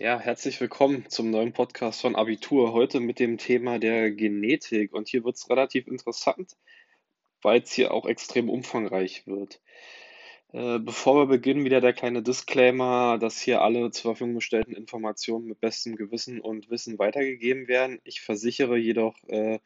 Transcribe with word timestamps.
Ja, 0.00 0.18
herzlich 0.18 0.58
willkommen 0.62 1.04
zum 1.10 1.28
neuen 1.28 1.52
Podcast 1.52 2.00
von 2.00 2.16
Abitur. 2.16 2.72
Heute 2.72 3.00
mit 3.00 3.18
dem 3.18 3.36
Thema 3.36 3.78
der 3.78 4.10
Genetik. 4.10 4.94
Und 4.94 5.08
hier 5.08 5.24
wird 5.24 5.36
es 5.36 5.50
relativ 5.50 5.86
interessant, 5.88 6.56
weil 7.42 7.60
es 7.60 7.72
hier 7.72 7.92
auch 7.92 8.06
extrem 8.06 8.48
umfangreich 8.48 9.26
wird. 9.26 9.60
Äh, 10.54 10.78
bevor 10.78 11.16
wir 11.16 11.26
beginnen, 11.26 11.66
wieder 11.66 11.82
der 11.82 11.92
kleine 11.92 12.22
Disclaimer, 12.22 13.18
dass 13.18 13.42
hier 13.42 13.60
alle 13.60 13.90
zur 13.90 14.12
Verfügung 14.12 14.36
gestellten 14.36 14.72
Informationen 14.72 15.44
mit 15.44 15.60
bestem 15.60 15.96
Gewissen 15.96 16.40
und 16.40 16.70
Wissen 16.70 16.98
weitergegeben 16.98 17.68
werden. 17.68 18.00
Ich 18.04 18.22
versichere 18.22 18.78
jedoch, 18.78 19.22
äh, 19.28 19.58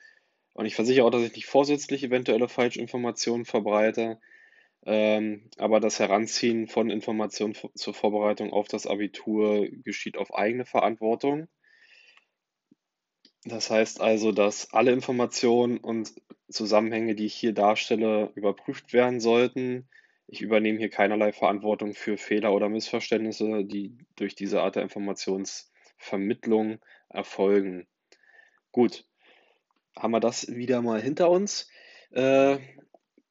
und 0.55 0.66
ich 0.66 0.75
versichere 0.75 1.07
auch, 1.07 1.11
dass 1.11 1.23
ich 1.23 1.37
nicht 1.37 1.46
vorsätzlich 1.46 2.03
eventuelle 2.03 2.48
Falschinformationen 2.48 3.45
verbreite. 3.45 4.19
Ähm, 4.87 5.48
aber 5.57 5.80
das 5.80 5.98
Heranziehen 5.98 6.69
von 6.69 6.91
Informationen 6.91 7.55
zur 7.75 7.95
Vorbereitung 7.95 8.53
auf 8.53 8.69
das 8.69 8.87
Abitur 8.87 9.66
geschieht 9.83 10.19
auf 10.19 10.34
eigene 10.34 10.66
Verantwortung. 10.66 11.48
Das 13.45 13.70
heißt 13.70 14.01
also, 14.01 14.33
dass 14.33 14.73
alle 14.73 14.93
Informationen 14.93 15.79
und 15.79 16.12
Zusammenhänge, 16.48 17.15
die 17.15 17.27
ich 17.27 17.34
hier 17.34 17.52
darstelle, 17.52 18.30
überprüft 18.34 18.93
werden 18.93 19.20
sollten. 19.20 19.88
Ich 20.27 20.41
übernehme 20.41 20.79
hier 20.79 20.91
keinerlei 20.91 21.32
Verantwortung 21.32 21.95
für 21.95 22.16
Fehler 22.16 22.52
oder 22.52 22.69
Missverständnisse, 22.69 23.65
die 23.65 23.98
durch 24.16 24.35
diese 24.35 24.62
Art 24.62 24.77
der 24.77 24.82
Informationsvermittlung 24.82 26.79
erfolgen. 27.10 27.87
Gut, 28.73 29.05
haben 29.96 30.12
wir 30.12 30.21
das 30.21 30.48
wieder 30.48 30.80
mal 30.80 31.01
hinter 31.01 31.30
uns. 31.30 31.69
Äh, 32.10 32.59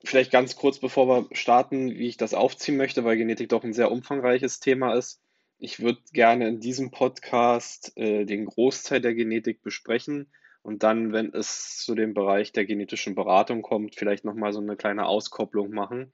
vielleicht 0.03 0.31
ganz 0.31 0.55
kurz, 0.55 0.79
bevor 0.79 1.07
wir 1.07 1.35
starten, 1.35 1.91
wie 1.91 2.07
ich 2.07 2.17
das 2.17 2.33
aufziehen 2.33 2.77
möchte, 2.77 3.03
weil 3.03 3.17
Genetik 3.17 3.49
doch 3.49 3.63
ein 3.63 3.73
sehr 3.73 3.91
umfangreiches 3.91 4.59
Thema 4.59 4.93
ist. 4.93 5.21
Ich 5.59 5.79
würde 5.79 6.01
gerne 6.11 6.47
in 6.49 6.59
diesem 6.59 6.91
Podcast 6.91 7.95
äh, 7.97 8.25
den 8.25 8.45
Großteil 8.45 8.99
der 8.99 9.13
Genetik 9.13 9.61
besprechen 9.61 10.27
und 10.61 10.83
dann, 10.83 11.13
wenn 11.13 11.33
es 11.33 11.77
zu 11.77 11.95
dem 11.95 12.13
Bereich 12.13 12.51
der 12.51 12.65
genetischen 12.65 13.15
Beratung 13.15 13.61
kommt, 13.61 13.95
vielleicht 13.95 14.25
nochmal 14.25 14.51
so 14.51 14.59
eine 14.59 14.75
kleine 14.75 15.05
Auskopplung 15.05 15.71
machen, 15.71 16.13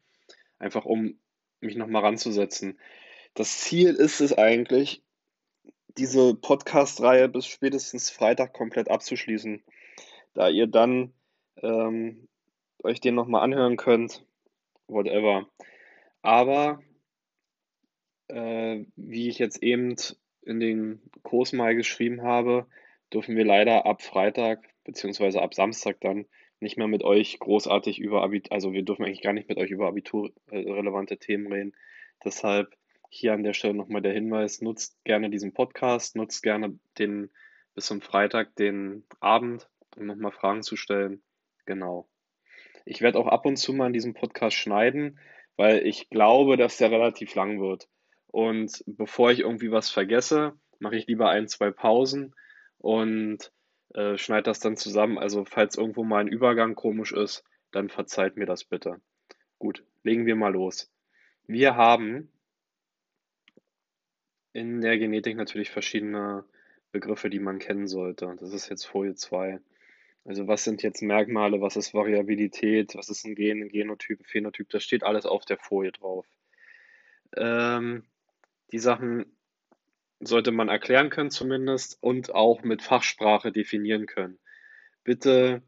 einfach 0.60 0.86
um 0.86 1.20
mich 1.60 1.76
nochmal 1.76 2.04
ranzusetzen. 2.04 2.80
Das 3.34 3.60
Ziel 3.60 3.96
ist 3.96 4.22
es 4.22 4.38
eigentlich, 4.38 5.04
diese 5.98 6.36
Podcast-Reihe 6.36 7.28
bis 7.28 7.48
spätestens 7.48 8.10
Freitag 8.10 8.54
komplett 8.54 8.90
abzuschließen, 8.90 9.64
da 10.34 10.48
ihr 10.48 10.68
dann 10.68 11.14
ähm, 11.62 12.29
euch 12.84 13.02
den 13.02 13.16
nochmal 13.16 13.44
anhören 13.44 13.78
könnt, 13.78 14.24
whatever. 14.88 15.48
Aber 16.22 16.82
äh, 18.28 18.86
wie 18.96 19.30
ich 19.30 19.40
jetzt 19.40 19.62
eben 19.64 19.96
in 20.44 20.60
den 20.60 21.02
Kurs 21.24 21.54
mal 21.54 21.76
geschrieben 21.76 22.22
habe, 22.22 22.66
dürfen 23.14 23.36
wir 23.36 23.46
leider 23.46 23.86
ab 23.86 24.02
Freitag 24.02 24.70
beziehungsweise 24.84 25.42
ab 25.42 25.54
Samstag 25.54 26.00
dann 26.02 26.26
nicht 26.60 26.78
mehr 26.78 26.88
mit 26.88 27.04
euch 27.04 27.40
großartig 27.40 28.00
über 28.00 28.22
Abitur, 28.24 28.52
also 28.54 28.74
wir 28.74 28.84
dürfen 28.84 29.06
eigentlich 29.06 29.22
gar 29.22 29.34
nicht 29.34 29.48
mit 29.48 29.58
euch 29.58 29.72
über 29.72 29.88
abiturrelevante 29.88 31.18
Themen 31.18 31.52
reden. 31.52 31.74
Deshalb 32.24 32.76
hier 33.10 33.34
an 33.34 33.44
der 33.44 33.54
Stelle 33.54 33.74
nochmal 33.74 34.02
der 34.02 34.14
Hinweis, 34.14 34.62
nutzt 34.62 35.04
gerne 35.04 35.30
diesen 35.30 35.54
Podcast, 35.54 36.16
nutzt 36.16 36.44
gerne 36.44 36.78
den 36.98 37.30
bis 37.76 37.86
zum 37.86 38.02
Freitag 38.02 38.56
den 38.56 39.06
Abend, 39.20 39.70
um 39.98 40.06
nochmal 40.06 40.32
Fragen 40.32 40.64
zu 40.64 40.76
stellen. 40.76 41.24
Genau. 41.66 42.10
Ich 42.86 43.02
werde 43.02 43.20
auch 43.20 43.28
ab 43.28 43.46
und 43.46 43.58
zu 43.58 43.74
mal 43.74 43.88
in 43.88 43.94
diesem 43.94 44.14
Podcast 44.14 44.56
schneiden, 44.56 45.20
weil 45.56 45.86
ich 45.86 46.10
glaube, 46.10 46.58
dass 46.58 46.78
der 46.78 46.92
relativ 46.92 47.36
lang 47.36 47.60
wird. 47.60 47.88
Und 48.28 48.84
bevor 48.88 49.32
ich 49.32 49.40
irgendwie 49.40 49.72
was 49.72 49.90
vergesse, 49.90 50.54
mache 50.80 50.96
ich 50.96 51.08
lieber 51.08 51.30
ein, 51.30 51.48
zwei 51.48 51.72
Pausen 51.72 52.36
und 52.78 53.52
äh, 53.94 54.18
schneide 54.18 54.44
das 54.44 54.60
dann 54.60 54.78
zusammen. 54.78 55.18
Also 55.18 55.46
falls 55.46 55.78
irgendwo 55.78 56.04
mal 56.04 56.20
ein 56.20 56.28
Übergang 56.28 56.76
komisch 56.76 57.12
ist, 57.12 57.44
dann 57.72 57.90
verzeiht 57.90 58.38
mir 58.38 58.46
das 58.46 58.64
bitte. 58.64 59.02
Gut, 59.58 59.84
legen 60.04 60.26
wir 60.26 60.36
mal 60.36 60.54
los. 60.54 60.92
Wir 61.46 61.76
haben 61.76 62.32
in 64.54 64.82
der 64.82 64.98
Genetik 64.98 65.36
natürlich 65.36 65.72
verschiedene 65.72 66.46
Begriffe, 66.92 67.30
die 67.30 67.40
man 67.40 67.60
kennen 67.60 67.88
sollte. 67.88 68.36
Das 68.40 68.54
ist 68.54 68.70
jetzt 68.70 68.86
Folie 68.86 69.16
2. 69.16 69.60
Also 70.26 70.48
was 70.48 70.64
sind 70.64 70.84
jetzt 70.84 71.02
Merkmale, 71.02 71.62
was 71.62 71.76
ist 71.76 71.94
Variabilität, 71.94 72.96
was 72.96 73.10
ist 73.10 73.26
ein 73.26 73.36
Gen, 73.36 73.64
ein 73.64 73.70
Genotyp, 73.70 74.20
ein 74.20 74.26
Phänotyp, 74.26 74.70
das 74.70 74.84
steht 74.84 75.04
alles 75.04 75.26
auf 75.26 75.46
der 75.46 75.58
Folie 75.58 75.92
drauf. 75.92 76.26
Ähm, 77.36 78.04
die 78.72 78.80
Sachen 78.80 79.26
sollte 80.20 80.52
man 80.52 80.70
erklären 80.70 81.10
können 81.10 81.32
zumindest 81.32 81.98
und 82.02 82.36
auch 82.36 82.64
mit 82.64 82.82
Fachsprache 82.82 83.52
definieren 83.52 84.06
können. 84.06 84.38
Bitte 85.04 85.64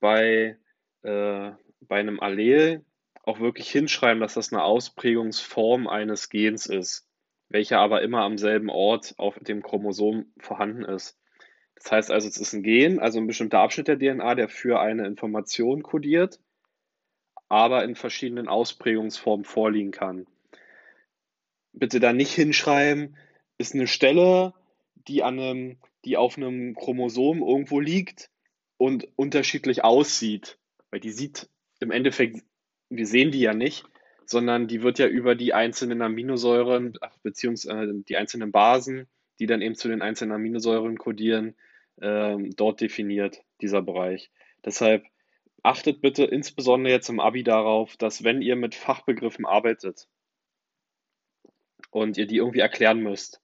bei, 0.00 0.56
äh, 1.02 1.50
bei 1.80 2.00
einem 2.00 2.18
Allel 2.20 2.84
auch 3.22 3.40
wirklich 3.40 3.70
hinschreiben, 3.70 4.20
dass 4.20 4.34
das 4.34 4.52
eine 4.52 4.62
Ausprägungsform 4.62 5.86
eines 5.86 6.30
Gens 6.30 6.66
ist, 6.66 7.06
welcher 7.48 7.78
aber 7.78 8.02
immer 8.02 8.22
am 8.22 8.38
selben 8.38 8.70
Ort 8.70 9.14
auf 9.18 9.38
dem 9.38 9.62
Chromosom 9.62 10.32
vorhanden 10.38 10.84
ist. 10.84 11.19
Das 11.82 11.92
heißt 11.92 12.10
also, 12.10 12.28
es 12.28 12.36
ist 12.36 12.52
ein 12.52 12.62
Gen, 12.62 13.00
also 13.00 13.18
ein 13.18 13.26
bestimmter 13.26 13.60
Abschnitt 13.60 13.88
der 13.88 13.98
DNA, 13.98 14.34
der 14.34 14.48
für 14.48 14.80
eine 14.80 15.06
Information 15.06 15.82
kodiert, 15.82 16.38
aber 17.48 17.84
in 17.84 17.94
verschiedenen 17.94 18.48
Ausprägungsformen 18.48 19.44
vorliegen 19.44 19.90
kann. 19.90 20.26
Bitte 21.72 21.98
da 21.98 22.12
nicht 22.12 22.32
hinschreiben, 22.32 23.16
ist 23.58 23.74
eine 23.74 23.86
Stelle, 23.86 24.54
die, 25.08 25.22
an 25.22 25.38
einem, 25.38 25.78
die 26.04 26.16
auf 26.16 26.36
einem 26.36 26.74
Chromosom 26.74 27.42
irgendwo 27.42 27.80
liegt 27.80 28.30
und 28.76 29.08
unterschiedlich 29.16 29.82
aussieht. 29.82 30.58
Weil 30.90 31.00
die 31.00 31.12
sieht 31.12 31.48
im 31.80 31.90
Endeffekt, 31.90 32.42
wir 32.90 33.06
sehen 33.06 33.30
die 33.30 33.40
ja 33.40 33.54
nicht, 33.54 33.84
sondern 34.26 34.68
die 34.68 34.82
wird 34.82 34.98
ja 34.98 35.06
über 35.06 35.34
die 35.34 35.54
einzelnen 35.54 36.02
Aminosäuren, 36.02 36.98
beziehungsweise 37.22 38.02
die 38.06 38.16
einzelnen 38.16 38.52
Basen, 38.52 39.08
die 39.38 39.46
dann 39.46 39.62
eben 39.62 39.74
zu 39.74 39.88
den 39.88 40.02
einzelnen 40.02 40.32
Aminosäuren 40.32 40.98
kodieren, 40.98 41.56
ähm, 42.00 42.50
dort 42.56 42.80
definiert, 42.80 43.42
dieser 43.60 43.82
Bereich. 43.82 44.30
Deshalb 44.64 45.04
achtet 45.62 46.00
bitte 46.00 46.24
insbesondere 46.24 46.92
jetzt 46.92 47.08
im 47.08 47.20
Abi 47.20 47.42
darauf, 47.42 47.96
dass 47.96 48.24
wenn 48.24 48.42
ihr 48.42 48.56
mit 48.56 48.74
Fachbegriffen 48.74 49.46
arbeitet 49.46 50.08
und 51.90 52.16
ihr 52.16 52.26
die 52.26 52.36
irgendwie 52.36 52.60
erklären 52.60 53.00
müsst, 53.00 53.40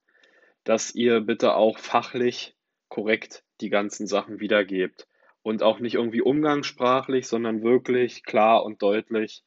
dass 0.64 0.94
ihr 0.94 1.20
bitte 1.20 1.54
auch 1.54 1.78
fachlich 1.78 2.56
korrekt 2.88 3.44
die 3.60 3.70
ganzen 3.70 4.06
Sachen 4.06 4.40
wiedergebt 4.40 5.06
und 5.42 5.62
auch 5.62 5.78
nicht 5.78 5.94
irgendwie 5.94 6.22
umgangssprachlich, 6.22 7.26
sondern 7.26 7.62
wirklich 7.62 8.24
klar 8.24 8.64
und 8.64 8.82
deutlich 8.82 9.44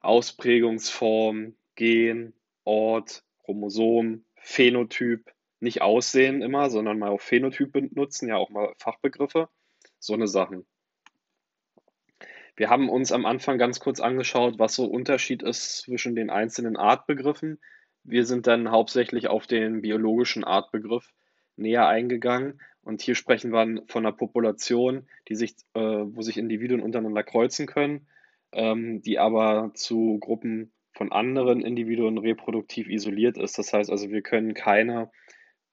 Ausprägungsform, 0.00 1.54
Gen, 1.76 2.34
Ort, 2.64 3.24
Chromosom, 3.44 4.24
Phänotyp, 4.36 5.32
nicht 5.64 5.82
Aussehen 5.82 6.42
immer, 6.42 6.70
sondern 6.70 6.98
mal 6.98 7.10
auf 7.10 7.22
Phänotyp 7.22 7.72
benutzen, 7.72 8.28
ja 8.28 8.36
auch 8.36 8.50
mal 8.50 8.72
Fachbegriffe, 8.78 9.48
so 9.98 10.14
eine 10.14 10.28
Sachen. 10.28 10.64
Wir 12.56 12.70
haben 12.70 12.88
uns 12.88 13.10
am 13.10 13.26
Anfang 13.26 13.58
ganz 13.58 13.80
kurz 13.80 13.98
angeschaut, 13.98 14.60
was 14.60 14.76
so 14.76 14.84
Unterschied 14.84 15.42
ist 15.42 15.78
zwischen 15.78 16.14
den 16.14 16.30
einzelnen 16.30 16.76
Artbegriffen. 16.76 17.58
Wir 18.04 18.24
sind 18.24 18.46
dann 18.46 18.70
hauptsächlich 18.70 19.26
auf 19.26 19.48
den 19.48 19.82
biologischen 19.82 20.44
Artbegriff 20.44 21.12
näher 21.56 21.88
eingegangen 21.88 22.60
und 22.82 23.02
hier 23.02 23.14
sprechen 23.14 23.50
wir 23.52 23.82
von 23.86 24.06
einer 24.06 24.14
Population, 24.14 25.08
die 25.28 25.34
sich, 25.34 25.56
äh, 25.74 25.80
wo 25.80 26.22
sich 26.22 26.36
Individuen 26.36 26.80
untereinander 26.80 27.22
kreuzen 27.22 27.66
können, 27.66 28.06
ähm, 28.52 29.02
die 29.02 29.18
aber 29.18 29.72
zu 29.74 30.18
Gruppen 30.20 30.72
von 30.92 31.10
anderen 31.10 31.60
Individuen 31.60 32.18
reproduktiv 32.18 32.88
isoliert 32.88 33.36
ist. 33.36 33.58
Das 33.58 33.72
heißt 33.72 33.90
also, 33.90 34.10
wir 34.10 34.22
können 34.22 34.54
keine 34.54 35.10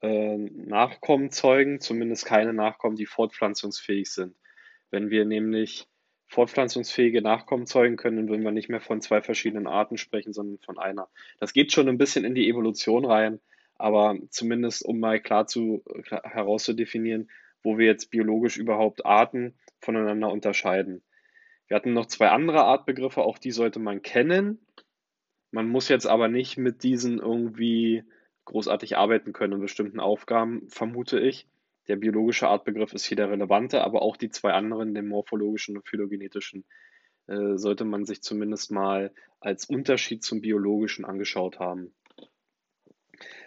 äh, 0.01 0.37
Nachkommen 0.37 1.31
zeugen, 1.31 1.79
zumindest 1.79 2.25
keine 2.25 2.53
Nachkommen, 2.53 2.95
die 2.95 3.05
fortpflanzungsfähig 3.05 4.11
sind. 4.11 4.35
Wenn 4.89 5.09
wir 5.09 5.25
nämlich 5.25 5.87
fortpflanzungsfähige 6.27 7.21
Nachkommen 7.21 7.65
zeugen 7.65 7.97
können, 7.97 8.17
dann 8.17 8.29
würden 8.29 8.43
wir 8.43 8.51
nicht 8.51 8.69
mehr 8.69 8.79
von 8.79 9.01
zwei 9.01 9.21
verschiedenen 9.21 9.67
Arten 9.67 9.97
sprechen, 9.97 10.33
sondern 10.33 10.59
von 10.59 10.79
einer. 10.79 11.09
Das 11.39 11.53
geht 11.53 11.71
schon 11.71 11.89
ein 11.89 11.97
bisschen 11.97 12.23
in 12.23 12.35
die 12.35 12.49
Evolution 12.49 13.05
rein, 13.05 13.39
aber 13.75 14.17
zumindest 14.29 14.85
um 14.85 14.99
mal 14.99 15.19
klar 15.19 15.47
zu 15.47 15.83
herauszudefinieren, 16.23 17.29
wo 17.63 17.77
wir 17.77 17.85
jetzt 17.85 18.11
biologisch 18.11 18.57
überhaupt 18.57 19.05
Arten 19.05 19.55
voneinander 19.79 20.31
unterscheiden. 20.31 21.03
Wir 21.67 21.75
hatten 21.75 21.93
noch 21.93 22.05
zwei 22.05 22.29
andere 22.29 22.63
Artbegriffe, 22.63 23.21
auch 23.21 23.37
die 23.37 23.51
sollte 23.51 23.79
man 23.79 24.01
kennen. 24.01 24.65
Man 25.51 25.67
muss 25.67 25.89
jetzt 25.89 26.07
aber 26.07 26.27
nicht 26.27 26.57
mit 26.57 26.83
diesen 26.83 27.19
irgendwie 27.19 28.03
großartig 28.45 28.97
arbeiten 28.97 29.33
können 29.33 29.53
in 29.53 29.61
bestimmten 29.61 29.99
Aufgaben, 29.99 30.67
vermute 30.69 31.19
ich. 31.19 31.47
Der 31.87 31.95
biologische 31.95 32.47
Artbegriff 32.47 32.93
ist 32.93 33.05
hier 33.05 33.17
der 33.17 33.29
relevante, 33.29 33.83
aber 33.83 34.01
auch 34.01 34.17
die 34.17 34.29
zwei 34.29 34.53
anderen, 34.53 34.93
den 34.93 35.07
morphologischen 35.07 35.77
und 35.77 35.87
phylogenetischen, 35.87 36.65
äh, 37.27 37.57
sollte 37.57 37.85
man 37.85 38.05
sich 38.05 38.21
zumindest 38.21 38.71
mal 38.71 39.11
als 39.39 39.65
Unterschied 39.65 40.23
zum 40.23 40.41
biologischen 40.41 41.05
angeschaut 41.05 41.59
haben. 41.59 41.93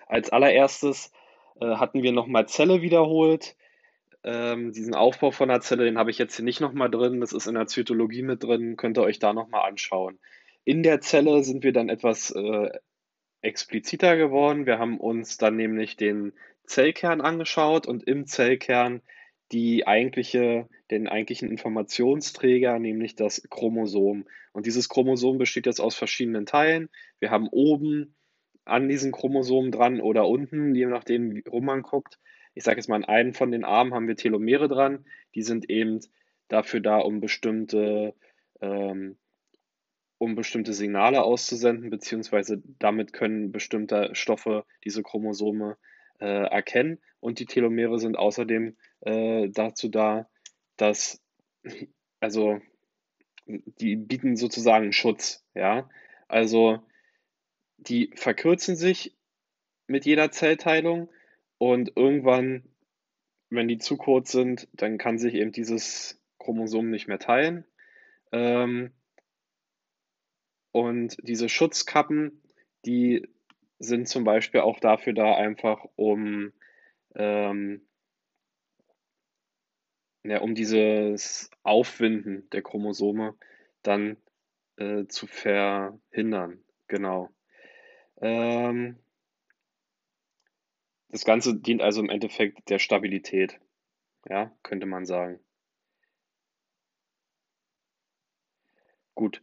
Als 0.06 0.30
allererstes 0.30 1.12
äh, 1.60 1.76
hatten 1.76 2.02
wir 2.02 2.12
nochmal 2.12 2.48
Zelle 2.48 2.82
wiederholt. 2.82 3.56
Ähm, 4.22 4.72
diesen 4.72 4.94
Aufbau 4.94 5.30
von 5.30 5.48
der 5.48 5.60
Zelle, 5.60 5.84
den 5.84 5.98
habe 5.98 6.10
ich 6.10 6.18
jetzt 6.18 6.36
hier 6.36 6.44
nicht 6.44 6.60
nochmal 6.60 6.90
drin. 6.90 7.20
Das 7.20 7.32
ist 7.32 7.46
in 7.46 7.54
der 7.54 7.66
Zytologie 7.66 8.22
mit 8.22 8.42
drin. 8.42 8.76
Könnt 8.76 8.98
ihr 8.98 9.02
euch 9.02 9.18
da 9.18 9.32
nochmal 9.32 9.68
anschauen. 9.68 10.18
In 10.64 10.82
der 10.82 11.00
Zelle 11.00 11.44
sind 11.44 11.62
wir 11.62 11.72
dann 11.72 11.88
etwas 11.88 12.30
äh, 12.30 12.70
expliziter 13.44 14.16
geworden. 14.16 14.66
Wir 14.66 14.78
haben 14.78 14.98
uns 14.98 15.38
dann 15.38 15.56
nämlich 15.56 15.96
den 15.96 16.32
Zellkern 16.64 17.20
angeschaut 17.20 17.86
und 17.86 18.04
im 18.04 18.26
Zellkern 18.26 19.02
die 19.52 19.86
eigentliche, 19.86 20.68
den 20.90 21.06
eigentlichen 21.06 21.50
Informationsträger, 21.50 22.78
nämlich 22.78 23.14
das 23.14 23.46
Chromosom. 23.50 24.26
Und 24.52 24.66
dieses 24.66 24.88
Chromosom 24.88 25.38
besteht 25.38 25.66
jetzt 25.66 25.80
aus 25.80 25.94
verschiedenen 25.94 26.46
Teilen. 26.46 26.88
Wir 27.20 27.30
haben 27.30 27.48
oben 27.48 28.14
an 28.64 28.88
diesen 28.88 29.12
Chromosomen 29.12 29.70
dran 29.70 30.00
oder 30.00 30.26
unten, 30.26 30.74
je 30.74 30.86
nachdem, 30.86 31.42
rum 31.48 31.66
man 31.66 31.82
guckt. 31.82 32.18
Ich 32.54 32.64
sage 32.64 32.78
jetzt 32.78 32.88
mal, 32.88 32.96
an 32.96 33.04
einem 33.04 33.34
von 33.34 33.50
den 33.50 33.64
Armen 33.64 33.92
haben 33.92 34.08
wir 34.08 34.16
Telomere 34.16 34.68
dran. 34.68 35.04
Die 35.34 35.42
sind 35.42 35.68
eben 35.68 36.00
dafür 36.48 36.80
da, 36.80 36.98
um 36.98 37.20
bestimmte, 37.20 38.14
ähm, 38.60 39.16
um 40.18 40.34
bestimmte 40.34 40.72
Signale 40.72 41.22
auszusenden, 41.22 41.90
beziehungsweise 41.90 42.62
damit 42.78 43.12
können 43.12 43.52
bestimmte 43.52 44.10
Stoffe 44.14 44.64
diese 44.84 45.02
Chromosome 45.02 45.76
äh, 46.20 46.46
erkennen. 46.46 46.98
Und 47.20 47.38
die 47.38 47.46
Telomere 47.46 47.98
sind 47.98 48.16
außerdem 48.16 48.76
äh, 49.00 49.48
dazu 49.48 49.88
da, 49.88 50.28
dass, 50.76 51.22
also, 52.20 52.60
die 53.46 53.96
bieten 53.96 54.36
sozusagen 54.36 54.92
Schutz, 54.92 55.44
ja. 55.54 55.88
Also, 56.28 56.80
die 57.76 58.10
verkürzen 58.14 58.76
sich 58.76 59.16
mit 59.86 60.06
jeder 60.06 60.30
Zellteilung 60.30 61.10
und 61.58 61.92
irgendwann, 61.96 62.64
wenn 63.50 63.68
die 63.68 63.78
zu 63.78 63.96
kurz 63.96 64.32
sind, 64.32 64.68
dann 64.72 64.98
kann 64.98 65.18
sich 65.18 65.34
eben 65.34 65.52
dieses 65.52 66.20
Chromosom 66.38 66.90
nicht 66.90 67.06
mehr 67.06 67.18
teilen. 67.18 67.64
Ähm, 68.32 68.92
und 70.74 71.16
diese 71.22 71.48
Schutzkappen, 71.48 72.42
die 72.84 73.28
sind 73.78 74.08
zum 74.08 74.24
Beispiel 74.24 74.60
auch 74.62 74.80
dafür 74.80 75.12
da, 75.12 75.36
einfach 75.36 75.84
um, 75.94 76.52
ähm, 77.14 77.86
ja, 80.24 80.40
um 80.40 80.56
dieses 80.56 81.48
Aufwinden 81.62 82.50
der 82.50 82.62
Chromosome 82.62 83.36
dann 83.84 84.16
äh, 84.76 85.04
zu 85.06 85.28
verhindern. 85.28 86.58
Genau. 86.88 87.30
Ähm, 88.20 88.98
das 91.10 91.24
Ganze 91.24 91.54
dient 91.54 91.82
also 91.82 92.00
im 92.00 92.10
Endeffekt 92.10 92.68
der 92.68 92.80
Stabilität, 92.80 93.60
ja, 94.28 94.50
könnte 94.64 94.86
man 94.86 95.06
sagen. 95.06 95.38
Gut, 99.14 99.40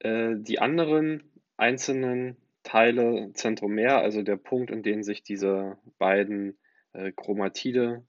äh, 0.00 0.34
die 0.36 0.58
anderen 0.58 1.30
einzelnen 1.56 2.36
Teile 2.62 3.32
Zentromer, 3.34 3.98
also 3.98 4.22
der 4.22 4.36
Punkt, 4.36 4.70
in 4.70 4.82
dem 4.82 5.02
sich 5.02 5.22
diese 5.22 5.78
beiden 5.98 6.58
äh, 6.92 7.12
Chromatide 7.12 8.04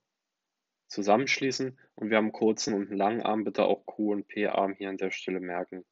zusammenschließen. 0.88 1.78
Und 1.96 2.10
wir 2.10 2.18
haben 2.18 2.26
einen 2.26 2.34
kurzen 2.34 2.74
und 2.74 2.90
einen 2.90 2.98
langen 2.98 3.22
Arm, 3.22 3.44
bitte 3.44 3.64
auch 3.66 3.86
Q- 3.86 4.12
und 4.12 4.28
P-Arm 4.28 4.74
hier 4.74 4.90
an 4.90 4.98
der 4.98 5.12
Stelle 5.12 5.40
merken. 5.40 5.86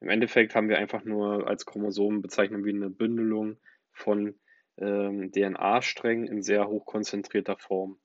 Im 0.00 0.08
Endeffekt 0.08 0.54
haben 0.54 0.68
wir 0.68 0.78
einfach 0.78 1.04
nur 1.04 1.48
als 1.48 1.64
Chromosom 1.64 2.20
bezeichnen 2.20 2.64
wie 2.64 2.74
eine 2.74 2.90
Bündelung 2.90 3.56
von 3.90 4.34
ähm, 4.76 5.32
DNA-Strängen 5.32 6.26
in 6.26 6.42
sehr 6.42 6.68
hochkonzentrierter 6.68 7.56
Form. 7.56 7.98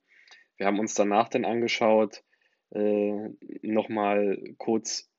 Wir 0.56 0.66
haben 0.66 0.78
uns 0.78 0.94
danach 0.94 1.28
dann 1.28 1.44
angeschaut, 1.44 2.22
äh, 2.70 3.30
nochmal 3.62 4.42
kurz 4.58 5.09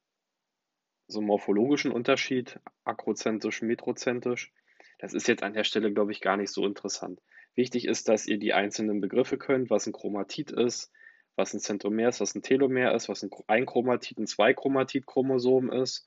so 1.07 1.21
morphologischen 1.21 1.91
Unterschied, 1.91 2.59
akrozentisch, 2.83 3.61
metrozentisch. 3.61 4.51
Das 4.99 5.13
ist 5.13 5.27
jetzt 5.27 5.43
an 5.43 5.53
der 5.53 5.63
Stelle, 5.63 5.91
glaube 5.91 6.11
ich, 6.11 6.21
gar 6.21 6.37
nicht 6.37 6.51
so 6.51 6.65
interessant. 6.65 7.21
Wichtig 7.55 7.85
ist, 7.85 8.07
dass 8.07 8.27
ihr 8.27 8.37
die 8.37 8.53
einzelnen 8.53 9.01
Begriffe 9.01 9.37
könnt, 9.37 9.69
was 9.69 9.87
ein 9.87 9.93
Chromatid 9.93 10.51
ist, 10.51 10.91
was 11.35 11.53
ein 11.53 11.59
Zentromer 11.59 12.09
ist, 12.09 12.21
was 12.21 12.35
ein 12.35 12.43
Telomer 12.43 12.93
ist, 12.93 13.09
was 13.09 13.23
ein 13.23 13.29
Einchromatid, 13.47 14.19
ein 14.19 14.27
Zweichromatid-Chromosom 14.27 15.71
ist, 15.71 16.05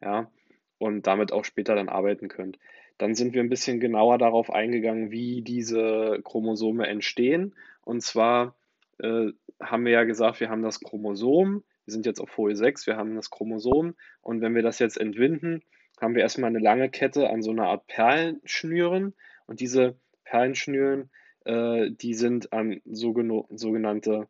ja, 0.00 0.30
und 0.78 1.06
damit 1.06 1.32
auch 1.32 1.44
später 1.44 1.74
dann 1.74 1.88
arbeiten 1.88 2.28
könnt. 2.28 2.58
Dann 2.98 3.14
sind 3.14 3.34
wir 3.34 3.40
ein 3.40 3.48
bisschen 3.48 3.80
genauer 3.80 4.18
darauf 4.18 4.52
eingegangen, 4.52 5.10
wie 5.10 5.42
diese 5.42 6.20
Chromosome 6.24 6.86
entstehen. 6.86 7.54
Und 7.84 8.02
zwar 8.02 8.54
äh, 8.98 9.28
haben 9.60 9.84
wir 9.84 9.92
ja 9.92 10.04
gesagt, 10.04 10.40
wir 10.40 10.50
haben 10.50 10.62
das 10.62 10.80
Chromosom, 10.80 11.64
wir 11.84 11.92
sind 11.92 12.06
jetzt 12.06 12.20
auf 12.20 12.30
Folie 12.30 12.56
6, 12.56 12.86
wir 12.86 12.96
haben 12.96 13.14
das 13.14 13.30
Chromosom 13.30 13.94
und 14.20 14.40
wenn 14.40 14.54
wir 14.54 14.62
das 14.62 14.78
jetzt 14.78 14.98
entwinden, 14.98 15.62
haben 16.00 16.14
wir 16.14 16.22
erstmal 16.22 16.50
eine 16.50 16.58
lange 16.58 16.90
Kette 16.90 17.30
an 17.30 17.42
so 17.42 17.50
einer 17.50 17.66
Art 17.66 17.86
Perlenschnüren 17.86 19.14
und 19.46 19.60
diese 19.60 19.96
Perlenschnüren, 20.24 21.10
äh, 21.44 21.90
die 21.90 22.14
sind 22.14 22.52
an 22.52 22.80
sogenannte 22.84 24.28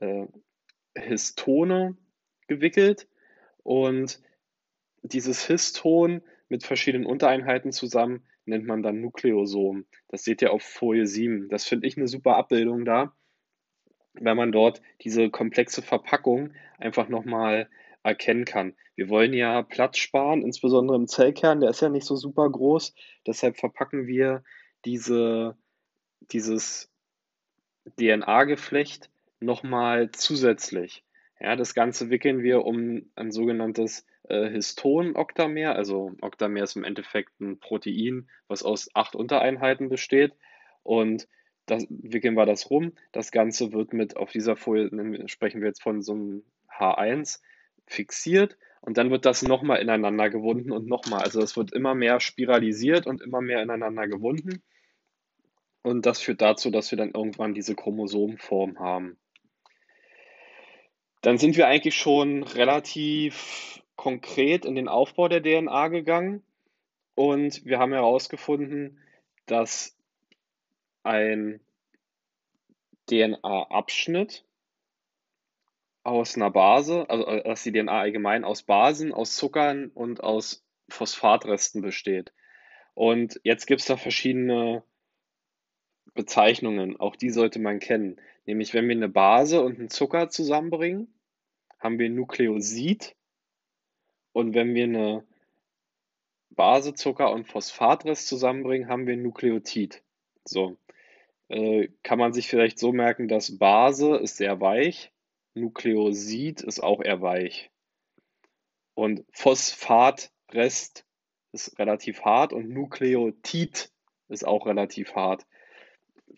äh, 0.00 0.26
Histone 0.96 1.96
gewickelt 2.46 3.08
und 3.62 4.20
dieses 5.02 5.46
Histon 5.46 6.22
mit 6.48 6.64
verschiedenen 6.64 7.06
Untereinheiten 7.06 7.72
zusammen 7.72 8.24
nennt 8.46 8.66
man 8.66 8.82
dann 8.82 9.00
Nukleosom. 9.00 9.86
Das 10.08 10.24
seht 10.24 10.42
ihr 10.42 10.52
auf 10.52 10.62
Folie 10.62 11.06
7. 11.06 11.48
Das 11.48 11.64
finde 11.64 11.86
ich 11.86 11.96
eine 11.96 12.08
super 12.08 12.36
Abbildung 12.36 12.84
da, 12.84 13.14
weil 14.20 14.34
man 14.34 14.52
dort 14.52 14.80
diese 15.02 15.30
komplexe 15.30 15.82
Verpackung 15.82 16.50
einfach 16.78 17.08
nochmal 17.08 17.68
erkennen 18.02 18.44
kann. 18.44 18.74
Wir 18.96 19.08
wollen 19.08 19.32
ja 19.32 19.62
Platz 19.62 19.98
sparen, 19.98 20.42
insbesondere 20.42 20.96
im 20.96 21.08
Zellkern, 21.08 21.60
der 21.60 21.70
ist 21.70 21.80
ja 21.80 21.88
nicht 21.88 22.06
so 22.06 22.16
super 22.16 22.48
groß. 22.48 22.94
Deshalb 23.26 23.56
verpacken 23.56 24.06
wir 24.06 24.44
diese, 24.84 25.56
dieses 26.30 26.90
DNA-Geflecht 27.98 29.10
nochmal 29.40 30.10
zusätzlich. 30.12 31.04
Ja, 31.40 31.56
das 31.56 31.74
Ganze 31.74 32.10
wickeln 32.10 32.42
wir 32.42 32.64
um 32.64 33.10
ein 33.16 33.32
sogenanntes 33.32 34.06
äh, 34.28 34.48
Histon-Oktamer. 34.48 35.74
Also 35.74 36.12
Oktamer 36.20 36.62
ist 36.62 36.76
im 36.76 36.84
Endeffekt 36.84 37.40
ein 37.40 37.58
Protein, 37.58 38.28
was 38.48 38.62
aus 38.62 38.88
acht 38.94 39.16
Untereinheiten 39.16 39.88
besteht. 39.88 40.32
Und 40.82 41.26
das 41.66 41.86
wickeln 41.88 42.34
wir 42.34 42.46
das 42.46 42.70
rum. 42.70 42.92
Das 43.12 43.30
Ganze 43.30 43.72
wird 43.72 43.92
mit 43.92 44.16
auf 44.16 44.30
dieser 44.30 44.56
Folie, 44.56 45.28
sprechen 45.28 45.60
wir 45.60 45.68
jetzt 45.68 45.82
von 45.82 46.02
so 46.02 46.12
einem 46.12 46.44
H1, 46.68 47.40
fixiert 47.86 48.56
und 48.80 48.98
dann 48.98 49.10
wird 49.10 49.24
das 49.24 49.42
nochmal 49.42 49.80
ineinander 49.80 50.30
gewunden 50.30 50.72
und 50.72 50.86
nochmal. 50.86 51.22
Also 51.22 51.40
das 51.40 51.56
wird 51.56 51.72
immer 51.72 51.94
mehr 51.94 52.20
spiralisiert 52.20 53.06
und 53.06 53.22
immer 53.22 53.40
mehr 53.40 53.62
ineinander 53.62 54.08
gewunden. 54.08 54.62
Und 55.82 56.06
das 56.06 56.20
führt 56.20 56.40
dazu, 56.40 56.70
dass 56.70 56.90
wir 56.90 56.98
dann 56.98 57.10
irgendwann 57.10 57.54
diese 57.54 57.74
Chromosomenform 57.74 58.78
haben. 58.78 59.18
Dann 61.20 61.38
sind 61.38 61.56
wir 61.56 61.66
eigentlich 61.66 61.94
schon 61.94 62.42
relativ 62.42 63.82
konkret 63.96 64.64
in 64.64 64.74
den 64.74 64.88
Aufbau 64.88 65.28
der 65.28 65.42
DNA 65.42 65.88
gegangen 65.88 66.42
und 67.14 67.64
wir 67.64 67.78
haben 67.78 67.92
herausgefunden, 67.92 68.98
dass 69.46 69.96
ein 71.04 71.60
DNA-Abschnitt 73.08 74.44
aus 76.02 76.36
einer 76.36 76.50
Base, 76.50 77.08
also 77.08 77.26
äh, 77.26 77.42
dass 77.44 77.62
die 77.62 77.72
DNA 77.72 78.00
allgemein 78.00 78.44
aus 78.44 78.62
Basen, 78.62 79.12
aus 79.12 79.36
Zuckern 79.36 79.88
und 79.88 80.22
aus 80.22 80.64
Phosphatresten 80.88 81.82
besteht. 81.82 82.32
Und 82.94 83.40
jetzt 83.42 83.66
gibt 83.66 83.80
es 83.80 83.86
da 83.86 83.96
verschiedene 83.96 84.84
Bezeichnungen, 86.14 86.98
auch 87.00 87.16
die 87.16 87.30
sollte 87.30 87.58
man 87.58 87.80
kennen. 87.80 88.20
Nämlich, 88.46 88.74
wenn 88.74 88.86
wir 88.86 88.94
eine 88.94 89.08
Base 89.08 89.62
und 89.62 89.78
einen 89.78 89.88
Zucker 89.88 90.28
zusammenbringen, 90.28 91.12
haben 91.78 91.98
wir 91.98 92.10
Nukleosid. 92.10 93.16
Und 94.32 94.54
wenn 94.54 94.74
wir 94.74 94.84
eine 94.84 95.26
Base, 96.50 96.94
Zucker 96.94 97.32
und 97.32 97.46
Phosphatrest 97.46 98.28
zusammenbringen, 98.28 98.88
haben 98.88 99.06
wir 99.06 99.16
Nukleotid. 99.16 100.02
So. 100.44 100.76
Äh, 101.48 101.88
kann 102.02 102.18
man 102.18 102.32
sich 102.32 102.48
vielleicht 102.48 102.78
so 102.78 102.92
merken, 102.92 103.28
dass 103.28 103.58
Base 103.58 104.16
ist 104.16 104.38
sehr 104.38 104.60
weich, 104.60 105.12
Nukleosid 105.54 106.62
ist 106.62 106.80
auch 106.80 107.02
eher 107.02 107.20
weich. 107.22 107.70
Und 108.94 109.24
Phosphatrest 109.32 111.04
ist 111.52 111.78
relativ 111.78 112.22
hart 112.22 112.52
und 112.52 112.70
Nukleotid 112.70 113.90
ist 114.28 114.46
auch 114.46 114.66
relativ 114.66 115.14
hart. 115.14 115.46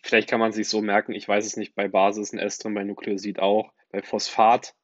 Vielleicht 0.03 0.29
kann 0.29 0.39
man 0.39 0.51
sich 0.51 0.69
so 0.69 0.81
merken, 0.81 1.13
ich 1.13 1.27
weiß 1.27 1.45
es 1.45 1.57
nicht, 1.57 1.73
bei 1.73 1.87
Basis 1.87 2.33
ein 2.33 2.39
S 2.39 2.59
drin, 2.59 2.73
bei 2.73 2.83
Nukleosid 2.83 3.39
auch. 3.39 3.73
Bei 3.89 4.01
Phosphatrest 4.01 4.75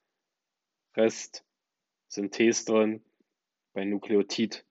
sind 2.08 2.32
Ts 2.32 2.66
drin, 2.66 3.04
bei 3.74 3.86
Nukleotid 3.86 4.66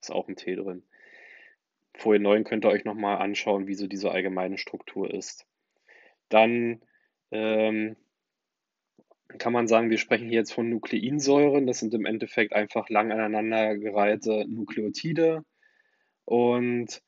ist 0.00 0.10
auch 0.12 0.28
ein 0.28 0.36
T 0.36 0.54
drin. 0.54 0.87
Folie 1.98 2.20
9 2.20 2.44
könnt 2.44 2.64
ihr 2.64 2.70
euch 2.70 2.84
nochmal 2.84 3.18
anschauen, 3.18 3.66
wie 3.66 3.74
so 3.74 3.86
diese 3.86 4.10
allgemeine 4.12 4.56
Struktur 4.56 5.12
ist. 5.12 5.46
dann 6.28 6.80
ähm, 7.30 7.96
kann 9.38 9.52
man 9.52 9.68
sagen, 9.68 9.90
wir 9.90 9.98
sprechen 9.98 10.28
hier 10.28 10.38
jetzt 10.38 10.52
von 10.52 10.70
Nukleinsäuren. 10.70 11.66
Das 11.66 11.80
sind 11.80 11.92
im 11.94 12.06
Endeffekt 12.06 12.54
einfach 12.54 12.88
lang 12.88 13.12
aneinandergereihte 13.12 14.46
Nukleotide. 14.48 15.44
Und 16.24 17.02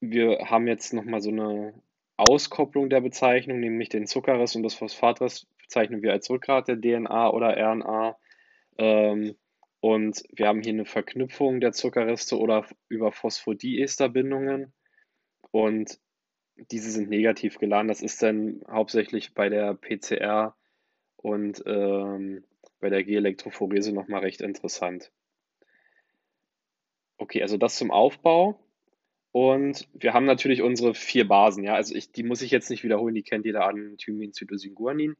wir 0.00 0.38
haben 0.50 0.66
jetzt 0.66 0.94
nochmal 0.94 1.20
so 1.20 1.30
eine 1.30 1.74
Auskopplung 2.16 2.88
der 2.88 3.00
Bezeichnung, 3.00 3.60
nämlich 3.60 3.88
den 3.90 4.06
Zuckerriss 4.06 4.56
und 4.56 4.62
das 4.62 4.74
Phosphatriss 4.74 5.46
bezeichnen 5.58 6.02
wir 6.02 6.12
als 6.12 6.30
Rückgrat 6.30 6.68
der 6.68 6.80
DNA 6.80 7.30
oder 7.30 7.56
RNA. 7.56 8.16
Ähm, 8.78 9.36
und 9.84 10.24
wir 10.32 10.48
haben 10.48 10.62
hier 10.62 10.72
eine 10.72 10.86
Verknüpfung 10.86 11.60
der 11.60 11.72
Zuckerreste 11.72 12.38
oder 12.38 12.66
über 12.88 13.12
Phosphodieesterbindungen. 13.12 14.72
Und 15.50 16.00
diese 16.56 16.90
sind 16.90 17.10
negativ 17.10 17.58
geladen. 17.58 17.88
Das 17.88 18.00
ist 18.00 18.22
dann 18.22 18.62
hauptsächlich 18.66 19.34
bei 19.34 19.50
der 19.50 19.74
PCR 19.74 20.56
und 21.16 21.62
ähm, 21.66 22.44
bei 22.80 22.88
der 22.88 23.04
G-Elektrophorese 23.04 23.92
nochmal 23.92 24.22
recht 24.22 24.40
interessant. 24.40 25.12
Okay, 27.18 27.42
also 27.42 27.58
das 27.58 27.76
zum 27.76 27.90
Aufbau. 27.90 28.58
Und 29.32 29.86
wir 29.92 30.14
haben 30.14 30.24
natürlich 30.24 30.62
unsere 30.62 30.94
vier 30.94 31.28
Basen, 31.28 31.62
ja. 31.62 31.74
Also 31.74 31.94
ich, 31.94 32.10
die 32.10 32.22
muss 32.22 32.40
ich 32.40 32.50
jetzt 32.50 32.70
nicht 32.70 32.84
wiederholen, 32.84 33.14
die 33.14 33.22
kennt 33.22 33.44
jeder 33.44 33.66
an 33.66 33.98
Thymin, 33.98 34.32
Cytosin, 34.32 34.74
Guanin. 34.74 35.14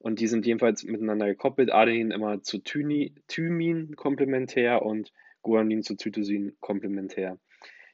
Und 0.00 0.18
die 0.18 0.26
sind 0.26 0.46
jedenfalls 0.46 0.82
miteinander 0.82 1.26
gekoppelt. 1.26 1.70
Adenin 1.70 2.10
immer 2.10 2.42
zu 2.42 2.58
Thyni, 2.58 3.14
Thymin 3.28 3.96
komplementär 3.96 4.82
und 4.82 5.12
Guanin 5.42 5.82
zu 5.82 5.94
Cytosin 5.96 6.56
komplementär. 6.60 7.38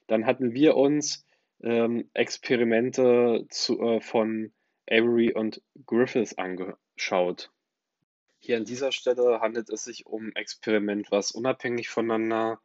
Dann 0.06 0.24
hatten 0.24 0.54
wir 0.54 0.76
uns 0.76 1.26
ähm, 1.62 2.08
Experimente 2.14 3.46
zu, 3.50 3.80
äh, 3.80 4.00
von 4.00 4.52
Avery 4.88 5.32
und 5.32 5.60
Griffiths 5.84 6.38
angeschaut. 6.38 7.50
Hier 8.38 8.56
an 8.56 8.64
dieser 8.64 8.92
Stelle 8.92 9.40
handelt 9.40 9.68
es 9.70 9.82
sich 9.82 10.06
um 10.06 10.28
ein 10.28 10.36
Experiment, 10.36 11.10
was 11.10 11.32
unabhängig 11.32 11.88
voneinander 11.88 12.60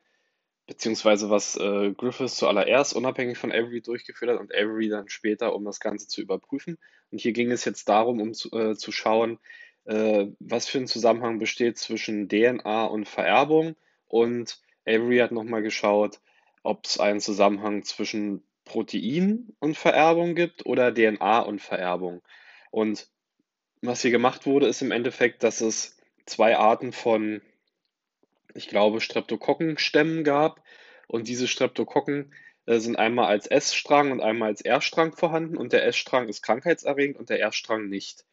beziehungsweise 0.71 1.29
was 1.29 1.57
äh, 1.57 1.91
Griffiths 1.91 2.37
zuallererst 2.37 2.95
unabhängig 2.95 3.37
von 3.37 3.51
Avery 3.51 3.81
durchgeführt 3.81 4.31
hat 4.31 4.39
und 4.39 4.55
Avery 4.55 4.87
dann 4.87 5.09
später, 5.09 5.53
um 5.53 5.65
das 5.65 5.81
Ganze 5.81 6.07
zu 6.07 6.21
überprüfen. 6.21 6.77
Und 7.11 7.19
hier 7.19 7.33
ging 7.33 7.51
es 7.51 7.65
jetzt 7.65 7.89
darum, 7.89 8.21
um 8.21 8.33
zu, 8.33 8.49
äh, 8.57 8.77
zu 8.77 8.93
schauen, 8.93 9.37
äh, 9.83 10.27
was 10.39 10.69
für 10.69 10.77
ein 10.77 10.87
Zusammenhang 10.87 11.39
besteht 11.39 11.77
zwischen 11.77 12.29
DNA 12.29 12.85
und 12.85 13.05
Vererbung. 13.05 13.75
Und 14.07 14.61
Avery 14.85 15.17
hat 15.17 15.33
nochmal 15.33 15.61
geschaut, 15.61 16.21
ob 16.63 16.85
es 16.85 17.01
einen 17.01 17.19
Zusammenhang 17.19 17.83
zwischen 17.83 18.41
Protein 18.63 19.49
und 19.59 19.75
Vererbung 19.75 20.35
gibt 20.35 20.65
oder 20.65 20.93
DNA 20.93 21.41
und 21.41 21.61
Vererbung. 21.61 22.21
Und 22.69 23.09
was 23.81 24.03
hier 24.03 24.11
gemacht 24.11 24.45
wurde, 24.45 24.67
ist 24.67 24.81
im 24.81 24.91
Endeffekt, 24.91 25.43
dass 25.43 25.59
es 25.59 25.97
zwei 26.25 26.55
Arten 26.55 26.93
von 26.93 27.41
ich 28.55 28.67
glaube, 28.67 29.01
Streptokokkenstämmen 29.01 30.23
gab. 30.23 30.63
Und 31.07 31.27
diese 31.27 31.47
Streptokokken 31.47 32.33
äh, 32.65 32.79
sind 32.79 32.97
einmal 32.97 33.27
als 33.27 33.47
S-Strang 33.47 34.11
und 34.11 34.21
einmal 34.21 34.49
als 34.49 34.61
R-Strang 34.61 35.13
vorhanden. 35.13 35.57
Und 35.57 35.73
der 35.73 35.85
S-Strang 35.85 36.29
ist 36.29 36.41
krankheitserregend 36.41 37.17
und 37.17 37.29
der 37.29 37.39
R-Strang 37.39 37.89
nicht. 37.89 38.25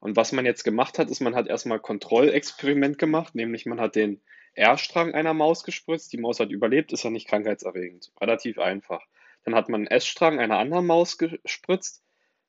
Und 0.00 0.16
was 0.16 0.32
man 0.32 0.44
jetzt 0.44 0.64
gemacht 0.64 0.98
hat, 0.98 1.10
ist, 1.10 1.20
man 1.20 1.34
hat 1.34 1.48
erstmal 1.48 1.80
Kontrollexperiment 1.80 2.98
gemacht, 2.98 3.34
nämlich 3.34 3.66
man 3.66 3.80
hat 3.80 3.96
den 3.96 4.20
R-Strang 4.54 5.14
einer 5.14 5.34
Maus 5.34 5.64
gespritzt. 5.64 6.12
Die 6.12 6.18
Maus 6.18 6.40
hat 6.40 6.50
überlebt, 6.50 6.92
ist 6.92 7.04
ja 7.04 7.10
nicht 7.10 7.28
krankheitserregend. 7.28 8.12
Relativ 8.20 8.58
einfach. 8.58 9.02
Dann 9.44 9.54
hat 9.54 9.68
man 9.68 9.82
einen 9.82 9.88
S-Strang 9.88 10.38
einer 10.38 10.58
anderen 10.58 10.86
Maus 10.86 11.18
gespritzt. 11.18 12.02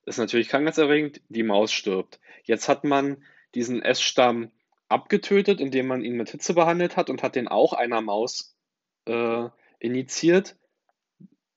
Ist 0.04 0.18
natürlich 0.18 0.48
krankheitserregend, 0.48 1.20
die 1.28 1.42
Maus 1.42 1.72
stirbt. 1.72 2.18
Jetzt 2.44 2.68
hat 2.68 2.84
man 2.84 3.22
diesen 3.54 3.82
S-Stamm 3.82 4.50
abgetötet, 4.88 5.60
indem 5.60 5.86
man 5.86 6.02
ihn 6.02 6.16
mit 6.16 6.30
Hitze 6.30 6.54
behandelt 6.54 6.96
hat 6.96 7.10
und 7.10 7.22
hat 7.22 7.36
den 7.36 7.48
auch 7.48 7.72
einer 7.72 8.00
Maus 8.00 8.56
äh, 9.06 9.48
injiziert. 9.78 10.56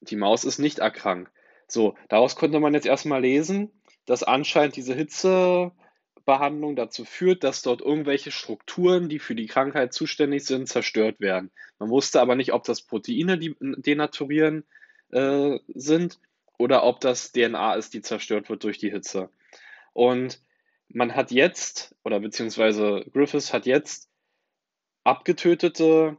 Die 0.02 0.16
Maus 0.16 0.44
ist 0.44 0.60
nicht 0.60 0.80
erkrankt. 0.80 1.32
So, 1.68 1.96
daraus 2.10 2.36
konnte 2.36 2.60
man 2.60 2.74
jetzt 2.74 2.88
erstmal 2.88 3.22
lesen, 3.22 3.72
dass 4.06 4.24
anscheinend 4.24 4.76
diese 4.76 4.94
Hitzebehandlung 4.94 6.76
dazu 6.76 7.06
führt, 7.06 7.44
dass 7.44 7.62
dort 7.62 7.82
irgendwelche 7.82 8.32
Strukturen, 8.32 9.08
die 9.08 9.20
für 9.20 9.36
die 9.36 9.48
Krankheit 9.48 9.94
zuständig 9.94 10.46
sind, 10.46 10.68
zerstört 10.68 11.20
werden. 11.22 11.52
Man 11.80 11.90
wusste 11.90 12.20
aber 12.20 12.36
nicht, 12.36 12.52
ob 12.52 12.64
das 12.64 12.82
Proteine, 12.82 13.38
die 13.38 13.56
denaturieren, 13.60 14.66
äh, 15.12 15.60
sind 15.74 16.20
oder 16.58 16.84
ob 16.84 17.00
das 17.00 17.32
DNA 17.32 17.76
ist, 17.76 17.94
die 17.94 18.02
zerstört 18.02 18.50
wird 18.50 18.64
durch 18.64 18.78
die 18.78 18.92
Hitze. 18.92 19.30
Und 19.94 20.42
man 20.94 21.16
hat 21.16 21.32
jetzt, 21.32 21.96
oder 22.04 22.20
beziehungsweise 22.20 23.06
Griffiths 23.14 23.54
hat 23.54 23.66
jetzt 23.66 24.10
abgetötete 25.04 26.18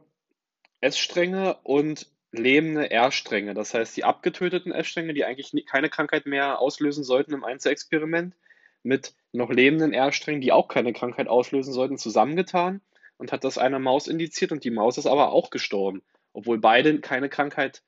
S-Stränge 0.81 1.57
und 1.63 2.07
lebende 2.31 2.89
R-Stränge. 2.89 3.53
Das 3.53 3.73
heißt, 3.73 3.95
die 3.95 4.03
abgetöteten 4.03 4.71
S-Stränge, 4.71 5.13
die 5.13 5.23
eigentlich 5.23 5.53
keine 5.65 5.89
Krankheit 5.89 6.25
mehr 6.25 6.59
auslösen 6.59 7.03
sollten 7.03 7.33
im 7.33 7.43
Einzelexperiment, 7.43 8.35
mit 8.81 9.15
noch 9.31 9.49
lebenden 9.49 9.93
R-Strängen, 9.93 10.41
die 10.41 10.51
auch 10.51 10.67
keine 10.67 10.93
Krankheit 10.93 11.27
auslösen 11.27 11.73
sollten, 11.73 11.97
zusammengetan 11.97 12.81
und 13.17 13.31
hat 13.31 13.43
das 13.43 13.57
einer 13.57 13.79
Maus 13.79 14.07
indiziert 14.07 14.51
und 14.51 14.63
die 14.63 14.71
Maus 14.71 14.97
ist 14.97 15.05
aber 15.05 15.31
auch 15.31 15.51
gestorben, 15.51 16.01
obwohl 16.33 16.57
beide 16.57 16.99
keine 16.99 17.29
Krankheit 17.29 17.83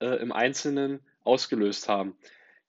äh, 0.00 0.16
im 0.20 0.32
Einzelnen 0.32 1.00
ausgelöst 1.22 1.88
haben. 1.88 2.16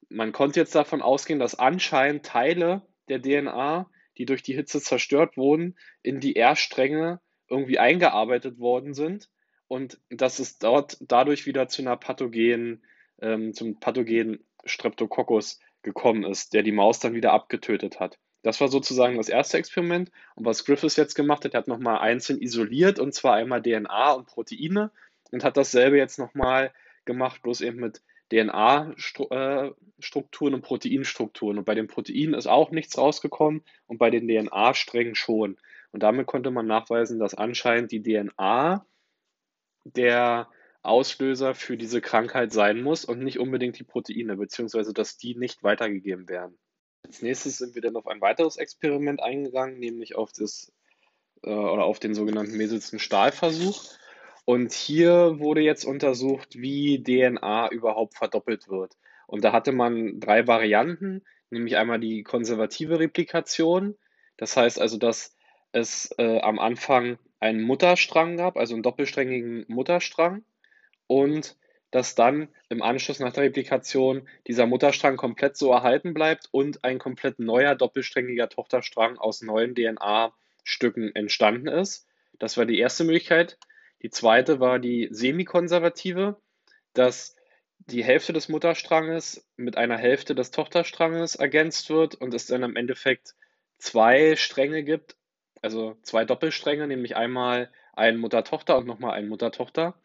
Man 0.07 0.31
konnte 0.31 0.59
jetzt 0.59 0.75
davon 0.75 1.01
ausgehen, 1.01 1.39
dass 1.39 1.55
anscheinend 1.55 2.25
Teile 2.25 2.83
der 3.09 3.21
DNA, 3.21 3.89
die 4.17 4.25
durch 4.25 4.43
die 4.43 4.53
Hitze 4.53 4.81
zerstört 4.81 5.37
wurden, 5.37 5.75
in 6.01 6.19
die 6.19 6.35
R-Stränge 6.35 7.19
irgendwie 7.47 7.79
eingearbeitet 7.79 8.59
worden 8.59 8.93
sind 8.93 9.29
und 9.67 9.99
dass 10.09 10.39
es 10.39 10.57
dort 10.57 10.97
dadurch 11.01 11.45
wieder 11.45 11.67
zu 11.67 11.81
einer 11.81 11.97
pathogenen, 11.97 12.83
ähm, 13.21 13.53
zum 13.53 13.79
pathogenen 13.79 14.43
Streptococcus 14.65 15.59
gekommen 15.81 16.23
ist, 16.23 16.53
der 16.53 16.63
die 16.63 16.71
Maus 16.71 16.99
dann 16.99 17.13
wieder 17.13 17.33
abgetötet 17.33 17.99
hat. 17.99 18.17
Das 18.41 18.61
war 18.61 18.67
sozusagen 18.67 19.17
das 19.17 19.29
erste 19.29 19.57
Experiment. 19.57 20.11
Und 20.35 20.45
was 20.45 20.65
Griffiths 20.65 20.97
jetzt 20.97 21.15
gemacht 21.15 21.45
hat, 21.45 21.53
er 21.53 21.59
hat 21.59 21.67
nochmal 21.67 21.99
einzeln 21.99 22.39
isoliert, 22.39 22.99
und 22.99 23.13
zwar 23.13 23.33
einmal 23.35 23.61
DNA 23.61 24.11
und 24.11 24.27
Proteine, 24.27 24.91
und 25.31 25.43
hat 25.43 25.57
dasselbe 25.57 25.97
jetzt 25.97 26.19
nochmal 26.19 26.71
gemacht, 27.05 27.41
bloß 27.41 27.61
eben 27.61 27.79
mit 27.79 28.01
DNA-Strukturen 28.31 30.53
und 30.53 30.61
Proteinstrukturen. 30.61 31.57
Und 31.57 31.65
bei 31.65 31.75
den 31.75 31.87
Proteinen 31.87 32.33
ist 32.33 32.47
auch 32.47 32.71
nichts 32.71 32.97
rausgekommen 32.97 33.63
und 33.87 33.97
bei 33.97 34.09
den 34.09 34.27
DNA-Strängen 34.27 35.15
schon. 35.15 35.57
Und 35.91 36.03
damit 36.03 36.27
konnte 36.27 36.51
man 36.51 36.67
nachweisen, 36.67 37.19
dass 37.19 37.35
anscheinend 37.35 37.91
die 37.91 38.01
DNA 38.01 38.85
der 39.85 40.49
Auslöser 40.81 41.55
für 41.55 41.77
diese 41.77 42.01
Krankheit 42.01 42.51
sein 42.51 42.81
muss 42.81 43.05
und 43.05 43.19
nicht 43.19 43.39
unbedingt 43.39 43.79
die 43.79 43.83
Proteine, 43.83 44.37
beziehungsweise 44.37 44.93
dass 44.93 45.17
die 45.17 45.35
nicht 45.35 45.63
weitergegeben 45.63 46.29
werden. 46.29 46.57
Als 47.05 47.21
nächstes 47.21 47.57
sind 47.57 47.75
wir 47.75 47.81
dann 47.81 47.95
auf 47.95 48.07
ein 48.07 48.21
weiteres 48.21 48.57
Experiment 48.57 49.21
eingegangen, 49.21 49.79
nämlich 49.79 50.15
auf 50.15 50.31
das 50.31 50.71
äh, 51.43 51.49
oder 51.49 51.83
auf 51.83 51.99
den 51.99 52.15
sogenannten 52.15 52.57
Meselsen 52.57 52.99
Stahlversuch. 52.99 53.83
Und 54.45 54.73
hier 54.73 55.39
wurde 55.39 55.61
jetzt 55.61 55.85
untersucht, 55.85 56.59
wie 56.59 57.03
DNA 57.03 57.69
überhaupt 57.71 58.15
verdoppelt 58.15 58.69
wird. 58.69 58.95
Und 59.27 59.43
da 59.43 59.51
hatte 59.51 59.71
man 59.71 60.19
drei 60.19 60.45
Varianten, 60.45 61.23
nämlich 61.49 61.77
einmal 61.77 61.99
die 61.99 62.21
konservative 62.23 62.99
Replikation. 62.99 63.97
Das 64.37 64.55
heißt 64.55 64.79
also, 64.79 64.97
dass 64.97 65.35
es 65.71 66.13
äh, 66.19 66.39
am 66.39 66.59
Anfang 66.59 67.17
einen 67.39 67.63
Mutterstrang 67.63 68.37
gab, 68.37 68.55
also 68.55 68.75
einen 68.75 68.83
doppelsträngigen 68.83 69.65
Mutterstrang. 69.67 70.43
Und 71.07 71.57
dass 71.91 72.13
dann 72.13 72.49
im 72.69 72.81
Anschluss 72.81 73.19
nach 73.19 73.31
der 73.31 73.45
Replikation 73.45 74.27
dieser 74.47 74.67
Mutterstrang 74.67 75.17
komplett 75.17 75.55
so 75.55 75.71
erhalten 75.71 76.13
bleibt 76.13 76.49
und 76.51 76.83
ein 76.83 76.99
komplett 76.99 77.39
neuer 77.39 77.73
doppelsträngiger 77.73 78.49
Tochterstrang 78.49 79.17
aus 79.17 79.41
neuen 79.41 79.75
DNA-Stücken 79.75 81.15
entstanden 81.15 81.67
ist. 81.67 82.07
Das 82.37 82.57
war 82.57 82.65
die 82.65 82.79
erste 82.79 83.05
Möglichkeit. 83.05 83.57
Die 84.01 84.09
zweite 84.09 84.59
war 84.59 84.79
die 84.79 85.07
semikonservative, 85.11 86.39
dass 86.93 87.35
die 87.77 88.03
Hälfte 88.03 88.33
des 88.33 88.49
Mutterstranges 88.49 89.47
mit 89.57 89.77
einer 89.77 89.97
Hälfte 89.97 90.35
des 90.35 90.51
Tochterstranges 90.51 91.35
ergänzt 91.35 91.89
wird 91.89 92.15
und 92.15 92.33
es 92.33 92.47
dann 92.47 92.63
im 92.63 92.75
Endeffekt 92.75 93.35
zwei 93.77 94.35
Stränge 94.35 94.83
gibt, 94.83 95.17
also 95.61 95.97
zwei 96.01 96.25
Doppelstränge, 96.25 96.87
nämlich 96.87 97.15
einmal 97.15 97.71
ein 97.93 98.17
Mutter-Tochter 98.17 98.77
und 98.77 98.87
nochmal 98.87 99.11
ein 99.11 99.27
Mutter-Tochter. 99.27 99.95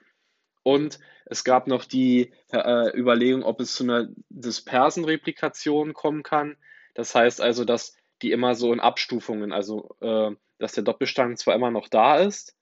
Und 0.62 0.98
es 1.24 1.44
gab 1.44 1.66
noch 1.66 1.84
die 1.84 2.32
äh, 2.52 2.96
Überlegung, 2.96 3.42
ob 3.42 3.60
es 3.60 3.74
zu 3.74 3.84
einer 3.84 4.08
dispersen 4.28 5.04
Replikation 5.04 5.94
kommen 5.94 6.22
kann. 6.22 6.56
Das 6.94 7.14
heißt 7.14 7.40
also, 7.40 7.64
dass 7.64 7.96
die 8.20 8.32
immer 8.32 8.54
so 8.54 8.72
in 8.72 8.80
Abstufungen, 8.80 9.52
also 9.52 9.96
äh, 10.00 10.36
dass 10.58 10.72
der 10.72 10.84
Doppelstrang 10.84 11.36
zwar 11.36 11.54
immer 11.54 11.70
noch 11.70 11.88
da 11.88 12.18
ist, 12.18 12.56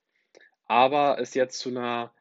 aber 0.69 1.19
es 1.19 1.33
jetzt 1.33 1.59
zu 1.59 1.69
einer 1.69 2.13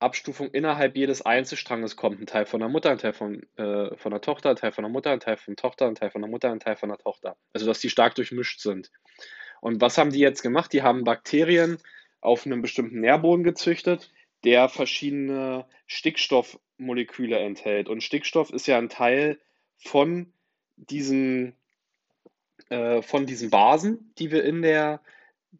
Abstufung 0.00 0.50
innerhalb 0.50 0.96
jedes 0.96 1.22
Einzelstranges 1.22 1.96
kommt. 1.96 2.20
Ein 2.20 2.26
Teil 2.26 2.46
von 2.46 2.60
der 2.60 2.68
Mutter, 2.68 2.90
ein 2.90 2.98
Teil 2.98 3.12
von, 3.12 3.42
äh, 3.56 3.96
von 3.96 4.10
der 4.10 4.20
Tochter, 4.20 4.50
ein 4.50 4.56
Teil 4.56 4.72
von 4.72 4.82
der 4.82 4.90
Mutter, 4.90 5.12
ein 5.12 5.20
Teil 5.20 5.36
von 5.36 5.54
der 5.54 5.62
Tochter, 5.62 5.86
ein 5.86 5.94
Teil 5.94 6.10
von 6.10 6.20
der 6.20 6.30
Mutter, 6.30 6.50
ein 6.50 6.60
Teil 6.60 6.76
von 6.76 6.88
der 6.90 6.98
Tochter. 6.98 7.36
Also 7.52 7.64
dass 7.64 7.80
die 7.80 7.88
stark 7.88 8.16
durchmischt 8.16 8.60
sind. 8.60 8.90
Und 9.60 9.80
was 9.80 9.96
haben 9.96 10.10
die 10.10 10.18
jetzt 10.18 10.42
gemacht? 10.42 10.72
Die 10.72 10.82
haben 10.82 11.04
Bakterien 11.04 11.78
auf 12.20 12.44
einem 12.44 12.60
bestimmten 12.60 13.00
Nährboden 13.00 13.44
gezüchtet, 13.44 14.10
der 14.42 14.68
verschiedene 14.68 15.64
Stickstoffmoleküle 15.86 17.38
enthält. 17.38 17.88
Und 17.88 18.02
Stickstoff 18.02 18.50
ist 18.50 18.66
ja 18.66 18.78
ein 18.78 18.88
Teil 18.88 19.38
von 19.76 20.32
diesen, 20.76 21.56
äh, 22.68 23.00
von 23.00 23.26
diesen 23.26 23.50
Basen, 23.50 24.12
die 24.18 24.32
wir 24.32 24.44
in 24.44 24.60
der 24.60 25.00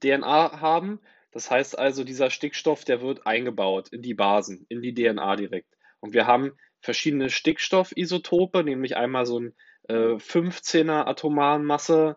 DNA 0.02 0.60
haben. 0.60 1.00
Das 1.34 1.50
heißt 1.50 1.76
also, 1.76 2.04
dieser 2.04 2.30
Stickstoff, 2.30 2.84
der 2.84 3.02
wird 3.02 3.26
eingebaut 3.26 3.88
in 3.88 4.02
die 4.02 4.14
Basen, 4.14 4.66
in 4.68 4.82
die 4.82 4.94
DNA 4.94 5.34
direkt. 5.34 5.74
Und 5.98 6.14
wir 6.14 6.28
haben 6.28 6.52
verschiedene 6.80 7.28
Stickstoffisotope, 7.28 8.62
nämlich 8.62 8.96
einmal 8.96 9.26
so 9.26 9.40
ein 9.40 9.54
äh, 9.88 10.14
15er 10.14 11.06
atomaren 11.06 11.64
Masse 11.64 12.16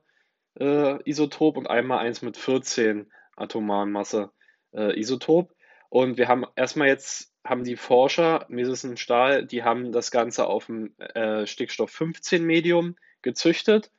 äh, 0.59 1.01
Isotop 1.09 1.57
und 1.57 1.67
einmal 1.67 1.97
eins 1.97 2.21
mit 2.21 2.37
14 2.37 3.11
atomaren 3.35 3.91
Masse 3.91 4.31
äh, 4.73 4.99
Isotop. 4.99 5.55
Und 5.89 6.17
wir 6.17 6.27
haben 6.27 6.45
erstmal 6.55 6.87
jetzt 6.87 7.33
haben 7.43 7.63
die 7.63 7.77
Forscher, 7.77 8.45
Mises 8.49 8.83
und 8.83 8.99
Stahl, 8.99 9.47
die 9.47 9.63
haben 9.63 9.91
das 9.91 10.11
Ganze 10.11 10.45
auf 10.45 10.67
dem 10.67 10.93
äh, 10.99 11.47
Stickstoff 11.47 11.89
15 11.89 12.43
Medium 12.43 12.97
gezüchtet, 13.23 13.89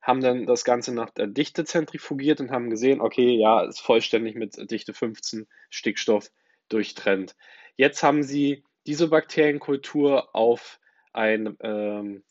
haben 0.00 0.20
dann 0.20 0.46
das 0.46 0.64
Ganze 0.64 0.94
nach 0.94 1.10
der 1.10 1.26
Dichte 1.26 1.64
zentrifugiert 1.64 2.40
und 2.40 2.50
haben 2.50 2.70
gesehen, 2.70 3.00
okay, 3.00 3.36
ja, 3.36 3.62
ist 3.62 3.80
vollständig 3.80 4.36
mit 4.36 4.70
Dichte 4.70 4.94
15 4.94 5.46
Stickstoff 5.70 6.30
durchtrennt. 6.68 7.36
Jetzt 7.76 8.02
haben 8.02 8.22
sie 8.22 8.64
diese 8.86 9.08
Bakterienkultur 9.08 10.34
auf 10.34 10.80
ein 11.12 11.56
ähm, 11.60 12.22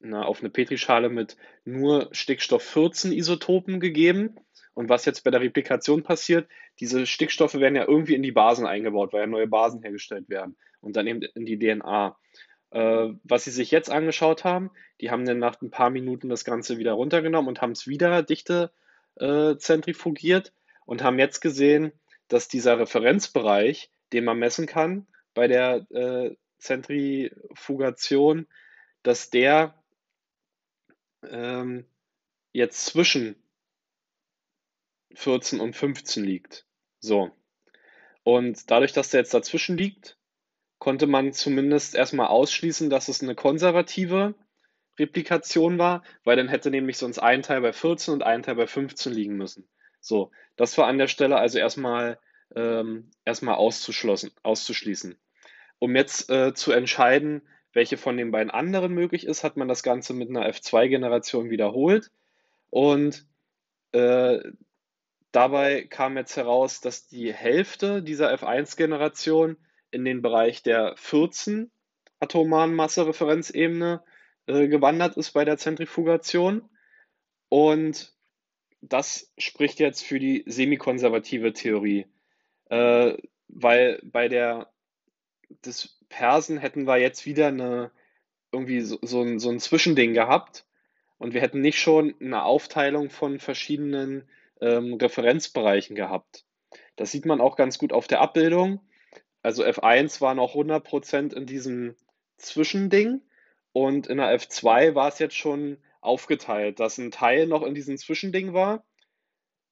na, 0.00 0.24
auf 0.24 0.40
eine 0.40 0.50
Petrischale 0.50 1.10
mit 1.10 1.36
nur 1.64 2.08
Stickstoff 2.12 2.62
14 2.62 3.12
Isotopen 3.12 3.80
gegeben. 3.80 4.36
Und 4.72 4.88
was 4.88 5.04
jetzt 5.04 5.24
bei 5.24 5.30
der 5.30 5.42
Replikation 5.42 6.02
passiert, 6.02 6.48
diese 6.78 7.06
Stickstoffe 7.06 7.54
werden 7.54 7.76
ja 7.76 7.86
irgendwie 7.86 8.14
in 8.14 8.22
die 8.22 8.32
Basen 8.32 8.66
eingebaut, 8.66 9.12
weil 9.12 9.20
ja 9.20 9.26
neue 9.26 9.46
Basen 9.46 9.82
hergestellt 9.82 10.28
werden 10.28 10.56
und 10.80 10.96
dann 10.96 11.06
eben 11.06 11.20
in 11.34 11.44
die 11.44 11.58
DNA. 11.58 12.16
Äh, 12.70 13.08
was 13.24 13.44
sie 13.44 13.50
sich 13.50 13.70
jetzt 13.70 13.90
angeschaut 13.90 14.44
haben, 14.44 14.70
die 15.00 15.10
haben 15.10 15.24
dann 15.24 15.38
nach 15.38 15.60
ein 15.60 15.70
paar 15.70 15.90
Minuten 15.90 16.28
das 16.28 16.44
Ganze 16.44 16.78
wieder 16.78 16.92
runtergenommen 16.92 17.48
und 17.48 17.60
haben 17.60 17.72
es 17.72 17.86
wieder 17.86 18.22
dichte 18.22 18.72
äh, 19.16 19.56
zentrifugiert 19.56 20.52
und 20.86 21.02
haben 21.02 21.18
jetzt 21.18 21.40
gesehen, 21.40 21.92
dass 22.28 22.48
dieser 22.48 22.78
Referenzbereich, 22.78 23.90
den 24.12 24.24
man 24.24 24.38
messen 24.38 24.66
kann 24.66 25.06
bei 25.34 25.48
der 25.48 25.86
äh, 25.90 26.36
Zentrifugation, 26.58 28.46
dass 29.02 29.30
der 29.30 29.74
ähm, 31.28 31.86
jetzt 32.52 32.86
zwischen 32.86 33.36
14 35.14 35.60
und 35.60 35.74
15 35.74 36.24
liegt. 36.24 36.66
So. 37.00 37.30
Und 38.22 38.70
dadurch, 38.70 38.92
dass 38.92 39.10
der 39.10 39.20
jetzt 39.20 39.34
dazwischen 39.34 39.76
liegt, 39.76 40.18
konnte 40.80 41.06
man 41.06 41.32
zumindest 41.32 41.94
erstmal 41.94 42.28
ausschließen, 42.28 42.90
dass 42.90 43.08
es 43.08 43.22
eine 43.22 43.36
konservative 43.36 44.34
Replikation 44.98 45.78
war, 45.78 46.02
weil 46.24 46.36
dann 46.36 46.48
hätte 46.48 46.70
nämlich 46.70 46.98
sonst 46.98 47.18
ein 47.18 47.42
Teil 47.42 47.60
bei 47.60 47.72
14 47.72 48.14
und 48.14 48.22
ein 48.22 48.42
Teil 48.42 48.56
bei 48.56 48.66
15 48.66 49.12
liegen 49.12 49.36
müssen. 49.36 49.68
So, 50.00 50.32
das 50.56 50.76
war 50.78 50.88
an 50.88 50.98
der 50.98 51.06
Stelle 51.06 51.36
also 51.36 51.58
erstmal, 51.58 52.18
ähm, 52.56 53.10
erstmal 53.26 53.56
auszuschließen. 53.56 55.16
Um 55.78 55.96
jetzt 55.96 56.30
äh, 56.30 56.54
zu 56.54 56.72
entscheiden, 56.72 57.42
welche 57.72 57.98
von 57.98 58.16
den 58.16 58.30
beiden 58.30 58.50
anderen 58.50 58.92
möglich 58.92 59.26
ist, 59.26 59.44
hat 59.44 59.58
man 59.58 59.68
das 59.68 59.82
Ganze 59.82 60.14
mit 60.14 60.30
einer 60.30 60.48
F2-Generation 60.48 61.50
wiederholt. 61.50 62.10
Und 62.70 63.26
äh, 63.92 64.40
dabei 65.30 65.82
kam 65.82 66.16
jetzt 66.16 66.36
heraus, 66.36 66.80
dass 66.80 67.06
die 67.06 67.34
Hälfte 67.34 68.02
dieser 68.02 68.32
F1-Generation 68.32 69.58
in 69.90 70.04
den 70.04 70.22
Bereich 70.22 70.62
der 70.62 70.94
14 70.96 71.70
atomaren 72.20 72.74
Masse-Referenzebene 72.74 74.02
äh, 74.46 74.68
gewandert 74.68 75.16
ist 75.16 75.32
bei 75.32 75.44
der 75.44 75.58
Zentrifugation. 75.58 76.68
Und 77.48 78.14
das 78.80 79.32
spricht 79.38 79.80
jetzt 79.80 80.04
für 80.04 80.18
die 80.18 80.44
semikonservative 80.46 81.52
Theorie, 81.52 82.06
äh, 82.66 83.16
weil 83.48 84.00
bei 84.04 84.28
der 84.28 84.72
Dispersen 85.64 86.58
hätten 86.58 86.86
wir 86.86 86.98
jetzt 86.98 87.26
wieder 87.26 87.48
eine, 87.48 87.90
irgendwie 88.52 88.80
so, 88.80 88.98
so, 89.02 89.22
ein, 89.22 89.38
so 89.38 89.50
ein 89.50 89.58
Zwischending 89.58 90.14
gehabt 90.14 90.64
und 91.18 91.34
wir 91.34 91.40
hätten 91.40 91.60
nicht 91.60 91.78
schon 91.78 92.14
eine 92.20 92.44
Aufteilung 92.44 93.10
von 93.10 93.40
verschiedenen 93.40 94.28
ähm, 94.60 94.94
Referenzbereichen 94.94 95.96
gehabt. 95.96 96.44
Das 96.96 97.10
sieht 97.12 97.26
man 97.26 97.40
auch 97.40 97.56
ganz 97.56 97.78
gut 97.78 97.92
auf 97.92 98.06
der 98.06 98.20
Abbildung. 98.20 98.80
Also 99.42 99.64
F1 99.64 100.20
war 100.20 100.34
noch 100.34 100.54
100% 100.54 101.34
in 101.34 101.46
diesem 101.46 101.96
Zwischending 102.36 103.22
und 103.72 104.06
in 104.06 104.18
der 104.18 104.38
F2 104.38 104.94
war 104.94 105.08
es 105.08 105.18
jetzt 105.18 105.36
schon 105.36 105.78
aufgeteilt, 106.00 106.80
dass 106.80 106.98
ein 106.98 107.10
Teil 107.10 107.46
noch 107.46 107.62
in 107.62 107.74
diesem 107.74 107.96
Zwischending 107.96 108.52
war 108.52 108.84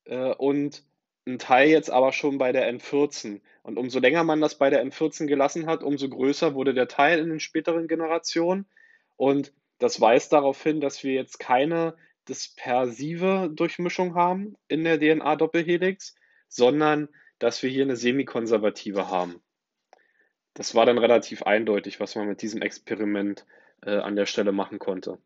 äh, 0.05 0.35
und 0.35 0.85
ein 1.27 1.39
Teil 1.39 1.69
jetzt 1.69 1.91
aber 1.91 2.13
schon 2.13 2.39
bei 2.39 2.53
der 2.53 2.73
N14. 2.73 3.41
Und 3.63 3.79
umso 3.79 4.01
länger 4.01 4.25
man 4.25 4.41
das 4.41 4.57
bei 4.57 4.71
der 4.71 4.85
N14 4.85 5.27
gelassen 5.27 5.67
hat, 5.67 5.83
umso 5.83 6.09
größer 6.09 6.55
wurde 6.55 6.73
der 6.73 6.89
Teil 6.89 7.19
in 7.19 7.29
den 7.29 7.41
späteren 7.41 7.87
Generationen. 7.87 8.67
Und 9.17 9.53
das 9.79 10.01
weist 10.01 10.33
darauf 10.33 10.63
hin, 10.63 10.81
dass 10.81 11.05
wir 11.05 11.13
jetzt 11.13 11.39
keine 11.39 11.97
dispersive 12.29 13.51
Durchmischung 13.53 14.15
haben 14.15 14.57
in 14.69 14.85
der 14.85 14.99
DNA-Doppelhelix, 14.99 16.15
sondern 16.49 17.09
dass 17.39 17.63
wir 17.63 17.71
hier 17.71 17.85
eine 17.85 17.97
semikonservative 17.97 19.09
haben. 19.09 19.43
Das 20.55 20.75
war 20.75 20.87
dann 20.87 20.99
relativ 20.99 21.43
eindeutig, 21.43 22.01
was 22.01 22.17
man 22.17 22.29
mit 22.29 22.43
diesem 22.43 22.63
Experiment 22.63 23.47
äh, 23.83 23.97
an 23.97 24.17
der 24.17 24.27
Stelle 24.27 24.53
machen 24.53 24.79
konnte. 24.79 25.19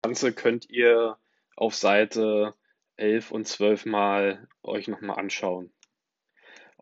Das 0.00 0.10
Ganze 0.10 0.32
könnt 0.32 0.68
ihr 0.70 1.18
auf 1.56 1.74
Seite 1.74 2.54
11 2.96 3.30
und 3.30 3.46
12 3.46 3.86
mal 3.86 4.48
euch 4.62 4.88
nochmal 4.88 5.18
anschauen. 5.18 5.72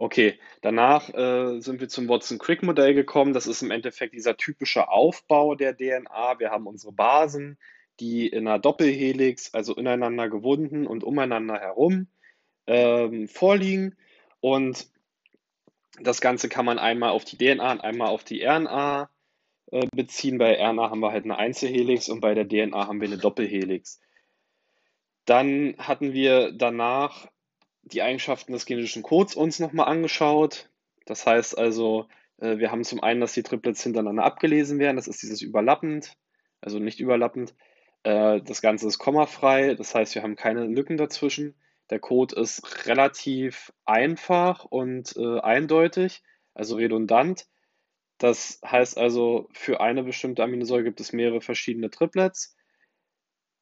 Okay, 0.00 0.38
danach 0.62 1.12
äh, 1.12 1.60
sind 1.60 1.80
wir 1.80 1.88
zum 1.88 2.08
Watson-Crick-Modell 2.08 2.94
gekommen. 2.94 3.32
Das 3.32 3.48
ist 3.48 3.62
im 3.62 3.72
Endeffekt 3.72 4.14
dieser 4.14 4.36
typische 4.36 4.88
Aufbau 4.88 5.56
der 5.56 5.76
DNA. 5.76 6.38
Wir 6.38 6.50
haben 6.50 6.68
unsere 6.68 6.92
Basen, 6.92 7.58
die 7.98 8.28
in 8.28 8.46
einer 8.46 8.60
Doppelhelix, 8.60 9.54
also 9.54 9.74
ineinander 9.74 10.28
gewunden 10.28 10.86
und 10.86 11.02
umeinander 11.02 11.58
herum 11.58 12.06
ähm, 12.68 13.26
vorliegen. 13.26 13.96
Und 14.38 14.88
das 16.00 16.20
Ganze 16.20 16.48
kann 16.48 16.64
man 16.64 16.78
einmal 16.78 17.10
auf 17.10 17.24
die 17.24 17.36
DNA 17.36 17.72
und 17.72 17.80
einmal 17.80 18.08
auf 18.08 18.24
die 18.24 18.44
RNA 18.44 19.10
äh, 19.70 19.86
beziehen. 19.94 20.38
Bei 20.38 20.54
RNA 20.54 20.90
haben 20.90 21.00
wir 21.00 21.12
halt 21.12 21.24
eine 21.24 21.38
Einzelhelix 21.38 22.08
und 22.08 22.20
bei 22.20 22.34
der 22.34 22.48
DNA 22.48 22.86
haben 22.86 23.00
wir 23.00 23.08
eine 23.08 23.18
Doppelhelix. 23.18 24.00
Dann 25.24 25.74
hatten 25.78 26.12
wir 26.12 26.52
danach 26.52 27.28
die 27.82 28.02
Eigenschaften 28.02 28.52
des 28.52 28.66
genetischen 28.66 29.02
Codes 29.02 29.34
uns 29.34 29.58
nochmal 29.58 29.88
angeschaut. 29.88 30.70
Das 31.06 31.26
heißt 31.26 31.56
also, 31.58 32.08
äh, 32.38 32.58
wir 32.58 32.70
haben 32.70 32.84
zum 32.84 33.02
einen, 33.02 33.20
dass 33.20 33.34
die 33.34 33.42
Triplets 33.42 33.82
hintereinander 33.82 34.24
abgelesen 34.24 34.78
werden. 34.78 34.96
Das 34.96 35.08
ist 35.08 35.22
dieses 35.22 35.42
überlappend, 35.42 36.16
also 36.60 36.78
nicht 36.78 37.00
überlappend. 37.00 37.54
Äh, 38.04 38.40
das 38.42 38.62
Ganze 38.62 38.86
ist 38.86 38.98
kommafrei, 38.98 39.74
das 39.74 39.94
heißt, 39.94 40.14
wir 40.14 40.22
haben 40.22 40.36
keine 40.36 40.64
Lücken 40.66 40.96
dazwischen. 40.96 41.54
Der 41.90 41.98
Code 41.98 42.36
ist 42.36 42.86
relativ 42.86 43.72
einfach 43.84 44.64
und 44.64 45.16
äh, 45.16 45.40
eindeutig, 45.40 46.22
also 46.54 46.76
redundant. 46.76 47.46
Das 48.18 48.60
heißt 48.64 48.98
also, 48.98 49.48
für 49.52 49.80
eine 49.80 50.02
bestimmte 50.02 50.42
Aminosäure 50.42 50.84
gibt 50.84 51.00
es 51.00 51.12
mehrere 51.12 51.40
verschiedene 51.40 51.90
Triplets. 51.90 52.56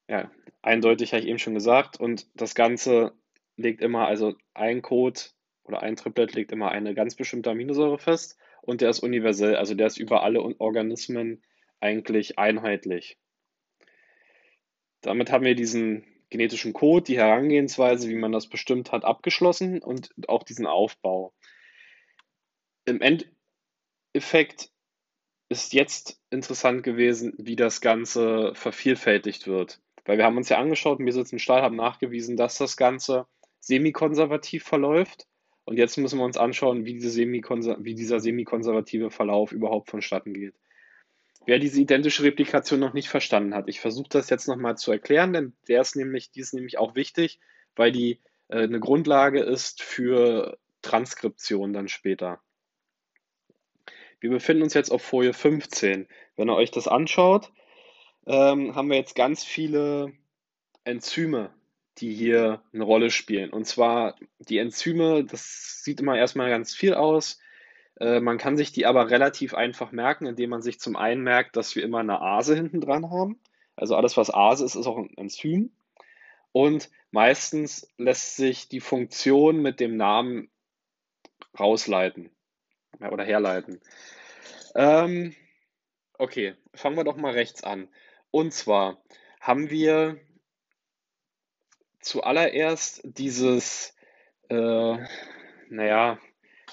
Ja, 0.09 0.31
eindeutig 0.61 1.13
habe 1.13 1.21
ich 1.21 1.29
eben 1.29 1.39
schon 1.39 1.53
gesagt. 1.53 1.99
Und 1.99 2.27
das 2.33 2.55
Ganze 2.55 3.13
legt 3.55 3.81
immer, 3.81 4.07
also 4.07 4.35
ein 4.53 4.81
Code 4.81 5.19
oder 5.63 5.81
ein 5.81 5.95
Triplet 5.95 6.33
legt 6.33 6.51
immer 6.51 6.71
eine 6.71 6.93
ganz 6.95 7.15
bestimmte 7.15 7.51
Aminosäure 7.51 7.99
fest 7.99 8.37
und 8.61 8.81
der 8.81 8.89
ist 8.89 8.99
universell, 8.99 9.55
also 9.55 9.75
der 9.75 9.87
ist 9.87 9.97
über 9.97 10.23
alle 10.23 10.41
Organismen 10.41 11.43
eigentlich 11.79 12.39
einheitlich. 12.39 13.17
Damit 15.01 15.31
haben 15.31 15.45
wir 15.45 15.55
diesen 15.55 16.05
genetischen 16.29 16.73
Code, 16.73 17.03
die 17.05 17.17
Herangehensweise, 17.17 18.09
wie 18.09 18.15
man 18.15 18.31
das 18.31 18.47
bestimmt 18.47 18.91
hat, 18.91 19.05
abgeschlossen 19.05 19.81
und 19.81 20.11
auch 20.27 20.43
diesen 20.43 20.65
Aufbau. 20.65 21.33
Im 22.85 23.01
Endeffekt 23.01 24.71
ist 25.49 25.73
jetzt 25.73 26.19
interessant 26.29 26.83
gewesen, 26.83 27.33
wie 27.37 27.55
das 27.55 27.79
Ganze 27.81 28.51
vervielfältigt 28.55 29.47
wird. 29.47 29.81
Weil 30.05 30.17
wir 30.17 30.25
haben 30.25 30.37
uns 30.37 30.49
ja 30.49 30.57
angeschaut, 30.57 30.99
Mesitz 30.99 31.31
und 31.31 31.39
Stahl 31.39 31.61
haben 31.61 31.75
nachgewiesen, 31.75 32.37
dass 32.37 32.57
das 32.57 32.77
Ganze 32.77 33.27
semikonservativ 33.59 34.63
verläuft 34.63 35.27
Und 35.65 35.77
jetzt 35.77 35.97
müssen 35.97 36.19
wir 36.19 36.25
uns 36.25 36.37
anschauen, 36.37 36.85
wie, 36.85 36.93
diese 36.93 37.25
wie 37.25 37.95
dieser 37.95 38.21
semikonservative 38.21 39.11
Verlauf 39.11 39.51
überhaupt 39.51 39.89
vonstatten 39.89 40.33
geht. 40.33 40.55
Wer 41.47 41.59
diese 41.59 41.79
identische 41.79 42.23
Replikation 42.23 42.81
noch 42.81 42.91
nicht 42.91 43.07
verstanden 43.07 43.55
hat, 43.55 43.69
ich 43.69 43.79
versuche 43.79 44.09
das 44.09 44.29
jetzt 44.29 44.49
nochmal 44.49 44.75
zu 44.75 44.91
erklären, 44.91 45.31
denn 45.31 45.53
der 45.69 45.79
ist 45.79 45.95
nämlich, 45.95 46.29
die 46.29 46.41
ist 46.41 46.53
nämlich 46.53 46.77
auch 46.77 46.93
wichtig, 46.93 47.39
weil 47.73 47.93
die 47.93 48.19
äh, 48.49 48.63
eine 48.63 48.81
Grundlage 48.81 49.39
ist 49.39 49.81
für 49.81 50.57
Transkription 50.81 51.71
dann 51.71 51.87
später. 51.87 52.41
Wir 54.19 54.29
befinden 54.29 54.63
uns 54.63 54.73
jetzt 54.73 54.91
auf 54.91 55.01
Folie 55.01 55.31
15. 55.31 56.09
Wenn 56.35 56.49
ihr 56.49 56.55
euch 56.55 56.71
das 56.71 56.89
anschaut, 56.89 57.49
ähm, 58.25 58.75
haben 58.75 58.89
wir 58.89 58.97
jetzt 58.97 59.15
ganz 59.15 59.45
viele 59.45 60.11
Enzyme, 60.83 61.51
die 61.99 62.13
hier 62.13 62.61
eine 62.73 62.83
Rolle 62.83 63.09
spielen. 63.09 63.51
Und 63.51 63.65
zwar 63.65 64.17
die 64.39 64.57
Enzyme, 64.57 65.23
das 65.23 65.81
sieht 65.81 66.01
immer 66.01 66.17
erstmal 66.17 66.49
ganz 66.49 66.75
viel 66.75 66.93
aus. 66.93 67.39
Äh, 67.99 68.19
man 68.19 68.37
kann 68.37 68.57
sich 68.57 68.71
die 68.71 68.85
aber 68.85 69.09
relativ 69.09 69.53
einfach 69.53 69.91
merken, 69.91 70.25
indem 70.25 70.51
man 70.51 70.61
sich 70.61 70.79
zum 70.79 70.95
einen 70.95 71.21
merkt, 71.21 71.55
dass 71.55 71.75
wir 71.75 71.83
immer 71.83 71.99
eine 71.99 72.21
Ase 72.21 72.55
hinten 72.55 72.81
dran 72.81 73.09
haben. 73.09 73.39
Also 73.75 73.95
alles, 73.95 74.17
was 74.17 74.33
Ase 74.33 74.65
ist, 74.65 74.75
ist 74.75 74.87
auch 74.87 74.97
ein 74.97 75.15
Enzym. 75.17 75.71
Und 76.51 76.89
meistens 77.11 77.91
lässt 77.97 78.35
sich 78.35 78.67
die 78.69 78.79
Funktion 78.79 79.61
mit 79.61 79.79
dem 79.79 79.97
Namen 79.97 80.49
rausleiten 81.59 82.31
oder 82.99 83.23
herleiten. 83.23 83.81
Ähm, 84.75 85.35
okay, 86.17 86.55
fangen 86.73 86.97
wir 86.97 87.03
doch 87.03 87.17
mal 87.17 87.33
rechts 87.33 87.63
an. 87.63 87.89
Und 88.31 88.53
zwar 88.53 89.01
haben 89.39 89.69
wir 89.69 90.19
zuallererst 91.99 93.01
dieses, 93.03 93.95
äh, 94.49 94.97
naja, 95.69 96.19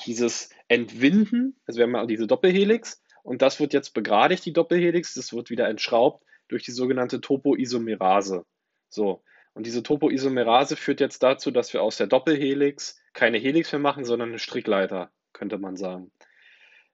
dieses 0.07 0.51
Entwinden, 0.69 1.57
also 1.67 1.79
wir 1.79 1.85
haben 1.85 1.95
ja 1.95 2.07
diese 2.07 2.27
Doppelhelix 2.27 3.03
und 3.23 3.43
das 3.43 3.61
wird 3.61 3.73
jetzt 3.73 3.95
begradigt, 3.95 4.45
die 4.45 4.53
Doppelhelix, 4.53 5.15
das 5.15 5.33
wird 5.33 5.51
wieder 5.51 5.69
entschraubt 5.69 6.25
durch 6.49 6.63
die 6.65 6.73
sogenannte 6.73 7.21
Topoisomerase. 7.21 8.45
So, 8.89 9.23
und 9.55 9.67
diese 9.67 9.83
Topoisomerase 9.83 10.77
führt 10.77 11.01
jetzt 11.01 11.23
dazu, 11.23 11.51
dass 11.51 11.73
wir 11.73 11.83
aus 11.83 11.97
der 11.97 12.09
Doppelhelix 12.09 13.01
keine 13.13 13.39
Helix 13.39 13.73
mehr 13.73 13.81
machen, 13.81 14.05
sondern 14.05 14.31
eine 14.31 14.39
Strickleiter, 14.39 15.11
könnte 15.33 15.59
man 15.59 15.77
sagen. 15.77 16.11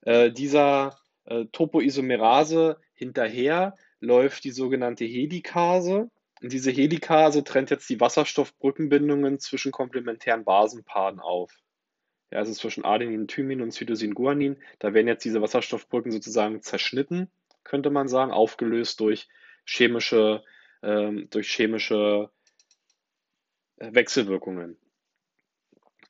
Äh, 0.03 0.31
dieser 0.31 0.99
äh, 1.25 1.47
Topoisomerase 1.47 2.79
hinterher 2.95 3.77
läuft 4.01 4.45
die 4.45 4.51
sogenannte 4.51 5.05
Helikase. 5.05 6.11
Und 6.43 6.53
diese 6.53 6.71
Helikase 6.71 7.45
trennt 7.45 7.71
jetzt 7.71 7.89
die 7.89 8.01
Wasserstoffbrückenbindungen 8.01 9.39
zwischen 9.41 9.73
komplementären 9.73 10.45
Basenpaaren 10.45 11.21
auf. 11.21 11.53
Ja, 12.31 12.39
also 12.39 12.53
zwischen 12.53 12.85
Adenin, 12.85 13.27
Thymin 13.27 13.61
und 13.61 13.73
Cytosin, 13.73 14.15
Guanin. 14.15 14.57
Da 14.79 14.95
werden 14.95 15.09
jetzt 15.09 15.25
diese 15.25 15.43
Wasserstoffbrücken 15.43 16.13
sozusagen 16.13 16.63
zerschnitten, 16.63 17.29
könnte 17.65 17.91
man 17.91 18.09
sagen, 18.09 18.31
aufgelöst 18.31 19.01
durch 19.01 19.29
chemische, 19.65 20.45
ähm, 20.83 21.29
durch 21.31 21.51
chemische 21.51 22.31
äh, 23.79 23.93
Wechselwirkungen. 23.93 24.77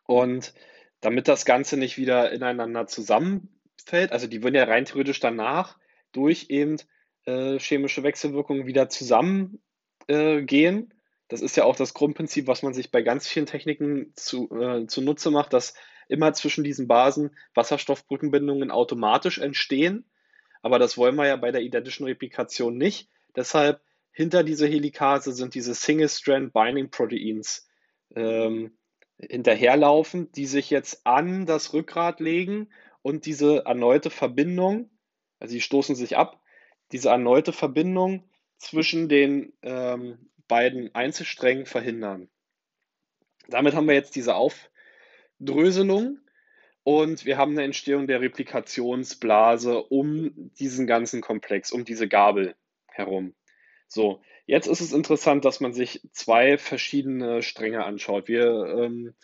Und 0.07 0.53
damit 1.01 1.29
das 1.29 1.45
Ganze 1.45 1.77
nicht 1.77 1.97
wieder 1.97 2.33
ineinander 2.33 2.87
zusammenfällt, 2.87 4.13
also 4.13 4.27
die 4.27 4.43
würden 4.43 4.57
ja 4.57 4.65
rein 4.65 4.85
theoretisch 4.85 5.21
danach 5.21 5.79
durch 6.13 6.51
eben 6.51 6.77
äh, 7.25 7.59
chemische 7.59 8.03
Wechselwirkungen 8.03 8.67
wieder 8.67 8.89
zusammengehen. 8.89 9.61
Äh, 10.09 10.87
das 11.29 11.41
ist 11.43 11.57
ja 11.57 11.65
auch 11.65 11.77
das 11.77 11.95
Grundprinzip, 11.95 12.47
was 12.49 12.63
man 12.63 12.75
sich 12.75 12.91
bei 12.91 13.03
ganz 13.03 13.29
vielen 13.29 13.47
Techniken 13.47 14.13
zu, 14.17 14.51
äh, 14.51 14.87
zunutze 14.87 15.31
macht, 15.31 15.53
dass 15.53 15.75
immer 16.11 16.33
zwischen 16.33 16.65
diesen 16.65 16.89
Basen 16.89 17.37
Wasserstoffbrückenbindungen 17.55 18.71
automatisch 18.71 19.39
entstehen. 19.39 20.05
Aber 20.63 20.79
das 20.79 20.99
wollen 20.99 21.17
wir 21.17 21.27
ja 21.27 21.37
bei 21.37 21.53
der 21.53 21.63
identischen 21.63 22.05
Replikation 22.05 22.77
nicht. 22.77 23.09
Deshalb 23.35 23.81
hinter 24.13 24.45
dieser 24.45 24.67
Helikase 24.67 25.33
sind 25.33 25.55
diese 25.55 25.75
Single-Strand-Binding-Proteins 25.75 27.69
ähm, 28.15 28.77
hinterherlaufen, 29.19 30.33
die 30.33 30.47
sich 30.47 30.71
jetzt 30.71 31.07
an 31.07 31.47
das 31.47 31.73
Rückgrat 31.73 32.21
legen 32.21 32.71
und 33.03 33.27
diese 33.27 33.65
erneute 33.65 34.11
Verbindung, 34.11 34.91
also 35.39 35.55
die 35.55 35.61
stoßen 35.61 35.95
sich 35.95 36.17
ab, 36.17 36.43
diese 36.93 37.11
erneute 37.11 37.53
Verbindung 37.53 38.29
zwischen 38.59 39.09
den 39.09 39.53
ähm, 39.63 40.31
beiden 40.49 40.95
Einzelsträngen 40.95 41.67
verhindern. 41.67 42.29
Damit 43.49 43.75
haben 43.75 43.87
wir 43.87 43.95
jetzt 43.95 44.17
diese 44.17 44.35
Aufdröselung 45.41 46.19
und 46.83 47.25
wir 47.25 47.39
haben 47.39 47.53
eine 47.53 47.65
Entstehung 47.65 48.07
der 48.07 48.21
Replikationsblase 48.21 49.83
um 49.85 50.51
diesen 50.59 50.87
ganzen 50.87 51.23
Komplex, 51.23 51.73
um 51.73 51.85
diese 51.85 52.09
Gabel 52.09 52.55
herum. 52.87 53.35
So, 53.89 54.23
jetzt 54.47 54.67
ist 54.67 54.81
es 54.81 54.93
interessant, 54.93 55.45
dass 55.45 55.61
man 55.61 55.73
sich 55.73 56.03
zwei 56.13 56.59
verschiedene 56.59 57.43
Stränge 57.43 57.85
anschaut. 57.85 58.29
Wir 58.29 58.51
ähm, 58.79 59.15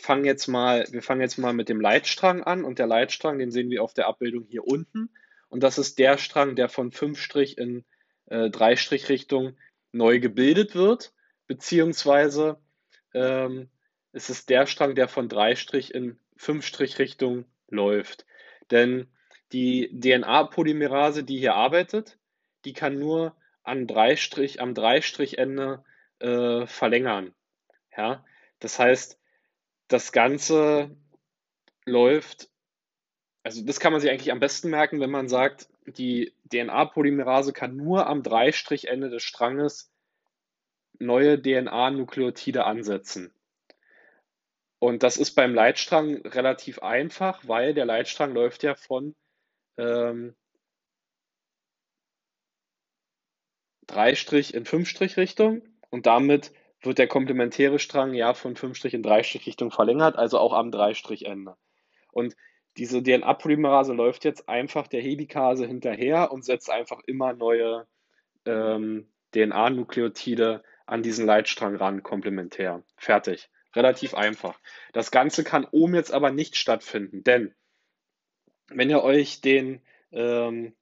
fangen 0.00 0.24
jetzt 0.24 0.46
mal, 0.46 0.86
wir 0.90 1.02
fangen 1.02 1.20
jetzt 1.20 1.38
mal 1.38 1.52
mit 1.52 1.68
dem 1.68 1.80
Leitstrang 1.80 2.42
an 2.42 2.64
und 2.64 2.78
der 2.78 2.86
Leitstrang, 2.86 3.38
den 3.38 3.50
sehen 3.50 3.70
wir 3.70 3.82
auf 3.82 3.94
der 3.94 4.06
Abbildung 4.06 4.46
hier 4.48 4.66
unten. 4.66 5.10
Und 5.48 5.62
das 5.62 5.78
ist 5.78 5.98
der 5.98 6.18
Strang, 6.18 6.56
der 6.56 6.68
von 6.68 6.92
5 6.92 7.34
in 7.56 7.84
äh, 8.26 8.48
3 8.48 8.74
Richtung 9.08 9.56
neu 9.90 10.20
gebildet 10.20 10.74
wird, 10.74 11.12
beziehungsweise 11.46 12.60
ähm, 13.14 13.68
es 14.18 14.30
ist 14.30 14.50
der 14.50 14.66
Strang, 14.66 14.94
der 14.94 15.08
von 15.08 15.28
3 15.28 15.54
in 15.92 16.18
5 16.36 16.78
Richtung 16.98 17.44
läuft. 17.68 18.26
Denn 18.70 19.08
die 19.52 19.88
DNA-Polymerase, 20.00 21.24
die 21.24 21.38
hier 21.38 21.54
arbeitet, 21.54 22.18
die 22.64 22.72
kann 22.72 22.98
nur 22.98 23.36
an 23.62 23.86
drei 23.86 24.16
Strich, 24.16 24.60
am 24.60 24.74
Dreistrichende 24.74 25.84
äh, 26.18 26.66
verlängern. 26.66 27.34
Ja? 27.96 28.24
Das 28.60 28.78
heißt, 28.78 29.18
das 29.88 30.12
Ganze 30.12 30.96
läuft 31.86 32.50
also 33.48 33.64
das 33.64 33.80
kann 33.80 33.92
man 33.92 34.02
sich 34.02 34.10
eigentlich 34.10 34.30
am 34.30 34.40
besten 34.40 34.68
merken, 34.68 35.00
wenn 35.00 35.10
man 35.10 35.26
sagt, 35.26 35.68
die 35.86 36.34
DNA-Polymerase 36.52 37.54
kann 37.54 37.76
nur 37.76 38.06
am 38.06 38.22
Dreistrichende 38.22 39.08
des 39.08 39.22
Stranges 39.22 39.90
neue 40.98 41.40
DNA-Nukleotide 41.40 42.64
ansetzen. 42.64 43.32
Und 44.80 45.02
das 45.02 45.16
ist 45.16 45.34
beim 45.34 45.54
Leitstrang 45.54 46.16
relativ 46.26 46.80
einfach, 46.80 47.46
weil 47.46 47.74
der 47.74 47.84
Leitstrang 47.84 48.32
läuft 48.32 48.62
ja 48.62 48.74
von 48.74 49.16
ähm, 49.76 50.36
Dreistrich 53.86 54.54
in 54.54 54.66
Fünfstrich-Richtung 54.66 55.62
und 55.90 56.06
damit 56.06 56.52
wird 56.82 56.98
der 56.98 57.08
komplementäre 57.08 57.78
Strang 57.78 58.14
ja 58.14 58.34
von 58.34 58.54
Fünfstrich 58.54 58.94
in 58.94 59.02
Dreistrich-Richtung 59.02 59.70
verlängert, 59.70 60.16
also 60.16 60.38
auch 60.38 60.52
am 60.52 60.70
Dreistrichende. 60.70 61.56
Und 62.12 62.36
diese 62.76 63.02
DNA-Polymerase 63.02 63.92
läuft 63.92 64.24
jetzt 64.24 64.48
einfach 64.48 64.86
der 64.86 65.02
Helikase 65.02 65.66
hinterher 65.66 66.30
und 66.30 66.44
setzt 66.44 66.70
einfach 66.70 67.00
immer 67.06 67.32
neue 67.32 67.88
ähm, 68.44 69.10
DNA-Nukleotide 69.34 70.62
an 70.86 71.02
diesen 71.02 71.26
Leitstrang 71.26 71.74
ran, 71.74 72.02
komplementär. 72.04 72.84
Fertig. 72.96 73.50
Relativ 73.74 74.14
einfach. 74.14 74.58
Das 74.92 75.10
Ganze 75.10 75.44
kann 75.44 75.64
oben 75.64 75.94
jetzt 75.94 76.12
aber 76.12 76.30
nicht 76.30 76.56
stattfinden, 76.56 77.22
denn 77.22 77.54
wenn 78.68 78.90
ihr 78.90 79.02
euch 79.02 79.40
den, 79.40 79.82
ähm, 80.12 80.74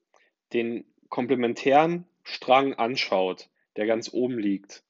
den 0.53 0.85
komplementären 1.09 2.07
Strang 2.23 2.75
anschaut, 2.75 3.49
der 3.77 3.87
ganz 3.87 4.13
oben 4.13 4.39
liegt, 4.39 4.85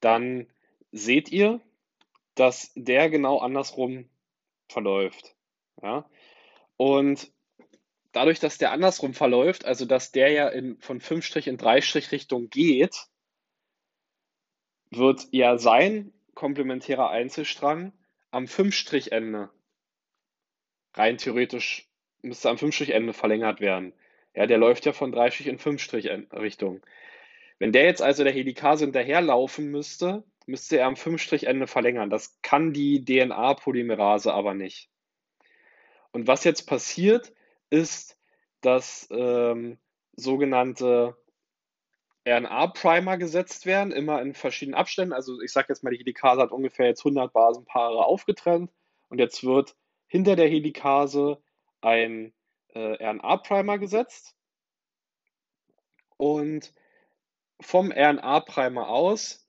dann 0.00 0.46
seht 0.92 1.30
ihr, 1.30 1.60
dass 2.34 2.72
der 2.74 3.10
genau 3.10 3.38
andersrum 3.38 4.08
verläuft. 4.68 5.36
Ja? 5.82 6.08
Und 6.76 7.30
dadurch, 8.12 8.40
dass 8.40 8.58
der 8.58 8.72
andersrum 8.72 9.14
verläuft, 9.14 9.64
also 9.64 9.84
dass 9.84 10.12
der 10.12 10.30
ja 10.30 10.48
in, 10.48 10.78
von 10.80 11.00
5 11.00 11.46
in 11.46 11.56
3 11.56 11.80
Richtung 12.12 12.48
geht, 12.48 13.06
wird 14.90 15.28
ja 15.30 15.58
sein 15.58 16.12
komplementärer 16.40 17.10
Einzelstrang 17.10 17.92
am 18.30 18.46
5-Ende 18.46 19.50
rein 20.94 21.18
theoretisch 21.18 21.86
müsste 22.22 22.48
am 22.48 22.56
5-Ende 22.56 23.12
verlängert 23.12 23.60
werden. 23.60 23.92
Ja, 24.34 24.46
der 24.46 24.56
läuft 24.56 24.86
ja 24.86 24.94
von 24.94 25.12
3 25.12 25.28
in 25.44 25.58
5 25.58 25.92
Richtung. 26.32 26.80
Wenn 27.58 27.72
der 27.72 27.84
jetzt 27.84 28.00
also 28.00 28.24
der 28.24 28.32
Helikase 28.32 28.86
hinterherlaufen 28.86 29.70
müsste, 29.70 30.24
müsste 30.46 30.78
er 30.78 30.86
am 30.86 30.94
5-Ende 30.94 31.66
verlängern. 31.66 32.08
Das 32.08 32.40
kann 32.40 32.72
die 32.72 33.04
DNA-Polymerase 33.04 34.32
aber 34.32 34.54
nicht. 34.54 34.88
Und 36.10 36.26
was 36.26 36.44
jetzt 36.44 36.62
passiert, 36.62 37.34
ist, 37.68 38.18
dass 38.62 39.08
ähm, 39.10 39.78
sogenannte 40.16 41.18
RNA-Primer 42.26 43.16
gesetzt 43.16 43.66
werden, 43.66 43.92
immer 43.92 44.20
in 44.20 44.34
verschiedenen 44.34 44.74
Abständen. 44.78 45.12
Also 45.14 45.40
ich 45.40 45.52
sage 45.52 45.68
jetzt 45.70 45.82
mal, 45.82 45.90
die 45.90 45.98
Helikase 45.98 46.42
hat 46.42 46.52
ungefähr 46.52 46.86
jetzt 46.86 47.00
100 47.00 47.32
Basenpaare 47.32 48.04
aufgetrennt 48.04 48.70
und 49.08 49.18
jetzt 49.18 49.42
wird 49.44 49.76
hinter 50.06 50.36
der 50.36 50.48
Helikase 50.48 51.40
ein 51.80 52.32
äh, 52.74 53.04
RNA-Primer 53.04 53.78
gesetzt 53.78 54.34
und 56.16 56.74
vom 57.60 57.90
RNA-Primer 57.92 58.88
aus 58.88 59.46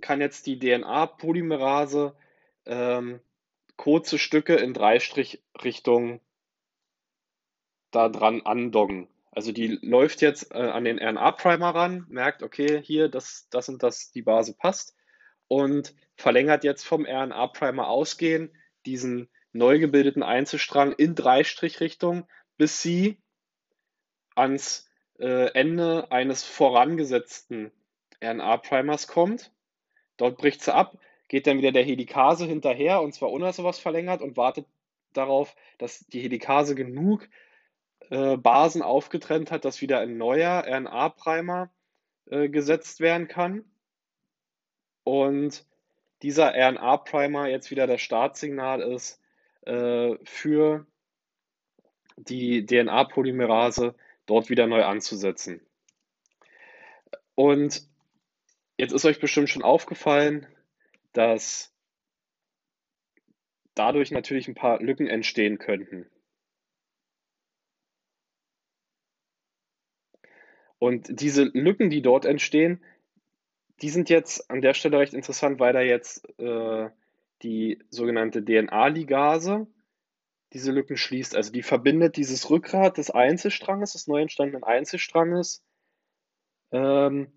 kann 0.00 0.20
jetzt 0.20 0.46
die 0.46 0.58
DNA-Polymerase 0.58 2.16
ähm, 2.66 3.20
kurze 3.76 4.18
Stücke 4.18 4.56
in 4.56 4.74
Dreistrichrichtung 4.74 6.20
da 7.90 8.08
dran 8.08 8.42
andocken. 8.42 9.08
Also 9.32 9.52
die 9.52 9.78
läuft 9.82 10.22
jetzt 10.22 10.52
äh, 10.52 10.58
an 10.58 10.84
den 10.84 10.98
RNA-Primer 10.98 11.74
ran, 11.74 12.04
merkt, 12.08 12.42
okay, 12.42 12.82
hier, 12.82 13.08
das, 13.08 13.46
das 13.50 13.68
und 13.68 13.82
das, 13.82 14.10
die 14.10 14.22
Base 14.22 14.54
passt 14.54 14.96
und 15.46 15.94
verlängert 16.16 16.64
jetzt 16.64 16.84
vom 16.84 17.06
RNA-Primer 17.06 17.88
ausgehend 17.88 18.52
diesen 18.86 19.28
neu 19.52 19.78
gebildeten 19.78 20.22
Einzelstrang 20.22 20.92
in 20.92 21.14
Dreistrichrichtung, 21.14 22.26
bis 22.56 22.82
sie 22.82 23.18
ans 24.34 24.88
äh, 25.18 25.52
Ende 25.54 26.10
eines 26.10 26.44
vorangesetzten 26.44 27.70
RNA-Primers 28.22 29.06
kommt. 29.06 29.52
Dort 30.16 30.38
bricht 30.38 30.62
sie 30.62 30.74
ab, 30.74 30.98
geht 31.28 31.46
dann 31.46 31.58
wieder 31.58 31.72
der 31.72 31.84
Helikase 31.84 32.46
hinterher 32.46 33.00
und 33.00 33.14
zwar 33.14 33.30
ohne 33.30 33.52
sowas 33.52 33.78
verlängert 33.78 34.22
und 34.22 34.36
wartet 34.36 34.66
darauf, 35.12 35.54
dass 35.78 36.00
die 36.06 36.20
Helikase 36.20 36.74
genug 36.74 37.28
äh, 38.10 38.36
Basen 38.36 38.82
aufgetrennt 38.82 39.50
hat, 39.50 39.64
dass 39.64 39.80
wieder 39.80 40.00
ein 40.00 40.18
neuer 40.18 40.64
RNA-Primer 40.66 41.70
äh, 42.26 42.48
gesetzt 42.48 43.00
werden 43.00 43.28
kann. 43.28 43.64
Und 45.04 45.64
dieser 46.22 46.52
RNA-Primer 46.54 47.46
jetzt 47.48 47.70
wieder 47.70 47.86
das 47.86 48.00
Startsignal 48.00 48.82
ist 48.82 49.20
äh, 49.62 50.16
für 50.24 50.86
die 52.16 52.66
DNA-Polymerase 52.66 53.94
dort 54.26 54.50
wieder 54.50 54.66
neu 54.66 54.84
anzusetzen. 54.84 55.60
Und 57.34 57.88
jetzt 58.76 58.92
ist 58.92 59.04
euch 59.04 59.20
bestimmt 59.20 59.48
schon 59.48 59.62
aufgefallen, 59.62 60.46
dass 61.12 61.72
dadurch 63.74 64.10
natürlich 64.10 64.48
ein 64.48 64.54
paar 64.54 64.80
Lücken 64.80 65.06
entstehen 65.06 65.58
könnten. 65.58 66.06
Und 70.80 71.20
diese 71.20 71.44
Lücken, 71.44 71.90
die 71.90 72.00
dort 72.00 72.24
entstehen, 72.24 72.82
die 73.82 73.90
sind 73.90 74.08
jetzt 74.08 74.50
an 74.50 74.62
der 74.62 74.74
Stelle 74.74 74.98
recht 74.98 75.14
interessant, 75.14 75.60
weil 75.60 75.74
da 75.74 75.80
jetzt 75.82 76.26
äh, 76.40 76.88
die 77.42 77.78
sogenannte 77.90 78.42
DNA-Ligase 78.42 79.66
diese 80.54 80.72
Lücken 80.72 80.96
schließt. 80.96 81.36
Also 81.36 81.52
die 81.52 81.62
verbindet 81.62 82.16
dieses 82.16 82.48
Rückgrat 82.48 82.96
des 82.96 83.10
Einzelstranges, 83.10 83.92
des 83.92 84.08
neu 84.08 84.22
entstandenen 84.22 84.64
Einzelstranges 84.64 85.62
ähm, 86.72 87.30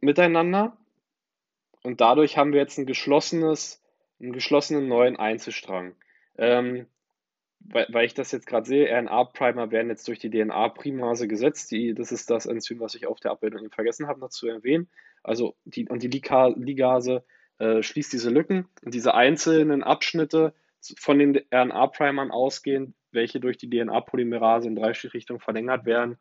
miteinander. 0.00 0.76
Und 1.84 2.00
dadurch 2.00 2.36
haben 2.36 2.52
wir 2.52 2.60
jetzt 2.60 2.78
ein 2.78 2.86
geschlossenes, 2.86 3.80
einen 4.20 4.32
geschlossenen 4.32 4.88
neuen 4.88 5.16
Einzelstrang. 5.16 5.94
Ähm, 6.36 6.86
weil, 7.60 7.86
weil 7.90 8.06
ich 8.06 8.14
das 8.14 8.32
jetzt 8.32 8.46
gerade 8.46 8.66
sehe, 8.66 8.88
RNA-Primer 8.88 9.70
werden 9.70 9.88
jetzt 9.88 10.06
durch 10.08 10.18
die 10.18 10.30
DNA-Primase 10.30 11.28
gesetzt. 11.28 11.70
Die, 11.70 11.94
das 11.94 12.12
ist 12.12 12.30
das 12.30 12.46
Enzym, 12.46 12.80
was 12.80 12.94
ich 12.94 13.06
auf 13.06 13.20
der 13.20 13.32
Abbildung 13.32 13.70
vergessen 13.70 14.06
habe, 14.06 14.20
noch 14.20 14.30
zu 14.30 14.46
erwähnen. 14.48 14.88
Also 15.22 15.56
die, 15.64 15.88
und 15.88 16.02
die 16.02 16.08
Ligase 16.08 17.24
äh, 17.58 17.82
schließt 17.82 18.12
diese 18.12 18.30
Lücken 18.30 18.68
und 18.84 18.94
diese 18.94 19.14
einzelnen 19.14 19.82
Abschnitte 19.82 20.54
von 20.98 21.18
den 21.18 21.40
RNA-Primern 21.52 22.30
ausgehend, 22.30 22.94
welche 23.10 23.40
durch 23.40 23.58
die 23.58 23.68
DNA-Polymerase 23.68 24.68
in 24.68 24.76
Dreistrichrichtung 24.76 25.40
verlängert 25.40 25.84
werden 25.84 26.18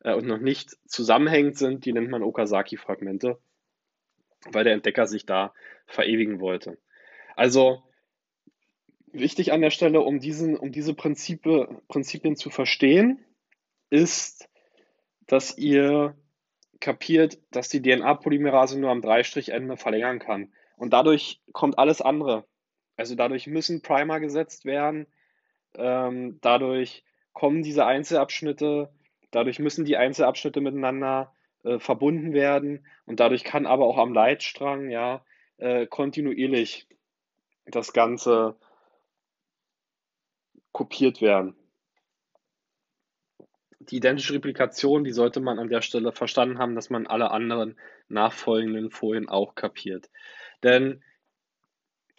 äh, 0.00 0.14
und 0.14 0.26
noch 0.26 0.38
nicht 0.38 0.76
zusammenhängend 0.86 1.56
sind, 1.56 1.84
die 1.84 1.92
nennt 1.92 2.10
man 2.10 2.22
Okazaki-Fragmente, 2.22 3.38
weil 4.50 4.64
der 4.64 4.72
Entdecker 4.72 5.06
sich 5.06 5.24
da 5.24 5.54
verewigen 5.86 6.40
wollte. 6.40 6.78
Also 7.36 7.82
Wichtig 9.12 9.52
an 9.52 9.60
der 9.60 9.70
Stelle, 9.70 10.00
um, 10.00 10.20
diesen, 10.20 10.56
um 10.56 10.72
diese 10.72 10.94
Prinzipe, 10.94 11.82
Prinzipien 11.88 12.34
zu 12.36 12.48
verstehen, 12.48 13.22
ist, 13.90 14.48
dass 15.26 15.56
ihr 15.58 16.16
kapiert, 16.80 17.38
dass 17.50 17.68
die 17.68 17.82
DNA-Polymerase 17.82 18.80
nur 18.80 18.90
am 18.90 19.02
Dreistrichende 19.02 19.76
verlängern 19.76 20.18
kann. 20.18 20.52
Und 20.76 20.92
dadurch 20.92 21.42
kommt 21.52 21.78
alles 21.78 22.00
andere. 22.00 22.44
Also 22.96 23.14
dadurch 23.14 23.46
müssen 23.46 23.82
Primer 23.82 24.18
gesetzt 24.18 24.64
werden, 24.64 25.06
ähm, 25.74 26.38
dadurch 26.40 27.04
kommen 27.32 27.62
diese 27.62 27.86
Einzelabschnitte, 27.86 28.90
dadurch 29.30 29.58
müssen 29.58 29.84
die 29.84 29.96
Einzelabschnitte 29.96 30.60
miteinander 30.60 31.32
äh, 31.64 31.78
verbunden 31.78 32.32
werden 32.32 32.86
und 33.06 33.20
dadurch 33.20 33.44
kann 33.44 33.66
aber 33.66 33.86
auch 33.86 33.98
am 33.98 34.12
Leitstrang 34.12 34.90
ja 34.90 35.24
äh, 35.58 35.86
kontinuierlich 35.86 36.86
das 37.66 37.92
Ganze 37.92 38.56
kopiert 40.72 41.20
werden. 41.20 41.54
Die 43.78 43.96
identische 43.96 44.34
Replikation, 44.34 45.04
die 45.04 45.12
sollte 45.12 45.40
man 45.40 45.58
an 45.58 45.68
der 45.68 45.82
Stelle 45.82 46.12
verstanden 46.12 46.58
haben, 46.58 46.74
dass 46.74 46.90
man 46.90 47.06
alle 47.06 47.30
anderen 47.30 47.76
nachfolgenden 48.08 48.90
Folien 48.90 49.28
auch 49.28 49.54
kapiert. 49.54 50.08
Denn 50.62 51.02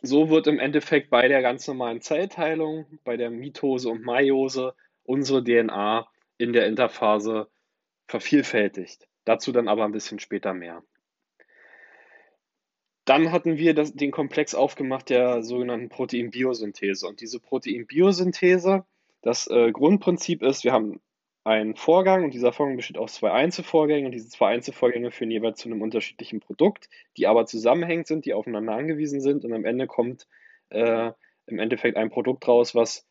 so 0.02 0.30
wird 0.30 0.48
im 0.48 0.60
Endeffekt 0.60 1.10
bei 1.10 1.30
der 1.30 1.42
ganz 1.42 1.66
normalen 1.68 2.02
Zellteilung, 2.02 3.00
bei 3.06 3.16
der 3.16 3.30
Mitose 3.30 3.90
und 3.90 4.04
Meiose, 4.04 4.76
unsere 5.04 5.42
DNA 5.44 6.06
in 6.38 6.52
der 6.52 6.68
Interphase 6.68 7.48
vervielfältigt. 8.08 9.08
Dazu 9.24 9.54
dann 9.54 9.70
aber 9.70 9.86
ein 9.86 9.94
bisschen 9.94 10.20
später 10.20 10.54
mehr. 10.54 10.84
Dann 13.06 13.32
hatten 13.32 13.58
wir 13.58 13.74
das, 13.74 13.94
den 13.94 14.12
Komplex 14.12 14.56
aufgemacht 14.56 15.10
der 15.10 15.44
sogenannten 15.44 15.90
Proteinbiosynthese. 15.90 17.08
Und 17.08 17.20
diese 17.20 17.40
Proteinbiosynthese, 17.40 18.86
das 19.22 19.48
äh, 19.48 19.72
Grundprinzip 19.72 20.42
ist, 20.42 20.64
wir 20.64 20.72
haben 20.72 21.02
einen 21.44 21.76
Vorgang 21.76 22.24
und 22.24 22.34
dieser 22.34 22.54
Vorgang 22.54 22.78
besteht 22.78 22.98
aus 22.98 23.16
zwei 23.16 23.32
Einzelvorgängen 23.32 24.06
und 24.06 24.12
diese 24.14 24.30
zwei 24.30 24.54
Einzelvorgänge 24.54 25.12
führen 25.12 25.32
jeweils 25.32 25.60
zu 25.60 25.68
einem 25.68 25.82
unterschiedlichen 25.82 26.40
Produkt, 26.40 26.90
die 27.18 27.28
aber 27.28 27.46
zusammenhängend 27.46 28.08
sind, 28.08 28.26
die 28.26 28.34
aufeinander 28.34 28.74
angewiesen 28.74 29.20
sind 29.20 29.44
und 29.44 29.52
am 29.54 29.66
Ende 29.66 29.88
kommt 29.88 30.28
äh, 30.70 31.12
im 31.46 31.60
Endeffekt 31.60 31.98
ein 31.98 32.10
Produkt 32.10 32.48
raus, 32.48 32.76
was, 32.76 33.06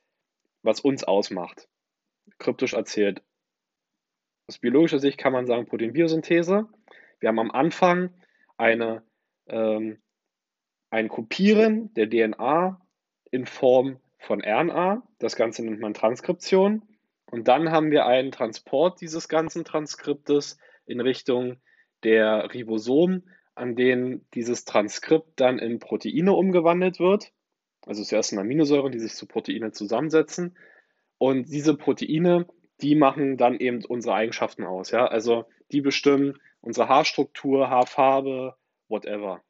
was 0.62 0.81
uns 0.81 1.05
ausmacht. 1.05 1.68
Kryptisch 2.38 2.72
erzählt. 2.72 3.22
Aus 4.48 4.59
biologischer 4.59 4.98
Sicht 4.98 5.18
kann 5.18 5.35
man 5.35 5.46
sagen 5.46 5.66
Proteinbiosynthese. 5.66 6.68
Wir 7.20 7.28
haben 7.28 7.38
am 7.38 7.50
Anfang 7.50 8.14
eine 8.57 9.02
ähm, 9.53 9.99
ein 10.91 11.09
Kopieren 11.09 11.95
der 11.95 12.11
DNA 12.11 12.81
in 13.31 13.47
Form 13.47 13.99
von 14.19 14.43
RNA. 14.43 15.03
Das 15.19 15.37
Ganze 15.37 15.65
nennt 15.65 15.81
man 15.81 15.95
Transkription. 15.95 16.83
Und 17.31 17.49
dann 17.49 17.71
haben 17.71 17.91
wir 17.91 18.07
einen 18.07 18.31
Transport 18.31 19.01
dieses 19.01 19.29
ganzen 19.29 19.65
Transkriptes 19.65 20.59
in 20.85 21.01
Richtung 21.01 21.57
der 22.03 22.53
Ribosomen, 22.53 23.31
an 23.55 23.77
denen 23.77 24.27
dieses 24.35 24.65
Transkript 24.65 25.41
dann 25.41 25.59
in 25.59 25.79
Proteine 25.79 26.33
umgewandelt 26.33 26.99
wird. 26.99 27.33
Also 27.87 28.03
zuerst 28.03 28.31
sind 28.31 28.38
Aminosäuren, 28.38 28.93
die 28.93 28.99
sich 28.99 29.15
zu 29.15 29.27
Proteine 29.27 29.73
zusammensetzen. 29.73 30.57
Und 31.19 31.49
diese 31.51 31.77
Proteine, 31.77 32.47
die 32.81 32.95
machen 32.95 33.37
dann 33.37 33.59
eben 33.59 33.85
unsere 33.85 34.15
Eigenschaften 34.15 34.65
aus. 34.65 34.91
Ja? 34.91 35.07
Also 35.07 35.47
die 35.71 35.81
bestimmen 35.81 36.38
unsere 36.61 36.88
Haarstruktur, 36.88 37.71
Haarfarbe, 37.71 38.57
whatever. 38.92 39.42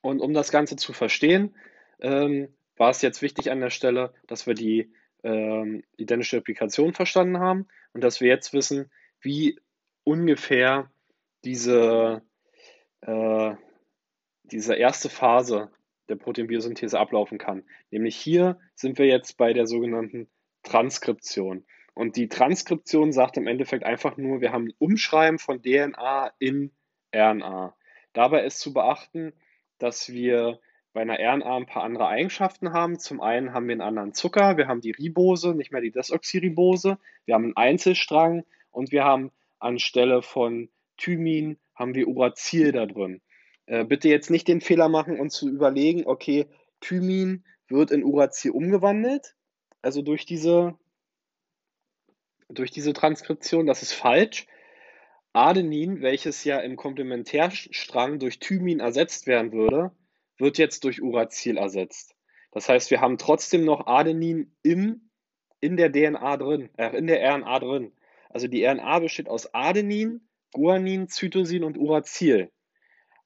Und 0.00 0.20
um 0.20 0.32
das 0.32 0.50
Ganze 0.50 0.76
zu 0.76 0.94
verstehen, 0.94 1.54
ähm, 2.00 2.54
war 2.76 2.90
es 2.90 3.02
jetzt 3.02 3.22
wichtig 3.22 3.50
an 3.50 3.60
der 3.60 3.70
Stelle, 3.70 4.14
dass 4.26 4.46
wir 4.46 4.54
die 4.54 4.92
ähm, 5.22 5.82
identische 5.96 6.36
Replikation 6.36 6.94
verstanden 6.94 7.38
haben 7.38 7.66
und 7.92 8.02
dass 8.02 8.20
wir 8.20 8.28
jetzt 8.28 8.52
wissen, 8.52 8.90
wie 9.20 9.58
ungefähr 10.04 10.90
diese, 11.44 12.22
äh, 13.00 13.54
diese 14.44 14.74
erste 14.74 15.08
Phase 15.08 15.70
der 16.08 16.16
Proteinbiosynthese 16.16 16.98
ablaufen 16.98 17.38
kann. 17.38 17.64
Nämlich 17.90 18.16
hier 18.16 18.60
sind 18.74 18.98
wir 18.98 19.06
jetzt 19.06 19.36
bei 19.36 19.52
der 19.52 19.66
sogenannten 19.66 20.28
Transkription. 20.62 21.66
Und 21.94 22.16
die 22.16 22.28
Transkription 22.28 23.12
sagt 23.12 23.38
im 23.38 23.46
Endeffekt 23.46 23.84
einfach 23.84 24.16
nur, 24.16 24.40
wir 24.40 24.52
haben 24.52 24.66
ein 24.66 24.74
Umschreiben 24.78 25.38
von 25.38 25.62
DNA 25.62 26.30
in 26.38 26.70
RNA. 27.14 27.74
Dabei 28.12 28.44
ist 28.44 28.60
zu 28.60 28.72
beachten, 28.72 29.32
dass 29.78 30.10
wir 30.10 30.60
bei 30.92 31.02
einer 31.02 31.18
RNA 31.18 31.56
ein 31.56 31.66
paar 31.66 31.84
andere 31.84 32.08
Eigenschaften 32.08 32.72
haben. 32.72 32.98
Zum 32.98 33.20
einen 33.20 33.52
haben 33.52 33.68
wir 33.68 33.74
einen 33.74 33.82
anderen 33.82 34.14
Zucker, 34.14 34.56
wir 34.56 34.66
haben 34.66 34.80
die 34.80 34.92
Ribose, 34.92 35.54
nicht 35.54 35.70
mehr 35.70 35.82
die 35.82 35.90
Desoxyribose, 35.90 36.98
wir 37.26 37.34
haben 37.34 37.44
einen 37.44 37.56
Einzelstrang 37.56 38.44
und 38.70 38.92
wir 38.92 39.04
haben 39.04 39.30
anstelle 39.58 40.22
von 40.22 40.70
Thymin 40.96 41.58
haben 41.74 41.94
wir 41.94 42.08
Uracil 42.08 42.72
da 42.72 42.86
drin. 42.86 43.20
Äh, 43.66 43.84
bitte 43.84 44.08
jetzt 44.08 44.30
nicht 44.30 44.48
den 44.48 44.60
Fehler 44.60 44.88
machen 44.88 45.20
und 45.20 45.30
zu 45.30 45.48
überlegen, 45.48 46.06
okay, 46.06 46.46
Thymin 46.80 47.44
wird 47.68 47.90
in 47.90 48.04
Uracil 48.04 48.52
umgewandelt, 48.52 49.34
also 49.82 50.02
durch 50.02 50.24
diese, 50.24 50.78
durch 52.48 52.70
diese 52.70 52.92
Transkription, 52.92 53.66
das 53.66 53.82
ist 53.82 53.92
falsch. 53.92 54.46
Adenin, 55.36 56.00
welches 56.00 56.44
ja 56.44 56.60
im 56.60 56.76
Komplementärstrang 56.76 58.18
durch 58.18 58.38
Thymin 58.38 58.80
ersetzt 58.80 59.26
werden 59.26 59.52
würde, 59.52 59.92
wird 60.38 60.56
jetzt 60.56 60.82
durch 60.84 61.02
Uracil 61.02 61.58
ersetzt. 61.58 62.16
Das 62.52 62.70
heißt, 62.70 62.90
wir 62.90 63.02
haben 63.02 63.18
trotzdem 63.18 63.66
noch 63.66 63.86
Adenin 63.86 64.56
im, 64.62 65.10
in 65.60 65.76
der 65.76 65.92
DNA 65.92 66.38
drin, 66.38 66.70
äh, 66.78 66.96
in 66.96 67.06
der 67.06 67.22
RNA 67.22 67.58
drin. 67.58 67.92
Also 68.30 68.48
die 68.48 68.64
RNA 68.64 69.00
besteht 69.00 69.28
aus 69.28 69.52
Adenin, 69.52 70.26
Guanin, 70.54 71.08
Zytosin 71.08 71.64
und 71.64 71.76
Uracil. 71.76 72.50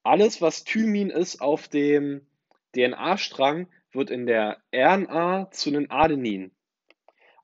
Alles, 0.03 0.43
was 0.43 0.65
Thymin 0.65 1.11
ist 1.11 1.41
auf 1.41 1.69
dem 1.69 2.27
DNA-Strang, 2.75 3.69
wird 3.93 4.11
in 4.11 4.27
der 4.27 4.61
RNA 4.75 5.53
zu 5.53 5.71
einem 5.71 5.87
Adenin. 5.91 6.51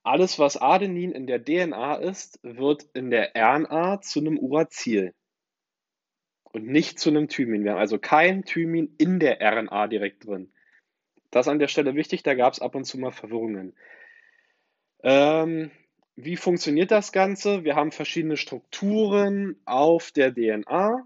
Alles, 0.07 0.39
was 0.39 0.55
Adenin 0.55 1.11
in 1.11 1.27
der 1.27 1.43
DNA 1.43 1.95
ist, 1.95 2.39
wird 2.41 2.83
in 2.93 3.09
der 3.09 3.33
RNA 3.35 3.99
zu 3.99 4.21
einem 4.21 4.39
Uracil 4.39 5.13
und 6.43 6.65
nicht 6.65 6.97
zu 6.97 7.09
einem 7.09 7.27
Thymin. 7.27 7.65
Wir 7.65 7.71
haben 7.71 7.79
also 7.79 7.99
kein 7.99 8.45
Thymin 8.45 8.95
in 8.97 9.19
der 9.19 9.41
RNA 9.41 9.87
direkt 9.87 10.25
drin. 10.25 10.53
Das 11.29 11.49
an 11.49 11.59
der 11.59 11.67
Stelle 11.67 11.95
wichtig, 11.95 12.23
da 12.23 12.35
gab 12.35 12.53
es 12.53 12.61
ab 12.61 12.75
und 12.75 12.85
zu 12.85 12.97
mal 12.97 13.11
Verwirrungen. 13.11 13.75
Ähm, 15.03 15.71
wie 16.15 16.37
funktioniert 16.37 16.91
das 16.91 17.11
Ganze? 17.11 17.65
Wir 17.65 17.75
haben 17.75 17.91
verschiedene 17.91 18.37
Strukturen 18.37 19.59
auf 19.65 20.11
der 20.13 20.33
DNA 20.33 21.05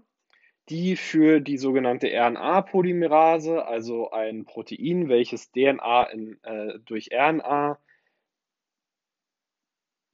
die 0.68 0.94
für 0.94 1.40
die 1.40 1.58
sogenannte 1.58 2.06
RNA-Polymerase, 2.06 3.66
also 3.66 4.12
ein 4.12 4.44
Protein, 4.44 5.08
welches 5.08 5.50
DNA 5.50 6.04
in, 6.04 6.38
äh, 6.44 6.78
durch 6.86 7.10
RNA 7.12 7.80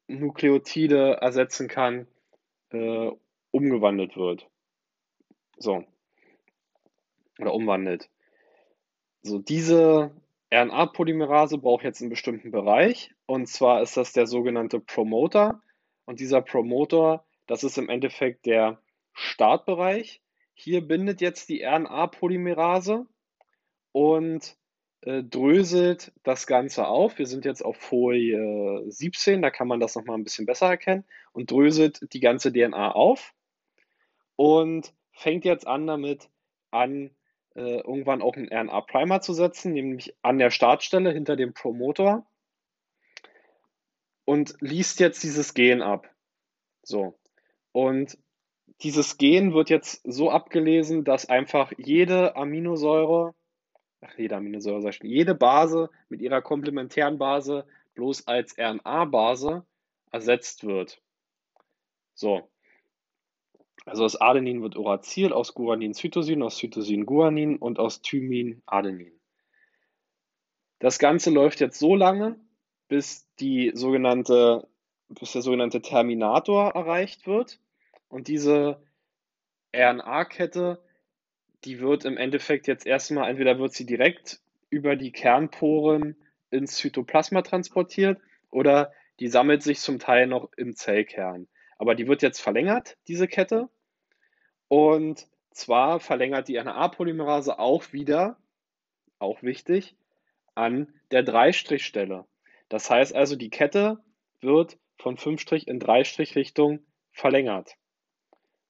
Nukleotide 0.08 1.18
ersetzen 1.20 1.68
kann, 1.68 2.06
äh, 2.70 3.10
umgewandelt 3.50 4.16
wird. 4.16 4.48
So. 5.58 5.84
Oder 7.38 7.54
umwandelt. 7.54 8.10
So, 9.22 9.38
diese 9.38 10.10
RNA-Polymerase 10.52 11.58
braucht 11.58 11.84
jetzt 11.84 12.00
einen 12.00 12.10
bestimmten 12.10 12.50
Bereich. 12.50 13.14
Und 13.26 13.46
zwar 13.46 13.82
ist 13.82 13.96
das 13.96 14.12
der 14.12 14.26
sogenannte 14.26 14.80
Promoter. 14.80 15.62
Und 16.04 16.20
dieser 16.20 16.40
Promoter, 16.40 17.24
das 17.46 17.64
ist 17.64 17.78
im 17.78 17.88
Endeffekt 17.88 18.46
der 18.46 18.80
Startbereich. 19.12 20.22
Hier 20.54 20.80
bindet 20.80 21.20
jetzt 21.20 21.48
die 21.48 21.62
RNA-Polymerase 21.64 23.06
und 23.92 24.57
äh, 25.02 25.22
dröselt 25.22 26.12
das 26.22 26.46
Ganze 26.46 26.86
auf. 26.86 27.18
Wir 27.18 27.26
sind 27.26 27.44
jetzt 27.44 27.64
auf 27.64 27.76
Folie 27.76 28.84
17, 28.88 29.42
da 29.42 29.50
kann 29.50 29.68
man 29.68 29.80
das 29.80 29.94
nochmal 29.94 30.16
ein 30.16 30.24
bisschen 30.24 30.46
besser 30.46 30.66
erkennen 30.66 31.04
und 31.32 31.50
dröselt 31.50 32.00
die 32.12 32.20
ganze 32.20 32.52
DNA 32.52 32.92
auf 32.92 33.34
und 34.36 34.92
fängt 35.12 35.44
jetzt 35.44 35.66
an 35.66 35.86
damit 35.86 36.28
an, 36.70 37.10
äh, 37.54 37.78
irgendwann 37.80 38.22
auch 38.22 38.36
einen 38.36 38.52
RNA-Primer 38.52 39.20
zu 39.20 39.32
setzen, 39.32 39.72
nämlich 39.72 40.14
an 40.22 40.38
der 40.38 40.50
Startstelle 40.50 41.12
hinter 41.12 41.36
dem 41.36 41.54
Promoter 41.54 42.26
und 44.24 44.56
liest 44.60 45.00
jetzt 45.00 45.22
dieses 45.22 45.54
Gen 45.54 45.80
ab. 45.82 46.08
So. 46.82 47.18
Und 47.72 48.18
dieses 48.82 49.16
Gen 49.18 49.54
wird 49.54 49.70
jetzt 49.70 50.02
so 50.04 50.30
abgelesen, 50.30 51.04
dass 51.04 51.28
einfach 51.28 51.72
jede 51.78 52.36
Aminosäure, 52.36 53.34
ach, 54.00 54.18
jede 54.18 54.36
Aminosäure, 54.36 54.82
sag 54.82 54.94
ich 54.94 55.02
jede 55.02 55.34
Base 55.34 55.90
mit 56.08 56.20
ihrer 56.20 56.42
komplementären 56.42 57.18
Base 57.18 57.66
bloß 57.94 58.26
als 58.26 58.56
RNA-Base 58.58 59.64
ersetzt 60.10 60.64
wird. 60.64 61.02
So. 62.14 62.48
Also 63.84 64.04
aus 64.04 64.16
Adenin 64.20 64.62
wird 64.62 64.76
Uracil, 64.76 65.32
aus 65.32 65.54
Guanin 65.54 65.94
Cytosin, 65.94 66.42
aus 66.42 66.58
Cytosin 66.58 67.06
Guanin 67.06 67.56
und 67.56 67.78
aus 67.78 68.02
Thymin 68.02 68.62
Adenin. 68.66 69.18
Das 70.78 70.98
Ganze 70.98 71.30
läuft 71.30 71.60
jetzt 71.60 71.78
so 71.78 71.96
lange, 71.96 72.38
bis 72.88 73.28
die 73.40 73.72
sogenannte, 73.74 74.68
bis 75.08 75.32
der 75.32 75.42
sogenannte 75.42 75.82
Terminator 75.82 76.70
erreicht 76.74 77.26
wird. 77.26 77.60
Und 78.08 78.28
diese 78.28 78.82
RNA-Kette, 79.74 80.82
die 81.64 81.80
wird 81.80 82.04
im 82.04 82.16
Endeffekt 82.16 82.66
jetzt 82.66 82.86
erstmal, 82.86 83.30
entweder 83.30 83.58
wird 83.58 83.72
sie 83.72 83.86
direkt 83.86 84.40
über 84.70 84.96
die 84.96 85.12
Kernporen 85.12 86.16
ins 86.50 86.76
Zytoplasma 86.76 87.42
transportiert 87.42 88.20
oder 88.50 88.92
die 89.20 89.28
sammelt 89.28 89.62
sich 89.62 89.80
zum 89.80 89.98
Teil 89.98 90.26
noch 90.26 90.50
im 90.56 90.76
Zellkern. 90.76 91.48
Aber 91.76 91.94
die 91.94 92.06
wird 92.06 92.22
jetzt 92.22 92.40
verlängert, 92.40 92.96
diese 93.08 93.28
Kette. 93.28 93.68
Und 94.68 95.26
zwar 95.50 96.00
verlängert 96.00 96.48
die 96.48 96.56
RNA-Polymerase 96.56 97.58
auch 97.58 97.92
wieder, 97.92 98.38
auch 99.18 99.42
wichtig, 99.42 99.96
an 100.54 100.92
der 101.10 101.24
3-Stelle. 101.24 102.26
Das 102.68 102.90
heißt 102.90 103.14
also, 103.14 103.36
die 103.36 103.50
Kette 103.50 103.98
wird 104.40 104.78
von 104.98 105.16
5' 105.16 105.66
in 105.66 105.80
3' 105.80 106.34
Richtung 106.34 106.80
verlängert. 107.12 107.74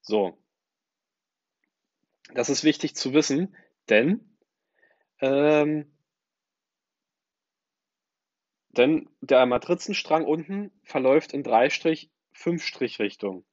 So. 0.00 0.38
Das 2.34 2.50
ist 2.50 2.64
wichtig 2.64 2.94
zu 2.94 3.14
wissen, 3.14 3.56
denn, 3.88 4.20
ähm, 5.20 5.90
denn 8.70 9.08
der 9.20 9.46
Matrizenstrang 9.46 10.24
unten 10.24 10.70
verläuft 10.82 11.32
in 11.32 11.42
3 11.42 11.68
5 12.32 12.80
Richtung. 12.80 13.44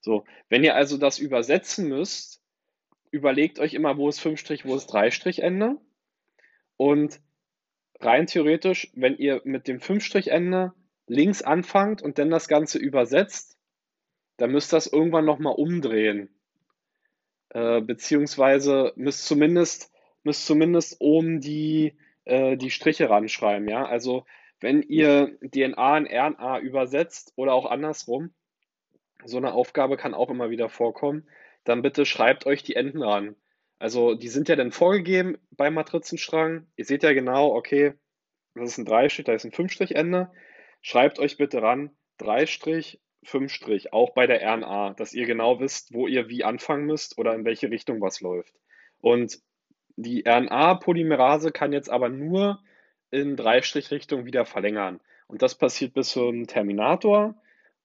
So, 0.00 0.24
wenn 0.48 0.64
ihr 0.64 0.74
also 0.74 0.98
das 0.98 1.18
übersetzen 1.18 1.88
müsst, 1.88 2.42
überlegt 3.10 3.58
euch 3.58 3.74
immer, 3.74 3.96
wo 3.96 4.08
ist 4.08 4.20
5 4.20 4.42
wo 4.64 4.76
ist 4.76 4.86
3 4.86 5.10
Ende. 5.42 5.76
Und 6.76 7.20
rein 8.00 8.26
theoretisch, 8.26 8.90
wenn 8.94 9.16
ihr 9.16 9.40
mit 9.44 9.68
dem 9.68 9.80
5 9.80 10.14
Ende 10.26 10.72
links 11.06 11.42
anfangt 11.42 12.02
und 12.02 12.18
dann 12.18 12.30
das 12.30 12.48
Ganze 12.48 12.78
übersetzt, 12.78 13.56
dann 14.36 14.50
müsst 14.50 14.72
ihr 14.72 14.76
das 14.76 14.86
irgendwann 14.86 15.24
nochmal 15.24 15.54
umdrehen. 15.54 16.35
Äh, 17.56 17.80
beziehungsweise 17.80 18.92
müsst 18.96 19.24
zumindest, 19.24 19.90
müsst 20.24 20.44
zumindest 20.44 20.96
oben 21.00 21.40
die, 21.40 21.96
äh, 22.26 22.58
die 22.58 22.70
Striche 22.70 23.08
ranschreiben. 23.08 23.66
Ja? 23.66 23.86
Also 23.86 24.26
wenn 24.60 24.82
ihr 24.82 25.38
DNA 25.40 25.96
in 25.96 26.06
RNA 26.06 26.58
übersetzt 26.58 27.32
oder 27.34 27.54
auch 27.54 27.64
andersrum, 27.64 28.34
so 29.24 29.38
eine 29.38 29.54
Aufgabe 29.54 29.96
kann 29.96 30.12
auch 30.12 30.28
immer 30.28 30.50
wieder 30.50 30.68
vorkommen, 30.68 31.26
dann 31.64 31.80
bitte 31.80 32.04
schreibt 32.04 32.44
euch 32.44 32.62
die 32.62 32.76
Enden 32.76 33.02
ran. 33.02 33.36
Also 33.78 34.14
die 34.14 34.28
sind 34.28 34.50
ja 34.50 34.56
dann 34.56 34.70
vorgegeben 34.70 35.38
beim 35.50 35.72
Matrizenstrang. 35.72 36.66
Ihr 36.76 36.84
seht 36.84 37.04
ja 37.04 37.14
genau, 37.14 37.54
okay, 37.54 37.94
das 38.54 38.72
ist 38.72 38.78
ein 38.78 38.84
Dreistrich, 38.84 39.24
da 39.24 39.32
ist 39.32 39.46
ein 39.46 39.52
Fünfstrich-Ende. 39.52 40.30
Schreibt 40.82 41.18
euch 41.18 41.38
bitte 41.38 41.62
ran, 41.62 41.96
Dreistrich, 42.18 43.00
5 43.26 43.92
auch 43.92 44.10
bei 44.14 44.26
der 44.26 44.42
RNA, 44.42 44.94
dass 44.94 45.12
ihr 45.12 45.26
genau 45.26 45.60
wisst, 45.60 45.92
wo 45.92 46.06
ihr 46.06 46.28
wie 46.28 46.44
anfangen 46.44 46.86
müsst 46.86 47.18
oder 47.18 47.34
in 47.34 47.44
welche 47.44 47.70
Richtung 47.70 48.00
was 48.00 48.20
läuft. 48.20 48.54
Und 49.00 49.40
die 49.96 50.24
RNA-Polymerase 50.26 51.52
kann 51.52 51.72
jetzt 51.72 51.90
aber 51.90 52.08
nur 52.08 52.62
in 53.10 53.36
3-Richtung 53.36 54.26
wieder 54.26 54.44
verlängern. 54.44 55.00
Und 55.26 55.42
das 55.42 55.56
passiert 55.56 55.94
bis 55.94 56.10
zum 56.10 56.46
Terminator. 56.46 57.34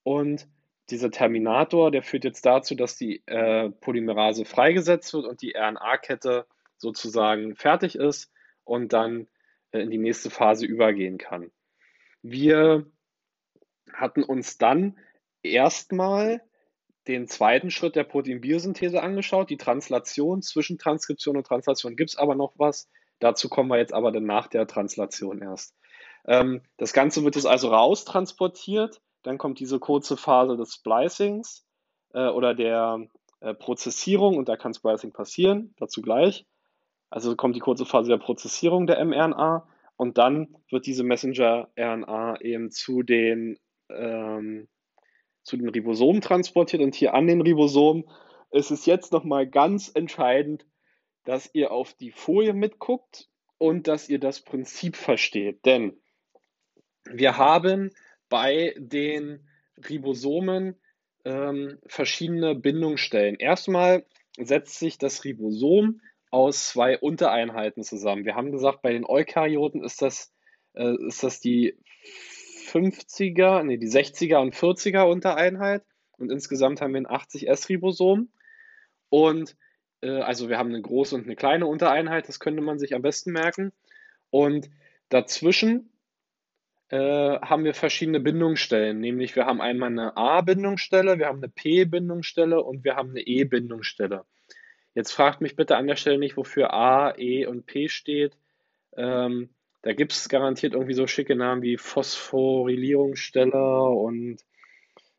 Und 0.03 0.47
dieser 0.89 1.11
Terminator, 1.11 1.91
der 1.91 2.03
führt 2.03 2.23
jetzt 2.23 2.45
dazu, 2.45 2.75
dass 2.75 2.97
die 2.97 3.23
äh, 3.27 3.69
Polymerase 3.69 4.45
freigesetzt 4.45 5.13
wird 5.13 5.25
und 5.25 5.41
die 5.41 5.53
RNA-Kette 5.55 6.45
sozusagen 6.77 7.55
fertig 7.55 7.95
ist 7.95 8.31
und 8.63 8.93
dann 8.93 9.27
äh, 9.71 9.79
in 9.79 9.89
die 9.89 9.97
nächste 9.97 10.29
Phase 10.29 10.65
übergehen 10.65 11.17
kann. 11.17 11.51
Wir 12.21 12.85
hatten 13.93 14.23
uns 14.23 14.57
dann 14.57 14.97
erstmal 15.43 16.41
den 17.07 17.27
zweiten 17.27 17.71
Schritt 17.71 17.95
der 17.95 18.03
Proteinbiosynthese 18.03 19.01
angeschaut, 19.01 19.49
die 19.49 19.57
Translation. 19.57 20.41
Zwischen 20.41 20.77
Transkription 20.77 21.37
und 21.37 21.47
Translation 21.47 21.95
gibt 21.95 22.11
es 22.11 22.17
aber 22.17 22.35
noch 22.35 22.53
was. 22.57 22.89
Dazu 23.19 23.49
kommen 23.49 23.69
wir 23.69 23.77
jetzt 23.77 23.93
aber 23.93 24.11
dann 24.11 24.25
nach 24.25 24.47
der 24.47 24.67
Translation 24.67 25.41
erst. 25.41 25.75
Ähm, 26.25 26.61
das 26.77 26.93
Ganze 26.93 27.23
wird 27.23 27.35
jetzt 27.35 27.47
also 27.47 27.69
raustransportiert. 27.69 29.01
Dann 29.23 29.37
kommt 29.37 29.59
diese 29.59 29.79
kurze 29.79 30.17
Phase 30.17 30.57
des 30.57 30.73
Splicings 30.73 31.65
äh, 32.13 32.27
oder 32.27 32.53
der 32.53 33.07
äh, 33.39 33.53
Prozessierung 33.53 34.37
und 34.37 34.49
da 34.49 34.57
kann 34.57 34.73
Splicing 34.73 35.11
passieren, 35.11 35.73
dazu 35.77 36.01
gleich. 36.01 36.45
Also 37.09 37.35
kommt 37.35 37.55
die 37.55 37.59
kurze 37.59 37.85
Phase 37.85 38.09
der 38.09 38.17
Prozessierung 38.17 38.87
der 38.87 39.03
mRNA 39.03 39.67
und 39.97 40.17
dann 40.17 40.55
wird 40.69 40.85
diese 40.85 41.03
Messenger-RNA 41.03 42.41
eben 42.41 42.71
zu 42.71 43.03
den 43.03 43.59
ähm, 43.89 44.67
zu 45.43 45.57
den 45.57 45.69
Ribosomen 45.69 46.21
transportiert 46.21 46.81
und 46.81 46.95
hier 46.95 47.13
an 47.13 47.27
den 47.27 47.41
Ribosomen 47.41 48.05
ist 48.51 48.71
es 48.71 48.85
jetzt 48.85 49.11
nochmal 49.11 49.47
ganz 49.47 49.91
entscheidend, 49.93 50.65
dass 51.23 51.49
ihr 51.53 51.71
auf 51.71 51.93
die 51.93 52.11
Folie 52.11 52.53
mitguckt 52.53 53.29
und 53.57 53.87
dass 53.87 54.09
ihr 54.09 54.19
das 54.19 54.41
Prinzip 54.41 54.95
versteht. 54.95 55.65
Denn 55.65 55.99
wir 57.05 57.37
haben 57.37 57.91
bei 58.29 58.75
den 58.77 59.47
Ribosomen 59.89 60.79
ähm, 61.25 61.77
verschiedene 61.85 62.55
Bindungsstellen. 62.55 63.35
Erstmal 63.35 64.05
setzt 64.37 64.79
sich 64.79 64.97
das 64.97 65.23
Ribosom 65.23 66.01
aus 66.31 66.69
zwei 66.69 66.97
Untereinheiten 66.97 67.83
zusammen. 67.83 68.25
Wir 68.25 68.35
haben 68.35 68.51
gesagt, 68.51 68.81
bei 68.81 68.93
den 68.93 69.05
Eukaryoten 69.05 69.83
ist 69.83 70.01
das, 70.01 70.33
äh, 70.73 70.95
ist 71.07 71.23
das 71.23 71.39
die 71.41 71.77
50er, 72.71 73.63
nee, 73.63 73.77
die 73.77 73.89
60er 73.89 74.37
und 74.37 74.55
40er 74.55 75.03
Untereinheit. 75.03 75.83
Und 76.17 76.31
insgesamt 76.31 76.81
haben 76.81 76.93
wir 76.93 77.01
ein 77.01 77.07
80S-Ribosom. 77.07 78.29
Und 79.09 79.55
äh, 80.01 80.21
also 80.21 80.49
wir 80.49 80.57
haben 80.57 80.69
eine 80.69 80.81
große 80.81 81.15
und 81.15 81.25
eine 81.25 81.35
kleine 81.35 81.67
Untereinheit, 81.67 82.27
das 82.27 82.39
könnte 82.39 82.61
man 82.61 82.79
sich 82.79 82.95
am 82.95 83.01
besten 83.01 83.31
merken. 83.31 83.71
Und 84.29 84.69
dazwischen 85.09 85.91
äh, 86.89 87.39
haben 87.39 87.63
wir 87.63 87.73
verschiedene 87.73 88.19
Bindungsstellen, 88.19 88.99
nämlich 88.99 89.35
wir 89.35 89.45
haben 89.45 89.61
einmal 89.61 89.89
eine 89.89 90.17
A-Bindungsstelle, 90.17 91.19
wir 91.19 91.27
haben 91.27 91.39
eine 91.39 91.49
P-Bindungsstelle 91.49 92.61
und 92.61 92.83
wir 92.83 92.95
haben 92.95 93.11
eine 93.11 93.21
E-Bindungsstelle. 93.21 94.25
Jetzt 94.93 95.11
fragt 95.11 95.41
mich 95.41 95.55
bitte 95.55 95.77
an 95.77 95.87
der 95.87 95.95
Stelle 95.95 96.17
nicht, 96.17 96.35
wofür 96.35 96.73
A, 96.73 97.17
E 97.17 97.45
und 97.45 97.65
P 97.65 97.87
steht. 97.87 98.37
Ähm, 98.97 99.49
da 99.81 99.93
gibt 99.93 100.13
es 100.13 100.29
garantiert 100.29 100.73
irgendwie 100.73 100.93
so 100.93 101.07
schicke 101.07 101.35
Namen 101.35 101.61
wie 101.61 101.77
Phosphorylierungsstelle 101.77 103.83
und 103.83 104.43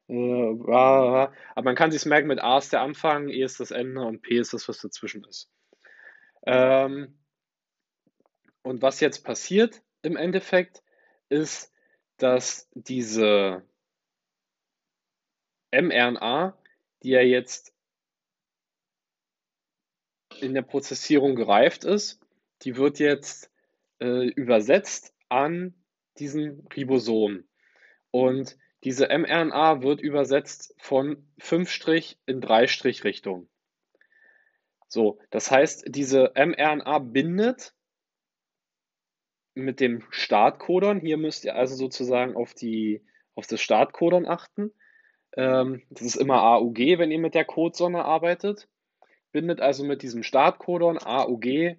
äh, 0.08 0.14
aber 0.14 1.32
man 1.62 1.74
kann 1.74 1.90
sich 1.90 2.04
merken, 2.04 2.28
mit 2.28 2.40
A 2.40 2.58
ist 2.58 2.72
der 2.72 2.82
Anfang, 2.82 3.28
E 3.28 3.42
ist 3.42 3.60
das 3.60 3.70
Ende 3.70 4.02
und 4.02 4.22
P 4.22 4.36
ist 4.36 4.52
das, 4.52 4.68
was 4.68 4.78
dazwischen 4.78 5.24
ist. 5.24 5.50
Ähm, 6.44 7.18
und 8.62 8.82
was 8.82 9.00
jetzt 9.00 9.24
passiert 9.24 9.82
im 10.02 10.16
Endeffekt, 10.16 10.82
ist, 11.28 11.72
dass 12.18 12.68
diese 12.74 13.64
mRNA, 15.72 16.56
die 17.02 17.10
ja 17.10 17.22
jetzt 17.22 17.74
in 20.40 20.54
der 20.54 20.62
Prozessierung 20.62 21.34
gereift 21.34 21.84
ist, 21.84 22.20
die 22.62 22.76
wird 22.76 22.98
jetzt 22.98 23.51
äh, 24.02 24.26
übersetzt 24.26 25.14
an 25.28 25.74
diesen 26.18 26.66
Ribosom. 26.74 27.44
Und 28.10 28.58
diese 28.84 29.06
mRNA 29.06 29.82
wird 29.82 30.00
übersetzt 30.00 30.74
von 30.78 31.28
5' 31.38 32.16
in 32.26 32.40
3' 32.40 33.04
Richtung. 33.04 33.48
So, 34.88 35.20
das 35.30 35.50
heißt, 35.50 35.84
diese 35.86 36.32
mRNA 36.34 36.98
bindet 36.98 37.74
mit 39.54 39.80
dem 39.80 40.04
Startcodon. 40.10 41.00
Hier 41.00 41.16
müsst 41.16 41.44
ihr 41.44 41.54
also 41.54 41.76
sozusagen 41.76 42.34
auf, 42.34 42.54
die, 42.54 43.04
auf 43.34 43.46
das 43.46 43.62
Startcodon 43.62 44.26
achten. 44.26 44.72
Ähm, 45.36 45.82
das 45.90 46.02
ist 46.02 46.16
immer 46.16 46.42
AUG, 46.42 46.98
wenn 46.98 47.12
ihr 47.12 47.20
mit 47.20 47.34
der 47.34 47.44
Codesonne 47.44 48.04
arbeitet. 48.04 48.68
Bindet 49.30 49.60
also 49.60 49.84
mit 49.84 50.02
diesem 50.02 50.24
Startcodon 50.24 50.98
AUG 50.98 51.76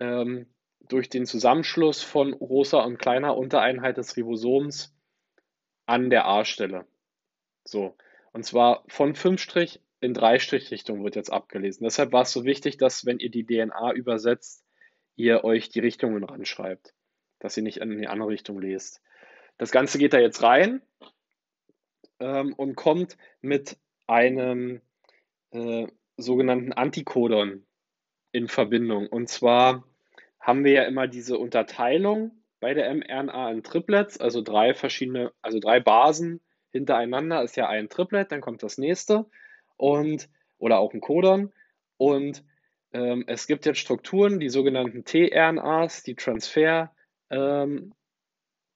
ähm, 0.00 0.53
durch 0.88 1.08
den 1.08 1.26
Zusammenschluss 1.26 2.02
von 2.02 2.32
großer 2.32 2.84
und 2.84 2.98
kleiner 2.98 3.36
Untereinheit 3.36 3.96
des 3.96 4.16
Ribosoms 4.16 4.94
an 5.86 6.10
der 6.10 6.26
A-Stelle. 6.26 6.86
So. 7.64 7.96
Und 8.32 8.44
zwar 8.44 8.84
von 8.88 9.14
5' 9.14 9.78
in 10.00 10.12
3' 10.12 10.70
Richtung 10.70 11.04
wird 11.04 11.16
jetzt 11.16 11.32
abgelesen. 11.32 11.84
Deshalb 11.84 12.12
war 12.12 12.22
es 12.22 12.32
so 12.32 12.44
wichtig, 12.44 12.76
dass, 12.76 13.06
wenn 13.06 13.18
ihr 13.18 13.30
die 13.30 13.46
DNA 13.46 13.92
übersetzt, 13.92 14.64
ihr 15.16 15.44
euch 15.44 15.68
die 15.68 15.80
Richtungen 15.80 16.24
ranschreibt, 16.24 16.94
dass 17.38 17.56
ihr 17.56 17.62
nicht 17.62 17.78
in 17.78 17.98
die 17.98 18.08
andere 18.08 18.28
Richtung 18.28 18.60
lest. 18.60 19.00
Das 19.56 19.70
Ganze 19.70 19.98
geht 19.98 20.12
da 20.12 20.18
jetzt 20.18 20.42
rein 20.42 20.82
ähm, 22.18 22.52
und 22.54 22.74
kommt 22.74 23.16
mit 23.40 23.78
einem 24.06 24.80
äh, 25.52 25.86
sogenannten 26.16 26.72
Antikodon 26.72 27.64
in 28.32 28.48
Verbindung. 28.48 29.06
Und 29.06 29.28
zwar 29.28 29.84
haben 30.44 30.62
wir 30.62 30.72
ja 30.72 30.82
immer 30.82 31.08
diese 31.08 31.38
Unterteilung 31.38 32.32
bei 32.60 32.74
der 32.74 32.94
mRNA 32.94 33.50
in 33.50 33.62
Triplets, 33.62 34.20
also 34.20 34.42
drei 34.42 34.74
verschiedene, 34.74 35.32
also 35.40 35.58
drei 35.58 35.80
Basen 35.80 36.42
hintereinander 36.70 37.42
ist 37.42 37.56
ja 37.56 37.66
ein 37.66 37.88
Triplet, 37.88 38.30
dann 38.30 38.42
kommt 38.42 38.62
das 38.62 38.76
nächste 38.76 39.24
und 39.78 40.28
oder 40.58 40.78
auch 40.80 40.92
ein 40.92 41.00
Codon 41.00 41.50
und 41.96 42.44
ähm, 42.92 43.24
es 43.26 43.46
gibt 43.46 43.64
jetzt 43.64 43.78
Strukturen, 43.78 44.38
die 44.38 44.50
sogenannten 44.50 45.06
tRNAs, 45.06 46.02
die 46.02 46.14
Transfer-RNAs, 46.14 46.92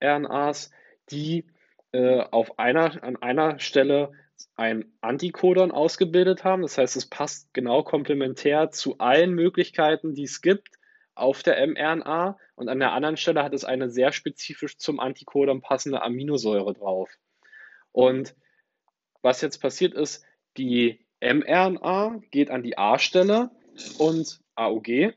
ähm, 0.01 0.73
die 1.11 1.45
äh, 1.93 2.21
auf 2.31 2.59
einer, 2.59 3.03
an 3.03 3.17
einer 3.17 3.59
Stelle 3.59 4.13
ein 4.57 4.87
Antikodon 5.03 5.71
ausgebildet 5.71 6.45
haben. 6.45 6.63
Das 6.63 6.79
heißt, 6.79 6.97
es 6.97 7.07
passt 7.07 7.53
genau 7.53 7.83
komplementär 7.83 8.71
zu 8.71 8.99
allen 8.99 9.35
Möglichkeiten, 9.35 10.15
die 10.15 10.25
es 10.25 10.41
gibt 10.41 10.78
auf 11.19 11.43
der 11.43 11.67
mRNA. 11.67 12.39
Und 12.55 12.69
an 12.69 12.79
der 12.79 12.93
anderen 12.93 13.17
Stelle 13.17 13.43
hat 13.43 13.55
es 13.55 13.65
eine 13.65 13.91
sehr 13.91 14.13
spezifisch 14.13 14.79
zum 14.79 15.01
Antikodon 15.01 15.61
passende 15.61 16.03
Aminosäure 16.03 16.75
drauf. 16.75 17.11
Und 17.93 18.35
was 19.23 19.41
jetzt 19.41 19.59
passiert 19.59 19.95
ist, 19.95 20.25
die 20.57 21.05
mRNA 21.21 22.21
geht 22.31 22.51
an 22.51 22.63
die 22.63 22.79
A-Stelle 22.79 23.51
und 23.99 24.41
AUG 24.55 25.15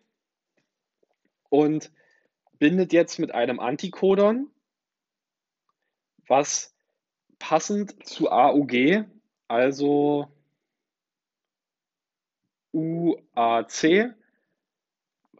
und 1.49 1.91
bindet 2.57 2.93
jetzt 2.93 3.19
mit 3.19 3.33
einem 3.33 3.59
Antikodon, 3.59 4.51
was 6.27 6.75
passend 7.39 8.07
zu 8.07 8.31
AUG, 8.31 9.05
also 9.47 10.31
UAC, 12.73 14.15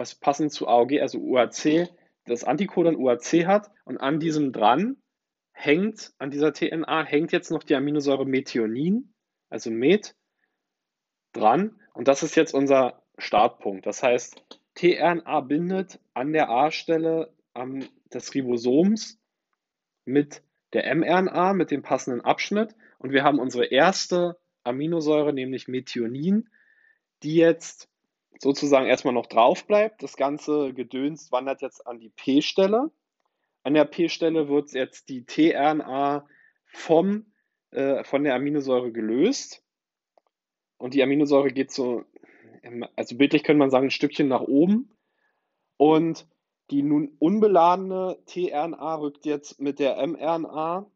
was 0.01 0.15
passend 0.15 0.51
zu 0.51 0.67
AUG, 0.67 0.99
also 0.99 1.19
UAC, 1.19 1.87
das 2.25 2.43
Antikodon 2.43 2.95
UAC 2.95 3.45
hat 3.45 3.69
und 3.85 3.99
an 3.99 4.19
diesem 4.19 4.51
dran 4.51 4.97
hängt, 5.51 6.11
an 6.17 6.31
dieser 6.31 6.53
TNA 6.53 7.05
hängt 7.05 7.31
jetzt 7.31 7.51
noch 7.51 7.63
die 7.63 7.75
Aminosäure 7.75 8.25
Methionin, 8.25 9.13
also 9.49 9.69
Met, 9.69 10.15
dran 11.33 11.79
und 11.93 12.07
das 12.07 12.23
ist 12.23 12.35
jetzt 12.35 12.55
unser 12.55 13.03
Startpunkt. 13.19 13.85
Das 13.85 14.01
heißt, 14.01 14.41
tRNA 14.73 15.41
bindet 15.41 15.99
an 16.15 16.33
der 16.33 16.49
A-Stelle 16.49 17.31
ähm, 17.53 17.87
des 18.11 18.33
Ribosoms 18.33 19.19
mit 20.05 20.41
der 20.73 20.95
mRNA, 20.95 21.53
mit 21.53 21.69
dem 21.69 21.83
passenden 21.83 22.21
Abschnitt. 22.21 22.73
Und 22.97 23.11
wir 23.11 23.23
haben 23.23 23.37
unsere 23.37 23.65
erste 23.65 24.39
Aminosäure, 24.63 25.31
nämlich 25.31 25.67
Methionin, 25.67 26.49
die 27.21 27.35
jetzt 27.35 27.90
sozusagen 28.41 28.87
erstmal 28.87 29.13
noch 29.13 29.27
drauf 29.27 29.65
bleibt. 29.67 30.01
Das 30.01 30.17
ganze 30.17 30.73
Gedöns 30.73 31.31
wandert 31.31 31.61
jetzt 31.61 31.85
an 31.85 31.99
die 31.99 32.09
P-Stelle. 32.09 32.91
An 33.63 33.75
der 33.75 33.85
P-Stelle 33.85 34.49
wird 34.49 34.71
jetzt 34.73 35.09
die 35.09 35.25
tRNA 35.25 36.25
vom, 36.65 37.31
äh, 37.69 38.03
von 38.03 38.23
der 38.23 38.33
Aminosäure 38.33 38.91
gelöst. 38.91 39.63
Und 40.77 40.95
die 40.95 41.03
Aminosäure 41.03 41.51
geht 41.51 41.71
so 41.71 42.03
also 42.95 43.17
bildlich 43.17 43.43
könnte 43.43 43.59
man 43.59 43.69
sagen, 43.69 43.87
ein 43.87 43.91
Stückchen 43.91 44.27
nach 44.27 44.41
oben. 44.41 44.91
Und 45.77 46.27
die 46.69 46.83
nun 46.83 47.15
unbeladene 47.19 48.17
tRNA 48.25 48.95
rückt 48.95 49.25
jetzt 49.25 49.59
mit 49.59 49.79
der 49.79 50.05
mRNA 50.05 50.89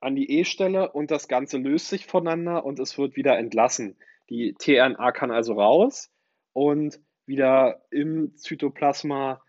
an 0.00 0.14
die 0.14 0.30
E-Stelle 0.38 0.92
und 0.92 1.10
das 1.10 1.28
Ganze 1.28 1.58
löst 1.58 1.88
sich 1.88 2.06
voneinander 2.06 2.64
und 2.64 2.78
es 2.78 2.96
wird 2.96 3.16
wieder 3.16 3.38
entlassen. 3.38 3.96
Die 4.30 4.54
tRNA 4.54 5.12
kann 5.12 5.30
also 5.30 5.54
raus 5.54 6.10
und 6.56 6.98
wieder 7.26 7.82
im 7.90 8.34
Zytoplasma 8.34 9.42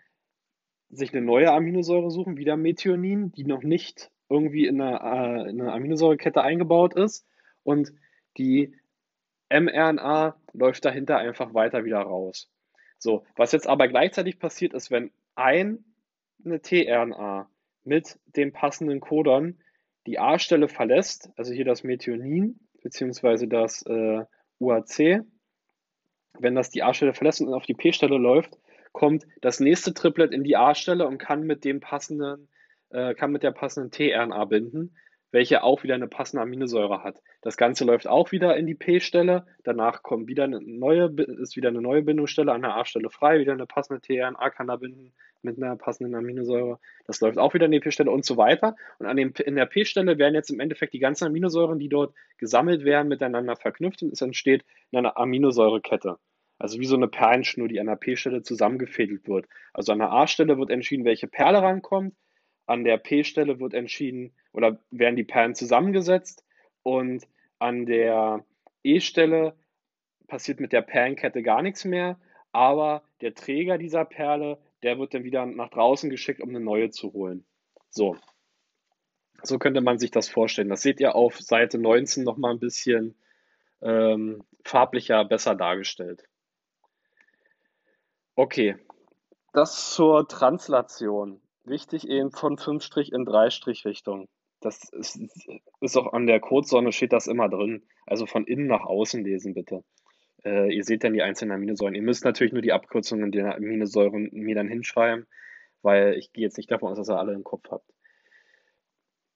sich 0.90 1.14
eine 1.14 1.26
neue 1.26 1.54
Aminosäure 1.54 2.12
suchen, 2.12 2.36
wieder 2.36 2.58
Methionin, 2.58 3.32
die 3.32 3.46
noch 3.46 3.64
nicht 3.64 4.12
irgendwie 4.28 4.68
in 4.68 4.82
einer, 4.82 5.46
äh, 5.46 5.50
in 5.50 5.62
einer 5.62 5.74
Aminosäurekette 5.74 6.42
eingebaut 6.42 6.96
ist. 6.96 7.26
Und 7.64 7.94
die 8.38 8.76
mRNA 9.50 10.36
läuft 10.52 10.84
dahinter 10.84 11.18
einfach 11.18 11.54
weiter 11.54 11.86
wieder 11.86 12.00
raus. 12.00 12.52
So, 12.98 13.24
was 13.38 13.54
jetzt 13.54 13.68
aber 13.68 13.88
gleichzeitig 13.88 14.38
passiert 14.38 14.74
ist, 14.74 14.92
wenn 14.92 15.12
ein, 15.36 15.86
eine 16.44 16.62
tRNA 16.62 17.50
mit 17.86 18.20
dem 18.36 18.52
passenden 18.52 19.00
Codon 19.00 19.60
die 20.08 20.20
A-Stelle 20.20 20.68
verlässt, 20.68 21.30
also 21.38 21.54
hier 21.54 21.64
das 21.64 21.86
Methionin 21.86 22.60
beziehungsweise 22.84 23.48
das 23.48 23.86
äh, 23.86 24.26
UAC, 24.60 25.24
wenn 26.40 26.56
das 26.56 26.70
die 26.70 26.84
A-Stelle 26.84 27.14
verlässt 27.14 27.42
und 27.42 27.54
auf 27.54 27.66
die 27.66 27.74
P-Stelle 27.74 28.18
läuft, 28.18 28.58
kommt 28.92 29.26
das 29.42 29.60
nächste 29.60 29.94
Triplet 29.94 30.32
in 30.32 30.44
die 30.44 30.58
A-Stelle 30.58 31.08
und 31.08 31.18
kann 31.18 31.44
mit 31.44 31.64
dem 31.66 31.80
passenden, 31.80 32.48
äh, 32.90 33.14
kann 33.14 33.32
mit 33.32 33.44
der 33.44 33.52
passenden 33.52 33.92
tRNA 33.92 34.46
binden. 34.46 34.96
welche 35.32 35.62
auch 35.64 35.84
wieder 35.84 35.96
eine 35.96 36.08
passende 36.08 36.42
Aminosäure 36.42 37.04
hat. 37.04 37.22
Das 37.42 37.58
Ganze 37.58 37.84
läuft 37.84 38.08
auch 38.08 38.32
wieder 38.32 38.56
in 38.56 38.66
die 38.66 38.76
P-Stelle, 38.76 39.46
danach 39.64 40.02
kommt 40.02 40.28
wieder 40.28 40.46
eine 40.46 40.62
neue, 40.62 41.14
ist 41.42 41.56
wieder 41.58 41.70
eine 41.70 41.82
neue 41.82 42.02
Bindungsstelle 42.02 42.52
an 42.52 42.62
der 42.62 42.76
A-Stelle 42.76 43.10
frei, 43.10 43.40
wieder 43.40 43.54
eine 43.54 43.66
passende 43.66 44.02
tRNA 44.02 44.50
kann 44.52 44.68
da 44.68 44.78
binden 44.78 45.14
mit 45.42 45.58
einer 45.58 45.76
passenden 45.76 46.16
Aminosäure. 46.16 46.80
Das 47.06 47.20
läuft 47.22 47.38
auch 47.38 47.54
wieder 47.54 47.66
in 47.66 47.72
die 47.72 47.80
P-Stelle 47.80 48.10
und 48.10 48.26
so 48.26 48.38
weiter. 48.38 48.76
Und 49.00 49.06
an 49.06 49.18
dem, 49.18 49.34
in 49.46 49.56
der 49.56 49.66
P-Stelle 49.66 50.18
werden 50.18 50.34
jetzt 50.34 50.50
im 50.50 50.60
Endeffekt 50.60 50.94
die 50.94 51.00
ganzen 51.00 51.26
Aminosäuren, 51.26 51.80
die 51.80 51.90
dort 51.90 52.14
gesammelt 52.38 52.84
werden, 52.84 53.08
miteinander 53.08 53.56
verknüpft 53.56 54.02
und 54.04 54.14
es 54.14 54.22
entsteht 54.22 54.66
eine 54.92 55.18
Aminosäurekette. 55.18 56.18
Also 56.60 56.80
wie 56.80 56.86
so 56.86 56.96
eine 56.96 57.08
Perlenschnur, 57.08 57.68
die 57.68 57.80
an 57.80 57.88
der 57.88 57.96
P-Stelle 57.96 58.42
zusammengefädelt 58.42 59.28
wird. 59.28 59.48
Also 59.74 59.92
an 59.92 60.00
der 60.00 60.12
A-Stelle 60.12 60.58
wird 60.58 60.70
entschieden, 60.70 61.06
welche 61.06 61.28
Perle 61.28 61.62
rankommt. 61.62 62.16
An 62.66 62.84
der 62.84 62.98
P-Stelle 62.98 63.60
wird 63.60 63.74
entschieden 63.74 64.34
oder 64.54 64.80
werden 64.90 65.16
die 65.16 65.24
Perlen 65.24 65.56
zusammengesetzt. 65.56 66.44
Und 66.84 67.28
an 67.60 67.86
der 67.86 68.44
E-Stelle 68.84 69.56
passiert 70.28 70.60
mit 70.60 70.74
der 70.74 70.82
Perlenkette 70.82 71.44
gar 71.44 71.62
nichts 71.62 71.86
mehr. 71.86 72.20
Aber 72.52 73.04
der 73.22 73.36
Träger 73.36 73.78
dieser 73.78 74.06
Perle, 74.06 74.58
der 74.82 74.98
wird 74.98 75.14
dann 75.14 75.24
wieder 75.24 75.46
nach 75.46 75.70
draußen 75.70 76.10
geschickt, 76.10 76.42
um 76.42 76.50
eine 76.50 76.60
neue 76.60 76.90
zu 76.90 77.14
holen. 77.14 77.46
So. 77.90 78.18
So 79.44 79.60
könnte 79.60 79.82
man 79.82 80.00
sich 80.00 80.10
das 80.10 80.28
vorstellen. 80.28 80.70
Das 80.70 80.82
seht 80.82 81.00
ihr 81.00 81.16
auf 81.16 81.40
Seite 81.40 81.78
19 81.78 82.24
nochmal 82.24 82.54
ein 82.54 82.60
bisschen 82.60 83.16
ähm, 83.82 84.44
farblicher, 84.64 85.24
besser 85.26 85.56
dargestellt. 85.56 86.24
Okay, 88.40 88.78
das 89.58 89.96
zur 89.96 90.28
Translation. 90.28 91.42
Wichtig 91.66 92.08
eben 92.08 92.30
von 92.32 92.60
5 92.60 92.88
in 93.12 93.26
3 93.26 93.50
Richtung. 93.86 94.28
Das 94.62 94.88
ist, 94.92 95.20
ist 95.82 95.98
auch 95.98 96.14
an 96.14 96.28
der 96.28 96.40
Codesonne 96.40 96.92
steht 96.92 97.12
das 97.12 97.26
immer 97.26 97.50
drin. 97.50 97.82
Also 98.06 98.28
von 98.28 98.46
innen 98.46 98.68
nach 98.68 98.86
außen 98.86 99.24
lesen 99.24 99.56
bitte. 99.56 99.84
Äh, 100.46 100.72
ihr 100.72 100.84
seht 100.84 101.04
dann 101.04 101.14
die 101.14 101.24
einzelnen 101.24 101.54
Aminosäuren. 101.54 101.96
Ihr 101.96 102.04
müsst 102.04 102.24
natürlich 102.24 102.54
nur 102.54 102.62
die 102.62 102.72
Abkürzungen 102.72 103.32
der 103.32 103.56
Aminosäuren 103.56 104.30
mir 104.32 104.54
dann 104.54 104.68
hinschreiben, 104.68 105.26
weil 105.82 106.14
ich 106.14 106.32
gehe 106.32 106.44
jetzt 106.44 106.58
nicht 106.58 106.70
davon 106.70 106.92
aus, 106.92 106.98
dass 106.98 107.10
ihr 107.10 107.18
alle 107.18 107.34
im 107.34 107.44
Kopf 107.44 107.72
habt. 107.72 107.92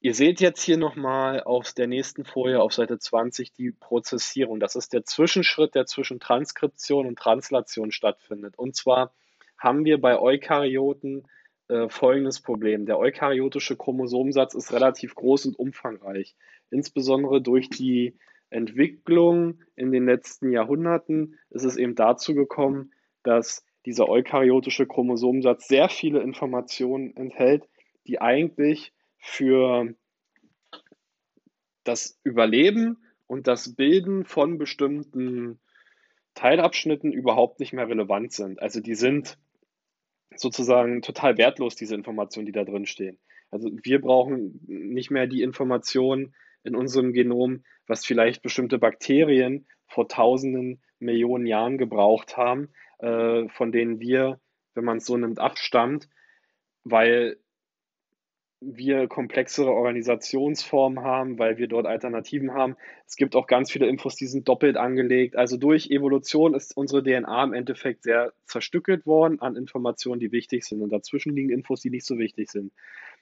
Ihr 0.03 0.15
seht 0.15 0.41
jetzt 0.41 0.63
hier 0.63 0.77
nochmal 0.77 1.43
auf 1.43 1.73
der 1.73 1.85
nächsten 1.85 2.25
Folie 2.25 2.59
auf 2.59 2.73
Seite 2.73 2.97
20 2.97 3.53
die 3.53 3.71
Prozessierung. 3.71 4.59
Das 4.59 4.75
ist 4.75 4.93
der 4.93 5.05
Zwischenschritt, 5.05 5.75
der 5.75 5.85
zwischen 5.85 6.19
Transkription 6.19 7.05
und 7.05 7.19
Translation 7.19 7.91
stattfindet. 7.91 8.57
Und 8.57 8.75
zwar 8.75 9.13
haben 9.59 9.85
wir 9.85 10.01
bei 10.01 10.19
Eukaryoten 10.19 11.27
äh, 11.67 11.87
folgendes 11.87 12.41
Problem. 12.41 12.87
Der 12.87 12.97
eukaryotische 12.97 13.77
Chromosomsatz 13.77 14.55
ist 14.55 14.73
relativ 14.73 15.13
groß 15.13 15.45
und 15.45 15.59
umfangreich. 15.59 16.35
Insbesondere 16.71 17.39
durch 17.39 17.69
die 17.69 18.17
Entwicklung 18.49 19.59
in 19.75 19.91
den 19.91 20.07
letzten 20.07 20.51
Jahrhunderten 20.51 21.37
ist 21.51 21.63
es 21.63 21.77
eben 21.77 21.93
dazu 21.93 22.33
gekommen, 22.33 22.91
dass 23.21 23.63
dieser 23.85 24.09
eukaryotische 24.09 24.87
Chromosomsatz 24.87 25.67
sehr 25.67 25.89
viele 25.89 26.21
Informationen 26.21 27.15
enthält, 27.15 27.69
die 28.07 28.19
eigentlich 28.19 28.93
für 29.21 29.93
das 31.83 32.19
Überleben 32.23 32.97
und 33.27 33.47
das 33.47 33.75
Bilden 33.75 34.25
von 34.25 34.57
bestimmten 34.57 35.59
Teilabschnitten 36.33 37.11
überhaupt 37.11 37.59
nicht 37.59 37.73
mehr 37.73 37.87
relevant 37.87 38.33
sind. 38.33 38.61
Also 38.61 38.81
die 38.81 38.95
sind 38.95 39.37
sozusagen 40.35 41.01
total 41.01 41.37
wertlos, 41.37 41.75
diese 41.75 41.95
Informationen, 41.95 42.45
die 42.45 42.51
da 42.51 42.63
drin 42.63 42.85
stehen. 42.85 43.19
Also 43.49 43.69
wir 43.83 43.99
brauchen 44.01 44.59
nicht 44.67 45.11
mehr 45.11 45.27
die 45.27 45.41
Informationen 45.41 46.33
in 46.63 46.75
unserem 46.75 47.13
Genom, 47.13 47.63
was 47.87 48.05
vielleicht 48.05 48.41
bestimmte 48.41 48.79
Bakterien 48.79 49.67
vor 49.87 50.07
tausenden 50.07 50.81
Millionen 50.99 51.45
Jahren 51.45 51.77
gebraucht 51.77 52.37
haben, 52.37 52.69
äh, 52.99 53.47
von 53.49 53.71
denen 53.71 53.99
wir, 53.99 54.39
wenn 54.73 54.85
man 54.85 54.97
es 54.97 55.05
so 55.05 55.17
nimmt, 55.17 55.39
abstammt, 55.39 56.07
weil 56.83 57.37
wir 58.61 59.07
komplexere 59.07 59.71
Organisationsformen 59.71 61.03
haben, 61.03 61.39
weil 61.39 61.57
wir 61.57 61.67
dort 61.67 61.87
Alternativen 61.87 62.53
haben. 62.53 62.77
Es 63.07 63.15
gibt 63.15 63.35
auch 63.35 63.47
ganz 63.47 63.71
viele 63.71 63.87
Infos, 63.87 64.15
die 64.15 64.27
sind 64.27 64.47
doppelt 64.47 64.77
angelegt. 64.77 65.35
Also 65.35 65.57
durch 65.57 65.89
Evolution 65.89 66.53
ist 66.53 66.77
unsere 66.77 67.03
DNA 67.03 67.43
im 67.43 67.53
Endeffekt 67.53 68.03
sehr 68.03 68.33
zerstückelt 68.45 69.07
worden 69.07 69.41
an 69.41 69.55
Informationen, 69.55 70.19
die 70.19 70.31
wichtig 70.31 70.63
sind. 70.63 70.81
Und 70.81 70.91
dazwischen 70.91 71.35
liegen 71.35 71.49
Infos, 71.49 71.81
die 71.81 71.89
nicht 71.89 72.05
so 72.05 72.19
wichtig 72.19 72.51
sind. 72.51 72.71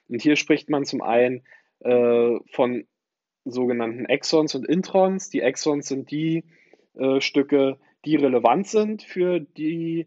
Und 0.08 0.20
hier 0.20 0.36
spricht 0.36 0.68
man 0.68 0.84
zum 0.84 1.00
einen 1.00 1.42
äh, 1.80 2.38
von 2.52 2.86
sogenannten 3.46 4.04
Exons 4.04 4.54
und 4.54 4.68
Introns. 4.68 5.30
Die 5.30 5.40
Exons 5.40 5.88
sind 5.88 6.10
die 6.10 6.44
äh, 6.98 7.22
Stücke, 7.22 7.78
die 8.04 8.16
relevant 8.16 8.66
sind 8.66 9.02
für 9.02 9.40
die 9.40 10.06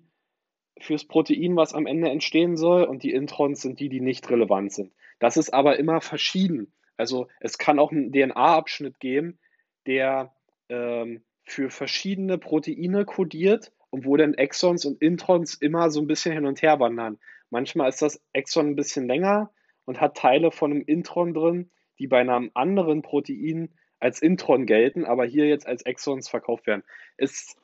fürs 0.80 1.06
Protein, 1.06 1.56
was 1.56 1.74
am 1.74 1.88
Ende 1.88 2.10
entstehen 2.10 2.58
soll, 2.58 2.84
und 2.84 3.04
die 3.04 3.14
Introns 3.14 3.62
sind 3.62 3.80
die, 3.80 3.90
die 3.90 4.02
nicht 4.02 4.30
relevant 4.30 4.74
sind. 4.74 4.92
Das 5.20 5.38
ist 5.38 5.54
aber 5.54 5.78
immer 5.80 6.02
verschieden. 6.02 6.74
Also 6.98 7.28
es 7.40 7.58
kann 7.58 7.80
auch 7.80 7.92
einen 7.92 8.12
DNA-Abschnitt 8.12 9.00
geben, 9.00 9.40
der 9.86 10.34
ähm, 10.70 11.24
für 11.44 11.70
verschiedene 11.70 12.38
Proteine 12.38 13.06
kodiert 13.06 13.72
und 13.90 14.06
wo 14.06 14.18
dann 14.18 14.34
Exons 14.34 14.86
und 14.86 15.02
Introns 15.02 15.56
immer 15.56 15.90
so 15.90 16.02
ein 16.02 16.08
bisschen 16.08 16.34
hin 16.34 16.46
und 16.46 16.62
her 16.62 16.80
wandern. 16.80 17.20
Manchmal 17.50 17.90
ist 17.90 18.02
das 18.02 18.22
Exon 18.34 18.68
ein 18.68 18.76
bisschen 18.76 19.08
länger 19.08 19.52
und 19.86 20.02
hat 20.02 20.18
Teile 20.18 20.52
von 20.52 20.72
einem 20.72 20.82
Intron 20.82 21.34
drin, 21.34 21.72
die 22.00 22.08
bei 22.08 22.20
einem 22.20 22.52
anderen 22.54 23.02
Protein 23.02 23.74
als 24.00 24.22
Intron 24.22 24.66
gelten, 24.66 25.06
aber 25.06 25.26
hier 25.26 25.48
jetzt 25.48 25.68
als 25.68 25.84
Exons 25.84 26.28
verkauft 26.28 26.68
werden. 26.68 26.84
Ist 27.18 27.58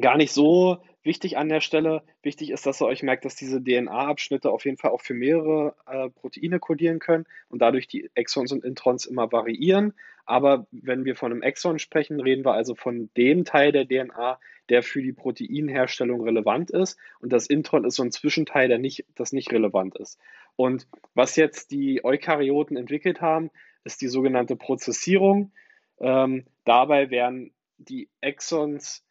gar 0.00 0.16
nicht 0.16 0.32
so 0.32 0.78
wichtig 1.04 1.36
an 1.36 1.48
der 1.48 1.60
Stelle. 1.60 2.02
Wichtig 2.22 2.50
ist, 2.50 2.66
dass 2.66 2.80
ihr 2.80 2.86
euch 2.86 3.02
merkt, 3.02 3.24
dass 3.24 3.36
diese 3.36 3.62
DNA-Abschnitte 3.62 4.50
auf 4.50 4.64
jeden 4.64 4.76
Fall 4.76 4.90
auch 4.90 5.00
für 5.00 5.14
mehrere 5.14 5.74
äh, 5.86 6.08
Proteine 6.10 6.58
kodieren 6.58 6.98
können 6.98 7.26
und 7.48 7.60
dadurch 7.60 7.86
die 7.86 8.10
Exons 8.14 8.52
und 8.52 8.64
Introns 8.64 9.06
immer 9.06 9.30
variieren. 9.30 9.94
Aber 10.26 10.66
wenn 10.70 11.04
wir 11.04 11.16
von 11.16 11.32
einem 11.32 11.42
Exon 11.42 11.78
sprechen, 11.78 12.20
reden 12.20 12.44
wir 12.44 12.54
also 12.54 12.74
von 12.74 13.10
dem 13.16 13.44
Teil 13.44 13.72
der 13.72 13.86
DNA, 13.86 14.38
der 14.70 14.82
für 14.82 15.02
die 15.02 15.12
Proteinherstellung 15.12 16.22
relevant 16.22 16.70
ist. 16.70 16.98
Und 17.20 17.32
das 17.32 17.46
Intron 17.46 17.84
ist 17.84 17.96
so 17.96 18.02
ein 18.02 18.12
Zwischenteil, 18.12 18.68
der 18.68 18.78
nicht, 18.78 19.04
das 19.14 19.32
nicht 19.32 19.52
relevant 19.52 19.96
ist. 19.96 20.18
Und 20.56 20.88
was 21.14 21.36
jetzt 21.36 21.70
die 21.70 22.02
Eukaryoten 22.04 22.76
entwickelt 22.76 23.20
haben, 23.20 23.50
ist 23.84 24.00
die 24.00 24.08
sogenannte 24.08 24.56
Prozessierung. 24.56 25.52
Ähm, 26.00 26.46
dabei 26.64 27.10
werden 27.10 27.52
die 27.76 28.08
Exons 28.20 29.03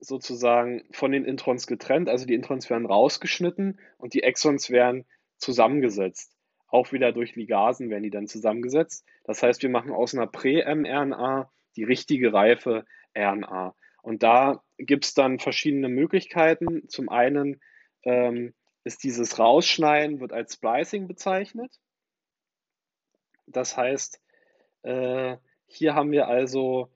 sozusagen 0.00 0.84
von 0.90 1.12
den 1.12 1.24
Introns 1.24 1.66
getrennt. 1.66 2.08
Also 2.08 2.26
die 2.26 2.34
Introns 2.34 2.70
werden 2.70 2.86
rausgeschnitten 2.86 3.78
und 3.98 4.14
die 4.14 4.22
Exons 4.22 4.70
werden 4.70 5.04
zusammengesetzt. 5.36 6.34
Auch 6.68 6.92
wieder 6.92 7.12
durch 7.12 7.36
Ligasen 7.36 7.90
werden 7.90 8.02
die 8.02 8.10
dann 8.10 8.26
zusammengesetzt. 8.26 9.04
Das 9.24 9.42
heißt, 9.42 9.62
wir 9.62 9.70
machen 9.70 9.92
aus 9.92 10.14
einer 10.14 10.26
Prä-mRNA 10.26 11.50
die 11.76 11.84
richtige 11.84 12.32
reife 12.32 12.84
RNA. 13.16 13.74
Und 14.02 14.22
da 14.22 14.62
gibt 14.78 15.04
es 15.04 15.14
dann 15.14 15.38
verschiedene 15.38 15.88
Möglichkeiten. 15.88 16.88
Zum 16.88 17.08
einen 17.08 17.60
ähm, 18.04 18.54
ist 18.84 19.04
dieses 19.04 19.38
Rausschneiden, 19.38 20.20
wird 20.20 20.32
als 20.32 20.54
Splicing 20.54 21.06
bezeichnet. 21.06 21.78
Das 23.46 23.76
heißt, 23.76 24.20
äh, 24.82 25.36
hier 25.66 25.94
haben 25.94 26.12
wir 26.12 26.28
also 26.28 26.90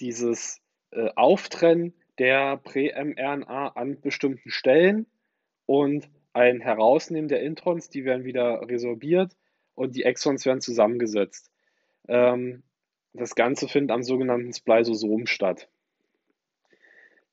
dieses 0.00 0.60
äh, 0.90 1.10
Auftrennen 1.16 1.94
der 2.20 2.58
Prä-mRNA 2.58 3.68
an 3.68 3.98
bestimmten 4.00 4.50
Stellen 4.50 5.06
und 5.64 6.08
ein 6.34 6.60
Herausnehmen 6.60 7.28
der 7.28 7.42
Introns, 7.42 7.88
die 7.88 8.04
werden 8.04 8.24
wieder 8.24 8.60
resorbiert 8.68 9.36
und 9.74 9.96
die 9.96 10.04
Exons 10.04 10.44
werden 10.44 10.60
zusammengesetzt. 10.60 11.50
Ähm, 12.08 12.62
das 13.14 13.34
Ganze 13.34 13.66
findet 13.68 13.90
am 13.92 14.02
sogenannten 14.02 14.52
Spliceosom 14.52 15.26
statt. 15.26 15.68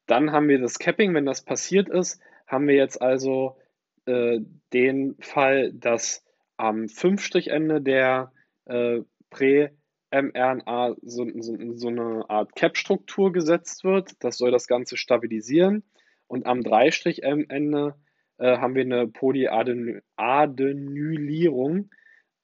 Dann 0.06 0.32
haben 0.32 0.48
wir 0.48 0.60
das 0.60 0.80
Capping. 0.80 1.14
Wenn 1.14 1.26
das 1.26 1.44
passiert 1.44 1.90
ist, 1.90 2.22
haben 2.48 2.68
wir 2.68 2.76
jetzt 2.76 3.02
also 3.02 3.58
äh, 4.06 4.40
den 4.72 5.18
Fall, 5.20 5.74
dass 5.74 6.24
am 6.56 6.88
Fünfstrichende 6.88 7.82
der 7.82 8.32
äh, 8.66 9.02
Prä- 9.30 9.72
mRNA 10.12 10.96
so, 11.02 11.26
so, 11.40 11.58
so 11.76 11.88
eine 11.88 12.30
Art 12.30 12.56
Cap-Struktur 12.56 13.32
gesetzt 13.32 13.84
wird. 13.84 14.24
Das 14.24 14.38
soll 14.38 14.52
das 14.52 14.68
Ganze 14.68 14.98
stabilisieren. 14.98 15.84
Und 16.28 16.46
am 16.46 16.62
Dreistrich-M-Ende 16.64 17.96
äh, 18.38 18.58
haben 18.58 18.76
wir 18.76 18.84
eine 18.84 19.08
Polyadenylierung. 19.08 21.90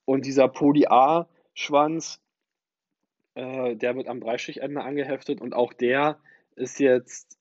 Und 0.04 0.26
dieser 0.26 0.48
Poly-A-Schwanz, 0.48 2.20
äh, 3.34 3.76
der 3.76 3.96
wird 3.96 4.08
am 4.08 4.20
Dreistrichende 4.20 4.82
angeheftet 4.82 5.40
und 5.40 5.54
auch 5.54 5.72
der 5.72 6.18
ist 6.56 6.78
jetzt 6.78 7.38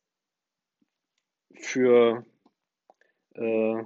für 1.55 2.25
äh, 3.35 3.83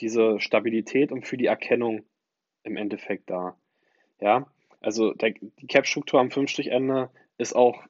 diese 0.00 0.40
Stabilität 0.40 1.12
und 1.12 1.26
für 1.26 1.36
die 1.36 1.46
Erkennung 1.46 2.04
im 2.62 2.76
Endeffekt 2.76 3.30
da. 3.30 3.56
Ja, 4.20 4.46
Also 4.84 5.14
der, 5.14 5.30
die 5.30 5.66
Cap-Struktur 5.66 6.20
am 6.20 6.30
Fünfstrichende 6.30 7.10
ist 7.38 7.56
auch 7.56 7.82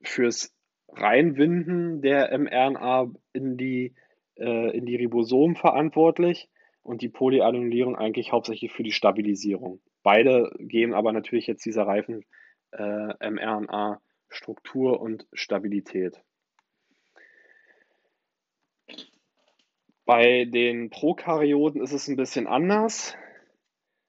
fürs 0.00 0.54
Reinwinden 0.88 2.02
der 2.02 2.38
mRNA 2.38 3.10
in 3.32 3.56
die, 3.56 3.94
äh, 4.36 4.76
in 4.76 4.86
die 4.86 4.94
Ribosomen 4.94 5.56
verantwortlich 5.56 6.48
und 6.82 7.02
die 7.02 7.08
Polyannullierung 7.08 7.96
eigentlich 7.96 8.30
hauptsächlich 8.30 8.70
für 8.70 8.84
die 8.84 8.92
Stabilisierung. 8.92 9.80
Beide 10.04 10.52
geben 10.60 10.94
aber 10.94 11.12
natürlich 11.12 11.48
jetzt 11.48 11.66
dieser 11.66 11.82
reifen 11.82 12.24
äh, 12.70 13.30
mRNA 13.30 14.00
Struktur 14.28 15.00
und 15.00 15.26
Stabilität. 15.32 16.22
Bei 20.04 20.44
den 20.44 20.90
Prokaryoten 20.90 21.82
ist 21.82 21.92
es 21.92 22.06
ein 22.06 22.14
bisschen 22.14 22.46
anders. 22.46 23.16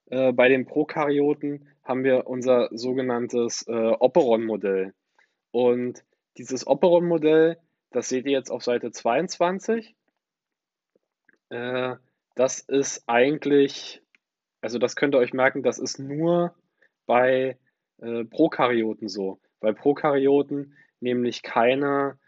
Äh, 0.10 0.32
bei 0.34 0.49
den 0.49 0.66
Prokaryoten 0.66 1.68
haben 1.84 2.03
wir 2.03 2.28
unser 2.28 2.70
sogenanntes 2.72 3.66
äh, 3.68 3.72
Operon-Modell. 3.72 4.93
Und 5.51 6.03
dieses 6.38 6.68
Operon-Modell, 6.68 7.58
das 7.91 8.10
seht 8.10 8.26
ihr 8.26 8.34
jetzt 8.34 8.51
auf 8.51 8.64
Seite 8.64 8.91
22. 8.91 9.95
Äh, 11.49 11.95
das 12.36 12.60
ist 12.60 13.03
eigentlich, 13.08 14.01
also 14.62 14.80
das 14.80 14.95
könnt 14.95 15.16
ihr 15.16 15.20
euch 15.20 15.34
merken, 15.34 15.64
das 15.64 15.80
ist 15.80 15.99
nur 15.99 16.55
bei 17.05 17.58
äh, 17.99 18.24
Prokaryoten 18.26 19.08
so. 19.08 19.39
Bei 19.60 19.72
Prokaryoten 19.74 20.76
nämlich 20.99 21.41
keine, 21.41 22.20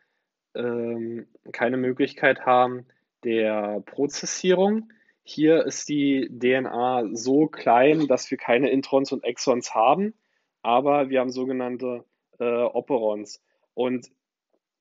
ähm, 0.56 1.28
keine 1.52 1.78
Möglichkeit 1.78 2.46
haben 2.46 2.88
der 3.24 3.82
Prozessierung. 3.86 4.92
Hier 5.32 5.64
ist 5.64 5.88
die 5.90 6.28
DNA 6.28 7.10
so 7.14 7.46
klein, 7.46 8.08
dass 8.08 8.32
wir 8.32 8.38
keine 8.40 8.72
Introns 8.72 9.12
und 9.12 9.24
Exons 9.24 9.76
haben, 9.76 10.16
aber 10.64 11.12
wir 11.12 11.20
haben 11.20 11.30
sogenannte 11.30 12.04
äh, 12.40 12.64
Operons. 12.64 13.40
Und 13.76 14.10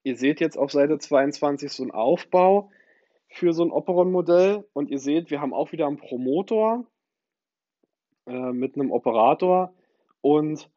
ihr 0.04 0.16
seht 0.16 0.40
jetzt 0.40 0.56
auf 0.56 0.72
Seite 0.72 0.98
22 0.98 1.70
so 1.70 1.82
einen 1.82 1.92
Aufbau 1.92 2.70
für 3.28 3.52
so 3.52 3.62
ein 3.62 3.70
Operon-Modell 3.70 4.66
und 4.72 4.88
ihr 4.88 4.98
seht, 4.98 5.30
wir 5.30 5.42
haben 5.42 5.52
auch 5.52 5.72
wieder 5.72 5.86
einen 5.86 5.98
Promotor 5.98 6.86
äh, 8.24 8.52
mit 8.52 8.74
einem 8.74 8.90
Operator 8.90 9.74
und 10.22 10.70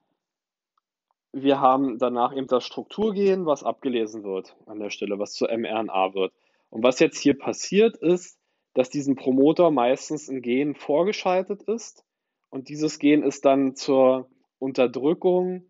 wir 1.31 1.61
haben 1.61 1.97
danach 1.97 2.35
eben 2.35 2.47
das 2.47 2.65
Strukturgen, 2.65 3.45
was 3.45 3.63
abgelesen 3.63 4.25
wird 4.25 4.53
an 4.65 4.81
der 4.81 4.89
Stelle, 4.89 5.17
was 5.17 5.31
zur 5.31 5.47
mRNA 5.47 6.13
wird. 6.13 6.33
Und 6.69 6.83
was 6.83 6.99
jetzt 6.99 7.19
hier 7.19 7.37
passiert 7.37 7.95
ist, 7.95 8.40
dass 8.73 8.89
diesem 8.89 9.15
Promoter 9.15 9.71
meistens 9.71 10.29
ein 10.29 10.41
Gen 10.41 10.75
vorgeschaltet 10.75 11.63
ist 11.63 12.05
und 12.49 12.69
dieses 12.69 12.99
Gen 12.99 13.23
ist 13.23 13.45
dann 13.45 13.75
zur 13.75 14.29
Unterdrückung 14.59 15.65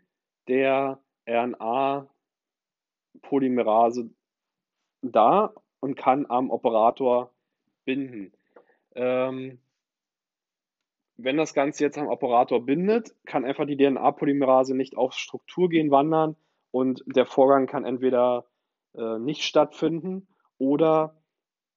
der 0.47 0.99
RNA-Polymerase 1.27 4.09
da 5.01 5.53
und 5.79 5.95
kann 5.95 6.25
am 6.29 6.49
Operator 6.49 7.31
binden. 7.85 8.33
Ähm, 8.95 9.59
wenn 11.17 11.37
das 11.37 11.53
Ganze 11.53 11.83
jetzt 11.83 11.97
am 11.97 12.07
Operator 12.07 12.65
bindet, 12.65 13.15
kann 13.25 13.45
einfach 13.45 13.65
die 13.65 13.77
DNA-Polymerase 13.77 14.75
nicht 14.75 14.97
aufs 14.97 15.17
Strukturgen 15.17 15.91
wandern 15.91 16.35
und 16.71 17.03
der 17.05 17.25
Vorgang 17.25 17.67
kann 17.67 17.85
entweder 17.85 18.47
äh, 18.95 19.19
nicht 19.19 19.43
stattfinden 19.43 20.27
oder 20.57 21.20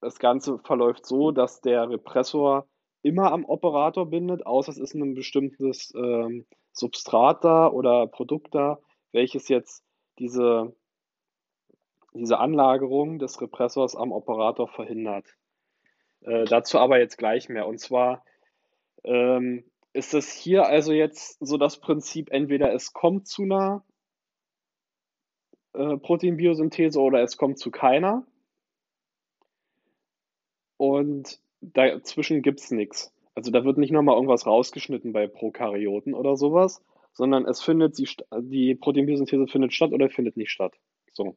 das 0.04 0.18
Ganze 0.18 0.58
verläuft 0.58 1.06
so, 1.06 1.30
dass 1.30 1.62
der 1.62 1.88
Repressor 1.88 2.68
immer 3.02 3.32
am 3.32 3.44
Operator 3.44 4.06
bindet, 4.06 4.46
außer 4.46 4.70
es 4.70 4.78
ist 4.78 4.94
ein 4.94 5.14
bestimmtes 5.14 5.94
ähm, 5.96 6.46
Substrat 6.72 7.42
da 7.42 7.68
oder 7.68 8.06
Produkt 8.06 8.54
da, 8.54 8.78
welches 9.12 9.48
jetzt 9.48 9.82
diese, 10.18 10.76
diese 12.12 12.38
Anlagerung 12.38 13.18
des 13.18 13.40
Repressors 13.40 13.96
am 13.96 14.12
Operator 14.12 14.68
verhindert. 14.68 15.26
Äh, 16.20 16.44
dazu 16.44 16.78
aber 16.78 16.98
jetzt 16.98 17.16
gleich 17.16 17.48
mehr. 17.48 17.66
Und 17.66 17.78
zwar 17.78 18.24
ähm, 19.04 19.64
ist 19.94 20.12
es 20.12 20.32
hier 20.32 20.66
also 20.66 20.92
jetzt 20.92 21.38
so 21.40 21.56
das 21.56 21.80
Prinzip, 21.80 22.30
entweder 22.30 22.74
es 22.74 22.92
kommt 22.92 23.26
zu 23.26 23.42
einer 23.42 23.84
äh, 25.72 25.96
Proteinbiosynthese 25.96 27.00
oder 27.00 27.22
es 27.22 27.38
kommt 27.38 27.58
zu 27.58 27.70
keiner. 27.70 28.26
Und 30.76 31.40
dazwischen 31.60 32.42
gibt 32.42 32.60
es 32.60 32.70
nichts. 32.70 33.12
Also 33.34 33.50
da 33.50 33.64
wird 33.64 33.78
nicht 33.78 33.90
nochmal 33.90 34.14
irgendwas 34.14 34.46
rausgeschnitten 34.46 35.12
bei 35.12 35.26
Prokaryoten 35.26 36.14
oder 36.14 36.36
sowas, 36.36 36.82
sondern 37.12 37.46
es 37.46 37.62
findet 37.62 37.98
die, 37.98 38.08
die 38.40 38.74
Proteinbiosynthese 38.74 39.46
findet 39.46 39.72
statt 39.72 39.92
oder 39.92 40.08
findet 40.08 40.36
nicht 40.36 40.50
statt. 40.50 40.74
So. 41.12 41.36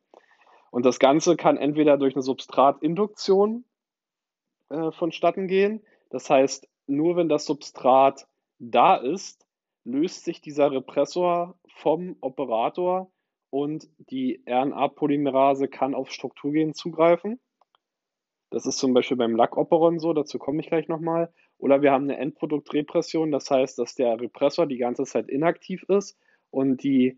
Und 0.69 0.85
das 0.85 0.99
Ganze 0.99 1.35
kann 1.35 1.57
entweder 1.57 1.97
durch 1.97 2.15
eine 2.15 2.21
Substratinduktion 2.21 3.63
äh, 4.69 4.91
vonstatten 4.91 5.47
gehen. 5.47 5.81
Das 6.09 6.29
heißt, 6.29 6.67
nur 6.87 7.15
wenn 7.15 7.29
das 7.29 7.45
Substrat 7.45 8.27
da 8.59 8.95
ist, 8.95 9.45
löst 9.83 10.25
sich 10.25 10.41
dieser 10.41 10.71
Repressor 10.71 11.55
vom 11.67 12.17
Operator 12.21 13.09
und 13.49 13.87
die 13.97 14.43
RNA-Polymerase 14.45 15.67
kann 15.67 15.95
auf 15.95 16.11
Strukturgen 16.11 16.73
zugreifen. 16.73 17.39
Das 18.49 18.65
ist 18.65 18.77
zum 18.77 18.93
Beispiel 18.93 19.17
beim 19.17 19.35
Lackoperon 19.35 19.99
so, 19.99 20.13
dazu 20.13 20.39
komme 20.39 20.61
ich 20.61 20.67
gleich 20.67 20.87
nochmal. 20.87 21.31
Oder 21.57 21.81
wir 21.81 21.91
haben 21.91 22.05
eine 22.05 22.17
Endproduktrepression, 22.17 23.31
das 23.31 23.51
heißt, 23.51 23.77
dass 23.77 23.95
der 23.95 24.19
Repressor 24.19 24.67
die 24.67 24.77
ganze 24.77 25.03
Zeit 25.03 25.27
inaktiv 25.27 25.83
ist 25.89 26.17
und 26.49 26.83
die 26.83 27.17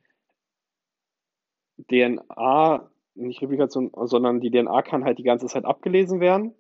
DNA, 1.88 2.90
nicht 3.16 3.42
Replikation, 3.42 3.92
sondern 3.94 4.40
die 4.40 4.50
DNA 4.50 4.82
kann 4.82 5.04
halt 5.04 5.20
die 5.20 5.24
ganze 5.24 5.48
Zeit 5.48 5.66
abgelesen 5.66 6.20
werden. 6.20 6.56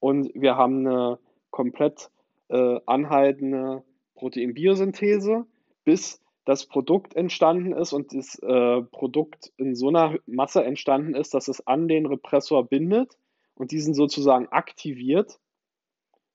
Und 0.00 0.30
wir 0.34 0.56
haben 0.56 0.86
eine 0.86 1.18
komplett 1.50 2.10
äh, 2.48 2.78
anhaltende 2.86 3.82
Proteinbiosynthese, 4.14 5.46
bis 5.84 6.22
das 6.44 6.66
Produkt 6.66 7.16
entstanden 7.16 7.72
ist 7.72 7.92
und 7.92 8.14
das 8.14 8.38
äh, 8.40 8.82
Produkt 8.82 9.52
in 9.56 9.74
so 9.74 9.88
einer 9.88 10.18
Masse 10.26 10.62
entstanden 10.62 11.14
ist, 11.14 11.32
dass 11.34 11.48
es 11.48 11.66
an 11.66 11.88
den 11.88 12.06
Repressor 12.06 12.64
bindet 12.64 13.16
und 13.54 13.70
diesen 13.70 13.94
sozusagen 13.94 14.48
aktiviert 14.48 15.38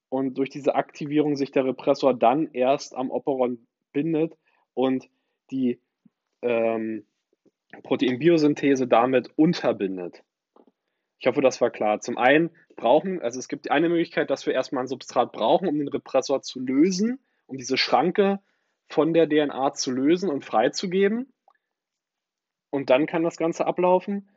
und 0.10 0.38
durch 0.38 0.50
diese 0.50 0.76
Aktivierung 0.76 1.36
sich 1.36 1.52
der 1.52 1.66
Repressor 1.66 2.14
dann 2.14 2.52
erst 2.52 2.96
am 2.96 3.12
Operon 3.12 3.66
bindet 3.94 4.38
und 4.74 5.10
die 5.52 5.80
ähm, 6.42 7.06
Proteinbiosynthese 7.84 8.88
damit 8.88 9.32
unterbindet. 9.36 10.24
Ich 11.20 11.28
hoffe, 11.28 11.42
das 11.42 11.60
war 11.62 11.70
klar. 11.70 12.00
Zum 12.00 12.18
einen 12.18 12.50
brauchen, 12.76 13.22
also 13.22 13.40
es 13.40 13.48
gibt 13.48 13.70
eine 13.70 13.90
Möglichkeit, 13.90 14.30
dass 14.30 14.46
wir 14.46 14.54
erstmal 14.54 14.86
ein 14.86 14.88
Substrat 14.88 15.32
brauchen, 15.32 15.68
um 15.68 15.78
den 15.78 15.90
Repressor 15.90 16.42
zu 16.42 16.60
lösen, 16.60 17.20
um 17.46 17.58
diese 17.58 17.78
Schranke 17.78 18.40
von 18.88 19.14
der 19.14 19.28
DNA 19.28 19.74
zu 19.74 19.92
lösen 19.92 20.30
und 20.30 20.46
freizugeben. 20.46 21.32
Und 22.72 22.90
dann 22.90 23.06
kann 23.06 23.24
das 23.24 23.38
Ganze 23.38 23.66
ablaufen. 23.66 24.30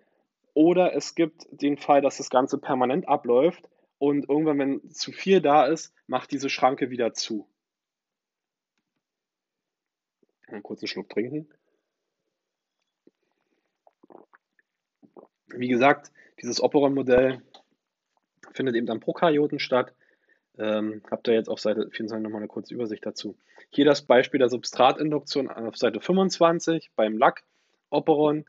Oder 0.55 0.95
es 0.95 1.15
gibt 1.15 1.47
den 1.51 1.79
Fall, 1.79 2.03
dass 2.03 2.19
das 2.19 2.31
Ganze 2.31 2.59
permanent 2.59 3.09
abläuft 3.09 3.69
und 3.99 4.29
irgendwann, 4.29 4.59
wenn 4.59 4.91
zu 4.91 5.13
viel 5.13 5.41
da 5.41 5.67
ist, 5.67 5.95
macht 6.07 6.33
diese 6.33 6.51
Schranke 6.51 6.91
wieder 6.91 7.15
zu. 7.15 7.49
Einen 10.49 10.63
kurzen 10.63 10.89
Schluck 10.89 11.09
trinken. 11.09 11.49
Wie 15.47 15.69
gesagt, 15.69 16.11
dieses 16.41 16.61
Operon-Modell 16.63 17.43
findet 18.53 18.75
eben 18.75 18.91
am 18.91 19.01
Prokaryoten 19.01 19.59
statt. 19.59 19.95
Ähm, 20.59 21.03
habt 21.11 21.29
ihr 21.29 21.35
jetzt 21.35 21.49
auf 21.49 21.61
Seite 21.61 21.89
24 21.91 22.23
nochmal 22.23 22.41
eine 22.41 22.49
kurze 22.49 22.75
Übersicht 22.75 23.07
dazu. 23.07 23.39
Hier 23.71 23.85
das 23.85 24.03
Beispiel 24.03 24.39
der 24.39 24.51
Substratinduktion 24.51 25.49
auf 25.49 25.77
Seite 25.77 26.01
25 26.01 26.91
beim 26.95 27.17
Lack-Operon. 27.17 28.45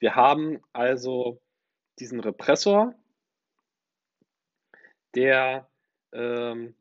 Wir 0.00 0.16
haben 0.16 0.60
also 0.72 1.40
diesen 1.98 2.20
Repressor, 2.20 2.94
der 5.14 5.68
ähm, 6.12 6.74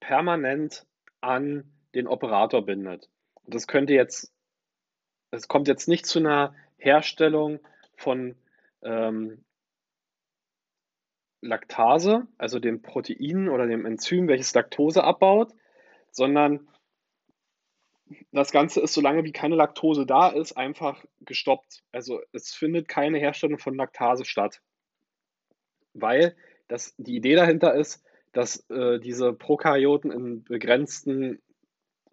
permanent 0.00 0.86
an 1.20 1.72
den 1.94 2.06
Operator 2.06 2.64
bindet. 2.64 3.10
Das 3.46 3.66
könnte 3.66 3.94
jetzt, 3.94 4.32
es 5.30 5.48
kommt 5.48 5.68
jetzt 5.68 5.88
nicht 5.88 6.06
zu 6.06 6.20
einer 6.20 6.54
Herstellung 6.76 7.58
von 7.96 8.36
ähm, 8.82 9.44
Laktase, 11.40 12.26
also 12.38 12.60
dem 12.60 12.80
Protein 12.80 13.48
oder 13.48 13.66
dem 13.66 13.84
Enzym, 13.86 14.28
welches 14.28 14.54
Laktose 14.54 15.02
abbaut, 15.02 15.52
sondern 16.10 16.68
das 18.32 18.52
Ganze 18.52 18.80
ist, 18.80 18.94
solange 18.94 19.24
wie 19.24 19.32
keine 19.32 19.56
Laktose 19.56 20.06
da 20.06 20.28
ist, 20.28 20.52
einfach 20.56 21.04
gestoppt. 21.20 21.82
Also 21.92 22.20
es 22.32 22.52
findet 22.54 22.88
keine 22.88 23.18
Herstellung 23.18 23.58
von 23.58 23.74
Laktase 23.74 24.24
statt. 24.24 24.60
Weil 25.94 26.36
das, 26.68 26.94
die 26.98 27.16
Idee 27.16 27.34
dahinter 27.34 27.74
ist, 27.74 28.04
dass 28.32 28.68
äh, 28.68 28.98
diese 28.98 29.32
Prokaryoten 29.32 30.10
in 30.10 30.44
begrenzten 30.44 31.40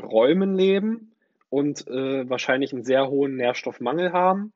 Räumen 0.02 0.56
leben 0.56 1.16
und 1.50 1.88
äh, 1.88 2.30
wahrscheinlich 2.30 2.74
einen 2.74 2.84
sehr 2.84 3.10
hohen 3.10 3.36
Nährstoffmangel 3.36 4.14
haben 4.14 4.54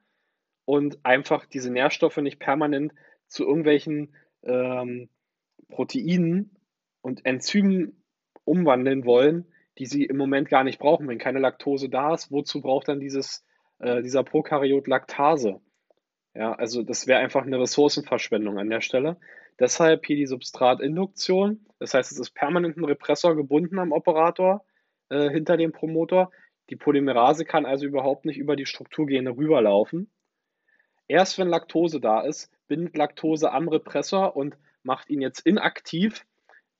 und 0.63 1.03
einfach 1.03 1.45
diese 1.45 1.71
Nährstoffe 1.71 2.17
nicht 2.17 2.39
permanent 2.39 2.93
zu 3.27 3.43
irgendwelchen 3.43 4.15
ähm, 4.43 5.09
Proteinen 5.69 6.55
und 7.01 7.25
Enzymen 7.25 8.03
umwandeln 8.43 9.05
wollen, 9.05 9.45
die 9.77 9.85
sie 9.85 10.05
im 10.05 10.17
Moment 10.17 10.49
gar 10.49 10.63
nicht 10.63 10.79
brauchen. 10.79 11.07
Wenn 11.07 11.17
keine 11.17 11.39
Laktose 11.39 11.89
da 11.89 12.13
ist, 12.13 12.31
wozu 12.31 12.61
braucht 12.61 12.87
dann 12.87 12.99
dieses, 12.99 13.45
äh, 13.79 14.01
dieser 14.01 14.23
Prokaryot 14.23 14.87
Laktase? 14.87 15.61
Ja, 16.33 16.53
also 16.53 16.83
das 16.83 17.07
wäre 17.07 17.19
einfach 17.19 17.45
eine 17.45 17.59
Ressourcenverschwendung 17.59 18.59
an 18.59 18.69
der 18.69 18.81
Stelle. 18.81 19.17
Deshalb 19.59 20.05
hier 20.05 20.17
die 20.17 20.25
Substratinduktion. 20.25 21.65
Das 21.79 21.93
heißt, 21.93 22.11
es 22.11 22.19
ist 22.19 22.31
permanent 22.31 22.77
ein 22.77 22.83
Repressor 22.83 23.35
gebunden 23.35 23.79
am 23.79 23.93
Operator 23.93 24.65
äh, 25.09 25.29
hinter 25.29 25.55
dem 25.55 25.71
Promotor. 25.71 26.31
Die 26.69 26.75
Polymerase 26.75 27.45
kann 27.45 27.65
also 27.65 27.85
überhaupt 27.85 28.25
nicht 28.25 28.37
über 28.37 28.55
die 28.55 28.65
Strukturgene 28.65 29.31
rüberlaufen. 29.31 30.09
Erst 31.07 31.37
wenn 31.37 31.47
Laktose 31.47 32.01
da 32.01 32.21
ist, 32.21 32.51
bindet 32.67 32.97
Laktose 32.97 33.51
am 33.51 33.69
Repressor 33.69 34.35
und 34.35 34.57
macht 34.83 35.09
ihn 35.09 35.21
jetzt 35.21 35.45
inaktiv. 35.45 36.25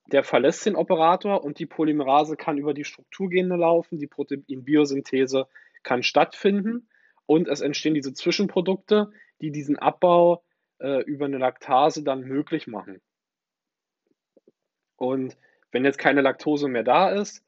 Der 0.07 0.23
verlässt 0.23 0.65
den 0.65 0.75
Operator 0.75 1.43
und 1.43 1.59
die 1.59 1.65
Polymerase 1.65 2.37
kann 2.37 2.57
über 2.57 2.73
die 2.73 2.83
Strukturgene 2.83 3.55
laufen. 3.55 3.97
Die 3.97 4.07
Proteinbiosynthese 4.07 5.47
kann 5.83 6.03
stattfinden 6.03 6.87
und 7.25 7.47
es 7.47 7.61
entstehen 7.61 7.95
diese 7.95 8.13
Zwischenprodukte, 8.13 9.11
die 9.41 9.51
diesen 9.51 9.77
Abbau 9.77 10.43
äh, 10.79 11.01
über 11.03 11.25
eine 11.25 11.37
Laktase 11.37 12.03
dann 12.03 12.21
möglich 12.21 12.67
machen. 12.67 13.01
Und 14.97 15.37
wenn 15.71 15.85
jetzt 15.85 15.97
keine 15.97 16.21
Laktose 16.21 16.67
mehr 16.67 16.83
da 16.83 17.09
ist, 17.09 17.43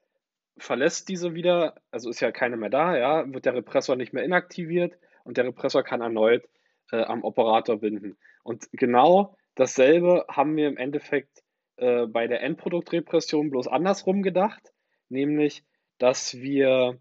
verlässt 0.57 1.07
diese 1.09 1.33
wieder, 1.33 1.75
also 1.91 2.09
ist 2.09 2.19
ja 2.19 2.31
keine 2.31 2.57
mehr 2.57 2.69
da, 2.69 2.97
ja, 2.97 3.31
wird 3.31 3.45
der 3.45 3.53
Repressor 3.55 3.95
nicht 3.95 4.13
mehr 4.13 4.23
inaktiviert 4.23 4.97
und 5.23 5.37
der 5.37 5.45
Repressor 5.45 5.83
kann 5.83 6.01
erneut 6.01 6.43
äh, 6.91 7.03
am 7.03 7.23
Operator 7.23 7.77
binden. 7.77 8.17
Und 8.43 8.67
genau 8.71 9.37
dasselbe 9.55 10.25
haben 10.29 10.55
wir 10.55 10.67
im 10.67 10.77
Endeffekt 10.77 11.43
äh, 11.77 12.07
bei 12.07 12.27
der 12.27 12.41
Endproduktrepression 12.43 13.49
bloß 13.49 13.67
andersrum 13.67 14.21
gedacht, 14.23 14.73
nämlich, 15.09 15.63
dass 15.97 16.35
wir 16.35 16.99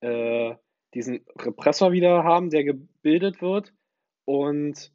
äh, 0.00 0.54
diesen 0.94 1.24
Repressor 1.38 1.92
wieder 1.92 2.24
haben, 2.24 2.50
der 2.50 2.64
gebildet 2.64 3.42
wird 3.42 3.72
und 4.24 4.92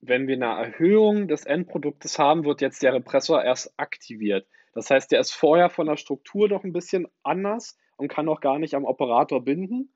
wenn 0.00 0.28
wir 0.28 0.36
eine 0.36 0.66
Erhöhung 0.66 1.28
des 1.28 1.44
Endproduktes 1.44 2.18
haben, 2.18 2.44
wird 2.44 2.60
jetzt 2.60 2.82
der 2.82 2.94
Repressor 2.94 3.42
erst 3.42 3.74
aktiviert. 3.78 4.46
Das 4.74 4.90
heißt, 4.90 5.10
der 5.10 5.20
ist 5.20 5.32
vorher 5.32 5.70
von 5.70 5.86
der 5.86 5.96
Struktur 5.96 6.48
doch 6.48 6.62
ein 6.62 6.72
bisschen 6.72 7.08
anders 7.22 7.76
und 7.96 8.08
kann 8.08 8.26
noch 8.26 8.40
gar 8.40 8.58
nicht 8.58 8.74
am 8.74 8.84
Operator 8.84 9.44
binden. 9.44 9.92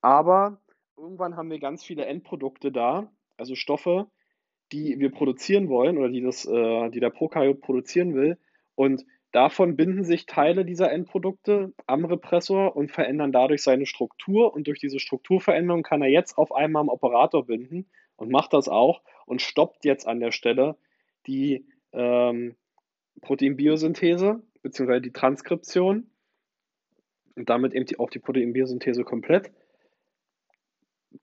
Aber 0.00 0.60
irgendwann 0.96 1.36
haben 1.36 1.50
wir 1.50 1.60
ganz 1.60 1.84
viele 1.84 2.04
Endprodukte 2.06 2.72
da, 2.72 3.12
also 3.36 3.54
Stoffe, 3.54 4.08
die 4.72 4.98
wir 4.98 5.10
produzieren 5.10 5.68
wollen 5.68 5.98
oder 5.98 6.08
die, 6.08 6.20
das, 6.20 6.44
äh, 6.44 6.90
die 6.90 7.00
der 7.00 7.10
Prokaryot 7.10 7.60
produzieren 7.60 8.14
will. 8.14 8.38
Und 8.74 9.04
davon 9.32 9.76
binden 9.76 10.04
sich 10.04 10.26
Teile 10.26 10.64
dieser 10.64 10.92
Endprodukte 10.92 11.72
am 11.86 12.04
Repressor 12.04 12.76
und 12.76 12.90
verändern 12.90 13.32
dadurch 13.32 13.62
seine 13.62 13.86
Struktur. 13.86 14.54
Und 14.54 14.66
durch 14.66 14.78
diese 14.78 14.98
Strukturveränderung 14.98 15.82
kann 15.82 16.02
er 16.02 16.08
jetzt 16.08 16.38
auf 16.38 16.52
einmal 16.52 16.82
am 16.82 16.88
Operator 16.88 17.46
binden 17.46 17.86
und 18.16 18.30
macht 18.30 18.52
das 18.52 18.68
auch 18.68 19.02
und 19.26 19.42
stoppt 19.42 19.84
jetzt 19.84 20.06
an 20.06 20.20
der 20.20 20.32
Stelle 20.32 20.76
die 21.26 21.66
ähm, 21.92 22.56
Proteinbiosynthese 23.20 24.42
bzw. 24.62 25.00
die 25.00 25.12
Transkription 25.12 26.10
und 27.36 27.48
damit 27.48 27.74
eben 27.74 27.86
die, 27.86 27.98
auch 27.98 28.10
die 28.10 28.18
Proteinbiosynthese 28.18 29.04
komplett. 29.04 29.50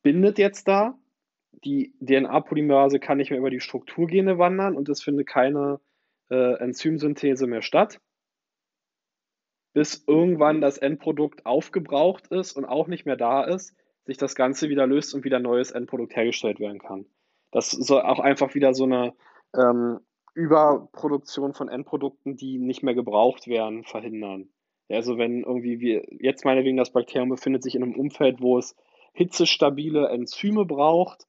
Bindet 0.02 0.38
jetzt 0.38 0.68
da, 0.68 0.98
die 1.64 1.94
DNA-Polymerase 2.00 3.00
kann 3.00 3.18
nicht 3.18 3.30
mehr 3.30 3.40
über 3.40 3.50
die 3.50 3.60
Strukturgene 3.60 4.38
wandern 4.38 4.76
und 4.76 4.90
es 4.90 5.02
findet 5.02 5.28
keine 5.28 5.80
äh, 6.30 6.54
Enzymsynthese 6.60 7.48
mehr 7.48 7.62
statt, 7.62 8.00
bis 9.74 10.04
irgendwann 10.08 10.62
das 10.62 10.78
Endprodukt 10.78 11.46
aufgebraucht 11.46 12.28
ist 12.28 12.54
und 12.54 12.66
auch 12.66 12.88
nicht 12.88 13.06
mehr 13.06 13.18
da 13.18 13.44
ist, 13.44 13.76
sich 14.06 14.18
das 14.18 14.36
Ganze 14.36 14.70
wieder 14.70 14.88
löst 14.88 15.14
und 15.14 15.24
wieder 15.24 15.40
neues 15.40 15.72
Endprodukt 15.72 16.16
hergestellt 16.16 16.60
werden 16.60 16.80
kann. 16.80 17.06
Das 17.52 17.72
soll 17.72 18.02
auch 18.02 18.20
einfach 18.20 18.54
wieder 18.56 18.74
so 18.74 18.84
eine 18.84 19.14
ähm, 19.56 20.00
Überproduktion 20.34 21.54
von 21.54 21.70
Endprodukten, 21.70 22.36
die 22.36 22.58
nicht 22.58 22.84
mehr 22.84 22.94
gebraucht 22.94 23.48
werden, 23.48 23.84
verhindern. 23.84 24.50
Also 24.90 25.18
wenn 25.18 25.44
irgendwie 25.44 25.80
wir, 25.80 26.06
jetzt 26.10 26.46
meinetwegen 26.46 26.78
das 26.78 26.92
Bakterium 26.92 27.30
befindet 27.30 27.64
sich 27.64 27.76
in 27.76 27.84
einem 27.84 27.96
Umfeld, 27.96 28.42
wo 28.42 28.58
es 28.58 28.76
hitzestabile 29.14 30.10
Enzyme 30.10 30.66
braucht, 30.66 31.26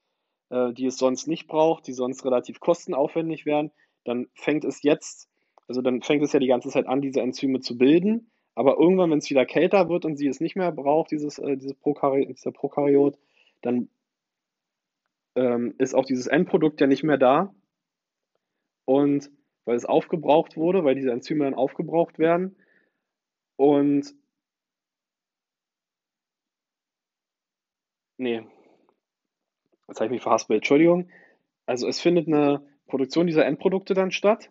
äh, 0.50 0.72
die 0.72 0.86
es 0.86 0.98
sonst 0.98 1.26
nicht 1.26 1.46
braucht, 1.46 1.86
die 1.86 1.92
sonst 1.92 2.24
relativ 2.24 2.60
kostenaufwendig 2.60 3.46
wären, 3.46 3.70
dann 4.04 4.28
fängt 4.34 4.64
es 4.64 4.82
jetzt, 4.82 5.28
also 5.68 5.82
dann 5.82 6.02
fängt 6.02 6.22
es 6.22 6.32
ja 6.32 6.38
die 6.40 6.46
ganze 6.46 6.68
Zeit 6.68 6.86
an, 6.86 7.00
diese 7.00 7.20
Enzyme 7.20 7.60
zu 7.60 7.76
bilden. 7.76 8.30
Aber 8.54 8.78
irgendwann, 8.78 9.10
wenn 9.10 9.18
es 9.18 9.28
wieder 9.28 9.44
kälter 9.44 9.88
wird 9.88 10.04
und 10.04 10.16
sie 10.16 10.28
es 10.28 10.40
nicht 10.40 10.56
mehr 10.56 10.72
braucht, 10.72 11.10
dieses, 11.10 11.38
äh, 11.38 11.56
dieses 11.56 11.74
Prokary 11.74 12.26
dieser 12.26 12.52
Prokaryot, 12.52 13.18
dann 13.60 13.88
ähm, 15.34 15.74
ist 15.78 15.94
auch 15.94 16.06
dieses 16.06 16.26
Endprodukt 16.26 16.80
ja 16.80 16.86
nicht 16.86 17.02
mehr 17.02 17.18
da. 17.18 17.54
Und 18.86 19.30
weil 19.66 19.76
es 19.76 19.84
aufgebraucht 19.84 20.56
wurde, 20.56 20.84
weil 20.84 20.94
diese 20.94 21.10
Enzyme 21.10 21.44
dann 21.44 21.54
aufgebraucht 21.54 22.18
werden. 22.18 22.56
Und 23.56 24.14
nee, 28.18 28.42
jetzt 29.88 30.00
habe 30.00 30.06
ich 30.06 30.12
mich 30.12 30.22
verhaspelt, 30.22 30.58
Entschuldigung. 30.58 31.10
Also 31.66 31.88
es 31.88 32.00
findet 32.00 32.28
eine 32.28 32.66
Produktion 32.86 33.26
dieser 33.26 33.46
Endprodukte 33.46 33.94
dann 33.94 34.10
statt. 34.10 34.50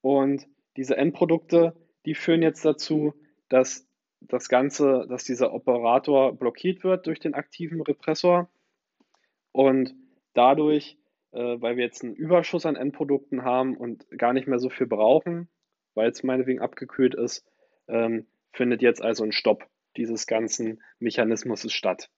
Und 0.00 0.46
diese 0.76 0.96
Endprodukte, 0.96 1.76
die 2.06 2.14
führen 2.14 2.42
jetzt 2.42 2.64
dazu, 2.64 3.14
dass 3.48 3.86
das 4.20 4.48
Ganze, 4.48 5.06
dass 5.08 5.24
dieser 5.24 5.52
Operator 5.52 6.36
blockiert 6.36 6.84
wird 6.84 7.06
durch 7.06 7.20
den 7.20 7.34
aktiven 7.34 7.80
Repressor 7.82 8.48
und 9.52 9.94
dadurch, 10.32 10.98
äh, 11.32 11.60
weil 11.60 11.76
wir 11.76 11.84
jetzt 11.84 12.02
einen 12.02 12.14
Überschuss 12.14 12.66
an 12.66 12.76
Endprodukten 12.76 13.44
haben 13.44 13.76
und 13.76 14.06
gar 14.16 14.32
nicht 14.32 14.48
mehr 14.48 14.58
so 14.58 14.70
viel 14.70 14.86
brauchen, 14.86 15.48
weil 15.94 16.10
es 16.10 16.22
meinetwegen 16.22 16.60
abgekühlt 16.60 17.14
ist, 17.14 17.44
ähm, 17.88 18.26
findet 18.52 18.82
jetzt 18.82 19.02
also 19.02 19.24
ein 19.24 19.32
Stopp 19.32 19.66
dieses 19.96 20.26
ganzen 20.26 20.82
Mechanismus 20.98 21.70
statt. 21.72 22.08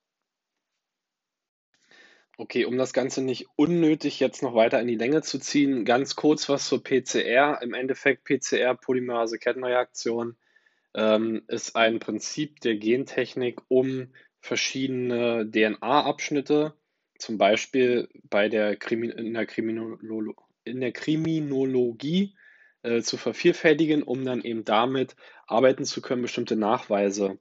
Okay, 2.36 2.64
um 2.64 2.76
das 2.76 2.92
Ganze 2.92 3.22
nicht 3.22 3.46
unnötig 3.54 4.18
jetzt 4.18 4.42
noch 4.42 4.54
weiter 4.54 4.80
in 4.80 4.88
die 4.88 4.96
Länge 4.96 5.22
zu 5.22 5.38
ziehen, 5.38 5.84
ganz 5.84 6.16
kurz 6.16 6.48
was 6.48 6.66
zur 6.66 6.82
PCR. 6.82 7.60
Im 7.62 7.74
Endeffekt 7.74 8.24
PCR, 8.24 8.74
Polymerase-Kettenreaktion, 8.74 10.36
ähm, 10.94 11.42
ist 11.46 11.76
ein 11.76 12.00
Prinzip 12.00 12.60
der 12.60 12.76
Gentechnik, 12.76 13.60
um 13.68 14.12
verschiedene 14.40 15.48
DNA-Abschnitte, 15.48 16.74
zum 17.18 17.38
Beispiel 17.38 18.08
bei 18.24 18.48
der 18.48 18.78
in, 18.90 19.32
der 19.32 19.46
in 20.64 20.80
der 20.80 20.92
Kriminologie, 20.92 22.34
äh, 22.82 23.00
zu 23.00 23.16
vervielfältigen, 23.16 24.02
um 24.02 24.24
dann 24.24 24.42
eben 24.42 24.64
damit 24.64 25.16
arbeiten 25.46 25.84
zu 25.84 26.02
können, 26.02 26.22
bestimmte 26.22 26.56
Nachweise 26.56 27.38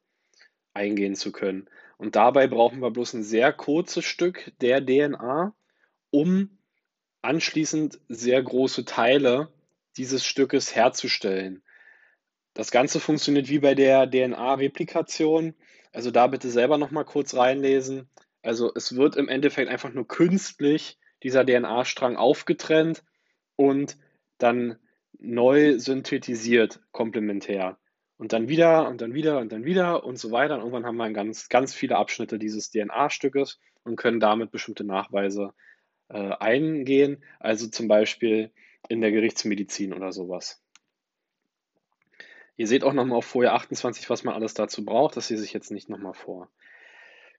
eingehen 0.73 1.15
zu 1.15 1.31
können. 1.31 1.67
Und 1.97 2.15
dabei 2.15 2.47
brauchen 2.47 2.81
wir 2.81 2.91
bloß 2.91 3.13
ein 3.13 3.23
sehr 3.23 3.53
kurzes 3.53 4.05
Stück 4.05 4.51
der 4.61 4.85
DNA, 4.85 5.55
um 6.11 6.57
anschließend 7.21 7.99
sehr 8.09 8.41
große 8.41 8.85
Teile 8.85 9.51
dieses 9.97 10.25
Stückes 10.25 10.75
herzustellen. 10.75 11.63
Das 12.53 12.71
Ganze 12.71 12.99
funktioniert 12.99 13.49
wie 13.49 13.59
bei 13.59 13.75
der 13.75 14.09
DNA-Replikation. 14.09 15.55
Also 15.91 16.11
da 16.11 16.27
bitte 16.27 16.49
selber 16.49 16.77
nochmal 16.77 17.05
kurz 17.05 17.35
reinlesen. 17.35 18.09
Also 18.41 18.71
es 18.75 18.95
wird 18.95 19.15
im 19.15 19.29
Endeffekt 19.29 19.69
einfach 19.69 19.93
nur 19.93 20.07
künstlich 20.07 20.99
dieser 21.23 21.45
DNA-Strang 21.45 22.17
aufgetrennt 22.17 23.03
und 23.55 23.97
dann 24.37 24.77
neu 25.17 25.79
synthetisiert, 25.79 26.81
komplementär 26.91 27.77
und 28.17 28.33
dann 28.33 28.47
wieder 28.47 28.87
und 28.87 29.01
dann 29.01 29.13
wieder 29.13 29.39
und 29.39 29.51
dann 29.51 29.65
wieder 29.65 30.03
und 30.03 30.17
so 30.17 30.31
weiter. 30.31 30.55
Und 30.55 30.61
irgendwann 30.61 30.85
haben 30.85 30.97
wir 30.97 31.11
ganz, 31.11 31.49
ganz 31.49 31.73
viele 31.73 31.97
Abschnitte 31.97 32.39
dieses 32.39 32.69
DNA-Stückes 32.71 33.59
und 33.83 33.95
können 33.95 34.19
damit 34.19 34.51
bestimmte 34.51 34.83
Nachweise 34.83 35.53
äh, 36.09 36.31
eingehen, 36.39 37.23
also 37.39 37.67
zum 37.67 37.87
Beispiel 37.87 38.51
in 38.87 39.01
der 39.01 39.11
Gerichtsmedizin 39.11 39.93
oder 39.93 40.11
sowas. 40.11 40.61
Ihr 42.55 42.67
seht 42.67 42.83
auch 42.83 42.93
nochmal 42.93 43.17
auf 43.17 43.25
Folie 43.25 43.51
28, 43.51 44.09
was 44.09 44.23
man 44.23 44.35
alles 44.35 44.53
dazu 44.53 44.85
braucht. 44.85 45.17
Das 45.17 45.29
lese 45.29 45.43
ich 45.43 45.53
jetzt 45.53 45.71
nicht 45.71 45.89
nochmal 45.89 46.13
vor. 46.13 46.49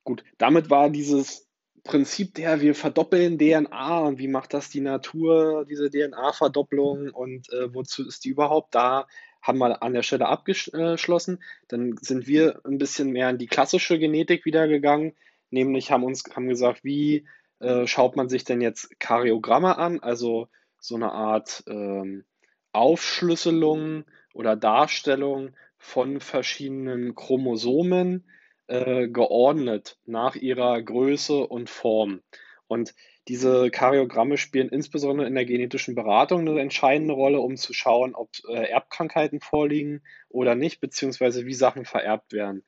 Gut, 0.02 0.24
damit 0.38 0.70
war 0.70 0.90
dieses 0.90 1.48
Prinzip 1.84 2.34
der, 2.34 2.60
wir 2.60 2.74
verdoppeln 2.74 3.38
DNA 3.38 3.98
und 4.00 4.18
wie 4.18 4.28
macht 4.28 4.54
das 4.54 4.70
die 4.70 4.80
Natur, 4.80 5.66
diese 5.68 5.90
DNA-Verdopplung 5.90 7.10
und 7.10 7.52
äh, 7.52 7.72
wozu 7.72 8.06
ist 8.06 8.24
die 8.24 8.30
überhaupt 8.30 8.74
da, 8.74 9.06
haben 9.44 9.58
wir 9.58 9.82
an 9.82 9.92
der 9.92 10.02
Stelle 10.02 10.26
abgeschlossen. 10.26 11.42
Dann 11.68 11.96
sind 12.00 12.26
wir 12.26 12.60
ein 12.64 12.78
bisschen 12.78 13.10
mehr 13.10 13.28
in 13.28 13.38
die 13.38 13.46
klassische 13.46 13.98
Genetik 13.98 14.46
wieder 14.46 14.66
gegangen, 14.66 15.12
nämlich 15.50 15.90
haben 15.90 16.02
uns 16.02 16.24
haben 16.34 16.48
gesagt, 16.48 16.82
wie 16.82 17.26
äh, 17.60 17.86
schaut 17.86 18.16
man 18.16 18.28
sich 18.28 18.44
denn 18.44 18.62
jetzt 18.62 18.98
Karyogramme 18.98 19.76
an, 19.76 20.00
also 20.00 20.48
so 20.80 20.96
eine 20.96 21.12
Art 21.12 21.62
ähm, 21.68 22.24
Aufschlüsselung 22.72 24.04
oder 24.32 24.56
Darstellung 24.56 25.54
von 25.78 26.20
verschiedenen 26.20 27.14
Chromosomen 27.14 28.24
äh, 28.66 29.08
geordnet 29.08 29.98
nach 30.06 30.36
ihrer 30.36 30.80
Größe 30.80 31.46
und 31.46 31.68
Form. 31.68 32.22
Und 32.66 32.94
diese 33.28 33.70
Karyogramme 33.70 34.36
spielen 34.36 34.68
insbesondere 34.68 35.26
in 35.26 35.34
der 35.34 35.46
genetischen 35.46 35.94
Beratung 35.94 36.40
eine 36.40 36.60
entscheidende 36.60 37.14
Rolle, 37.14 37.40
um 37.40 37.56
zu 37.56 37.72
schauen, 37.72 38.14
ob 38.14 38.30
äh, 38.48 38.68
Erbkrankheiten 38.68 39.40
vorliegen 39.40 40.02
oder 40.28 40.54
nicht, 40.54 40.80
beziehungsweise 40.80 41.46
wie 41.46 41.54
Sachen 41.54 41.86
vererbt 41.86 42.32
werden. 42.32 42.64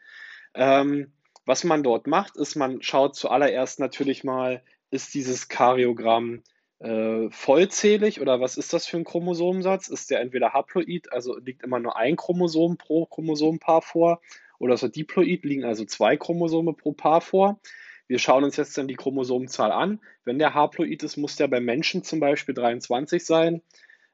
Ähm, 0.54 1.12
was 1.44 1.62
man 1.62 1.82
dort 1.82 2.06
macht, 2.06 2.36
ist, 2.36 2.56
man 2.56 2.82
schaut 2.82 3.14
zuallererst 3.14 3.80
natürlich 3.80 4.24
mal, 4.24 4.62
ist 4.90 5.14
dieses 5.14 5.48
Karyogramm 5.48 6.42
äh, 6.78 7.30
vollzählig 7.30 8.20
oder 8.20 8.40
was 8.40 8.56
ist 8.56 8.72
das 8.72 8.86
für 8.86 8.96
ein 8.96 9.04
Chromosomensatz? 9.04 9.88
Ist 9.88 10.10
der 10.10 10.20
entweder 10.20 10.52
haploid, 10.52 11.12
also 11.12 11.38
liegt 11.38 11.62
immer 11.62 11.80
nur 11.80 11.96
ein 11.96 12.16
Chromosom 12.16 12.78
pro 12.78 13.06
Chromosompaar 13.06 13.82
vor, 13.82 14.20
oder 14.58 14.74
ist 14.74 14.82
er 14.82 14.88
diploid, 14.88 15.44
liegen 15.44 15.64
also 15.64 15.84
zwei 15.84 16.16
Chromosome 16.16 16.72
pro 16.72 16.92
Paar 16.92 17.20
vor. 17.20 17.60
Wir 18.08 18.18
schauen 18.18 18.44
uns 18.44 18.56
jetzt 18.56 18.76
dann 18.78 18.88
die 18.88 18.94
Chromosomenzahl 18.94 19.72
an. 19.72 20.00
Wenn 20.24 20.38
der 20.38 20.54
haploid 20.54 21.02
ist, 21.02 21.16
muss 21.16 21.36
der 21.36 21.48
beim 21.48 21.64
Menschen 21.64 22.04
zum 22.04 22.20
Beispiel 22.20 22.54
23 22.54 23.24
sein. 23.24 23.62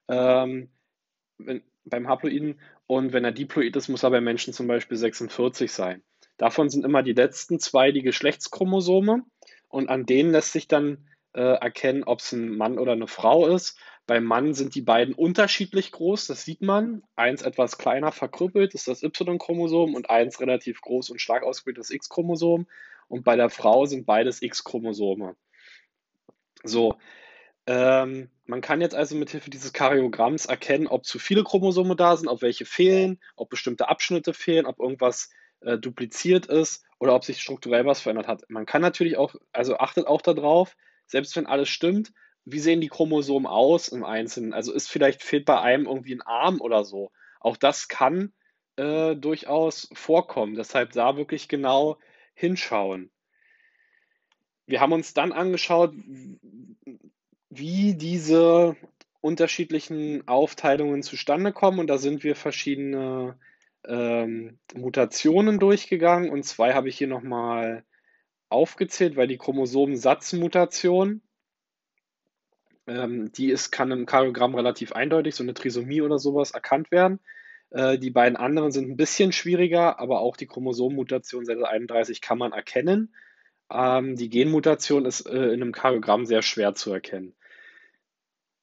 Ähm, 0.09 0.71
wenn, 1.39 1.63
beim 1.85 2.09
Haploiden 2.09 2.61
und 2.87 3.13
wenn 3.13 3.25
er 3.25 3.33
diploid 3.33 3.75
ist, 3.77 3.89
muss 3.89 4.03
er 4.03 4.11
beim 4.11 4.25
Menschen 4.25 4.53
zum 4.53 4.67
Beispiel 4.67 4.97
46 4.97 5.71
sein. 5.73 6.03
Davon 6.37 6.69
sind 6.69 6.85
immer 6.85 7.03
die 7.03 7.13
letzten 7.13 7.59
zwei 7.59 7.93
die 7.93 8.03
Geschlechtschromosome 8.03 9.25
und 9.69 9.89
an 9.89 10.07
denen 10.07 10.33
lässt 10.33 10.53
sich 10.53 10.69
dann 10.69 11.09
äh, 11.35 11.41
erkennen, 11.41 12.05
ob 12.05 12.21
es 12.21 12.33
ein 12.33 12.57
Mann 12.57 12.79
oder 12.79 12.93
eine 12.93 13.07
Frau 13.07 13.47
ist. 13.47 13.79
Beim 14.07 14.25
Mann 14.25 14.53
sind 14.53 14.75
die 14.75 14.83
beiden 14.83 15.15
unterschiedlich 15.15 15.93
groß, 15.93 16.27
das 16.27 16.45
sieht 16.45 16.61
man. 16.61 17.03
Eins 17.15 17.43
etwas 17.43 17.79
kleiner 17.79 18.11
verkrüppelt, 18.11 18.75
ist 18.75 18.89
das 18.89 19.03
Y-Chromosom 19.03 19.95
und 19.95 20.11
eins 20.11 20.41
relativ 20.41 20.81
groß 20.81 21.11
und 21.11 21.21
stark 21.21 21.45
ausgebildetes 21.45 21.91
X-Chromosom. 21.91 22.67
Und 23.13 23.25
bei 23.25 23.37
der 23.37 23.51
Frau 23.51 23.85
sind 23.85 24.07
beides 24.07 24.41
X-Chromosome. 24.41 25.37
So, 26.65 26.95
ähm, 27.67 28.31
man 28.47 28.63
kann 28.63 28.81
jetzt 28.81 28.95
also 28.95 29.17
mithilfe 29.17 29.51
dieses 29.51 29.75
Karyogramms 29.75 30.47
erkennen, 30.47 30.87
ob 30.87 31.05
zu 31.05 31.19
viele 31.19 31.45
Chromosome 31.45 31.95
da 31.95 32.17
sind, 32.17 32.29
ob 32.29 32.41
welche 32.41 32.65
fehlen, 32.65 33.21
ob 33.37 33.51
bestimmte 33.51 33.91
Abschnitte 33.91 34.33
fehlen, 34.33 34.65
ob 34.65 34.81
irgendwas 34.81 35.29
äh, 35.61 35.77
dupliziert 35.77 36.47
ist 36.47 36.87
oder 36.99 37.15
ob 37.15 37.27
sich 37.27 37.43
strukturell 37.43 37.85
was 37.85 38.01
verändert 38.01 38.29
hat. 38.29 38.45
Man 38.49 38.65
kann 38.65 38.81
natürlich 38.81 39.19
auch, 39.19 39.35
also 39.53 39.77
achtet 39.77 40.07
auch 40.07 40.23
darauf, 40.23 40.75
selbst 41.07 41.37
wenn 41.37 41.45
alles 41.45 41.69
stimmt, 41.69 42.15
wie 42.47 42.61
sehen 42.61 42.81
die 42.81 42.89
Chromosomen 42.89 43.47
aus 43.47 43.89
im 43.89 44.05
Einzelnen? 44.05 44.55
Also 44.55 44.73
ist 44.73 44.91
vielleicht 44.91 45.23
fehlt 45.23 45.45
bei 45.45 45.61
einem 45.61 45.85
irgendwie 45.85 46.15
ein 46.15 46.23
Arm 46.23 46.63
oder 46.63 46.83
so. 46.83 47.13
Auch 47.41 47.59
das 47.59 47.89
kann 47.89 48.33
äh, 48.77 49.15
durchaus 49.17 49.91
vorkommen. 49.93 50.55
Deshalb 50.55 50.93
da 50.93 51.19
wirklich 51.19 51.49
genau 51.49 51.99
hinschauen. 52.35 53.11
Wir 54.67 54.81
haben 54.81 54.93
uns 54.93 55.15
dann 55.15 55.33
angeschaut, 55.33 55.95
wie 57.51 57.95
diese 57.95 58.77
unterschiedlichen 59.21 60.27
Aufteilungen 60.27 61.03
zustande 61.03 61.53
kommen 61.53 61.79
und 61.79 61.87
da 61.89 61.99
sind 61.99 62.25
wir 62.25 62.35
verschiedene 62.35 63.39
ähm, 63.85 64.59
Mutationen 64.75 65.59
durchgegangen 65.59 66.31
und 66.31 66.45
zwei 66.45 66.75
habe 66.75 66.89
ich 66.89 66.99
hier 66.99 67.09
nochmal 67.09 67.85
aufgezählt, 68.49 69.17
weil 69.17 69.27
die 69.27 69.39
Chromosomensatzmutation, 69.39 71.23
ähm, 72.87 73.33
die 73.33 73.51
ist, 73.51 73.71
kann 73.71 73.91
im 73.91 74.07
Karyogramm 74.07 74.55
relativ 74.55 74.93
eindeutig, 74.93 75.35
so 75.35 75.43
eine 75.43 75.55
Trisomie 75.55 76.03
oder 76.03 76.19
sowas, 76.19 76.53
erkannt 76.53 76.91
werden. 76.91 77.21
Äh, 77.73 77.99
die 77.99 78.11
beiden 78.11 78.37
anderen 78.37 78.71
sind 78.71 78.89
ein 78.89 78.97
bisschen 78.97 79.33
schwieriger, 79.33 79.99
aber 79.99 80.21
auch 80.21 80.37
die 80.37 80.47
Chromosomenmutation 80.47 81.45
Seite 81.45 81.69
31 81.69 82.21
kann 82.21 82.39
man 82.39 82.53
erkennen. 82.53 83.15
Ähm, 83.71 84.17
die 84.17 84.29
Genmutation 84.29 85.07
ist 85.07 85.27
äh, 85.27 85.47
in 85.47 85.63
einem 85.63 85.73
Karyogramm 85.73 86.27
sehr 86.27 86.43
schwer 86.43 86.75
zu 86.75 86.93
erkennen. 86.93 87.35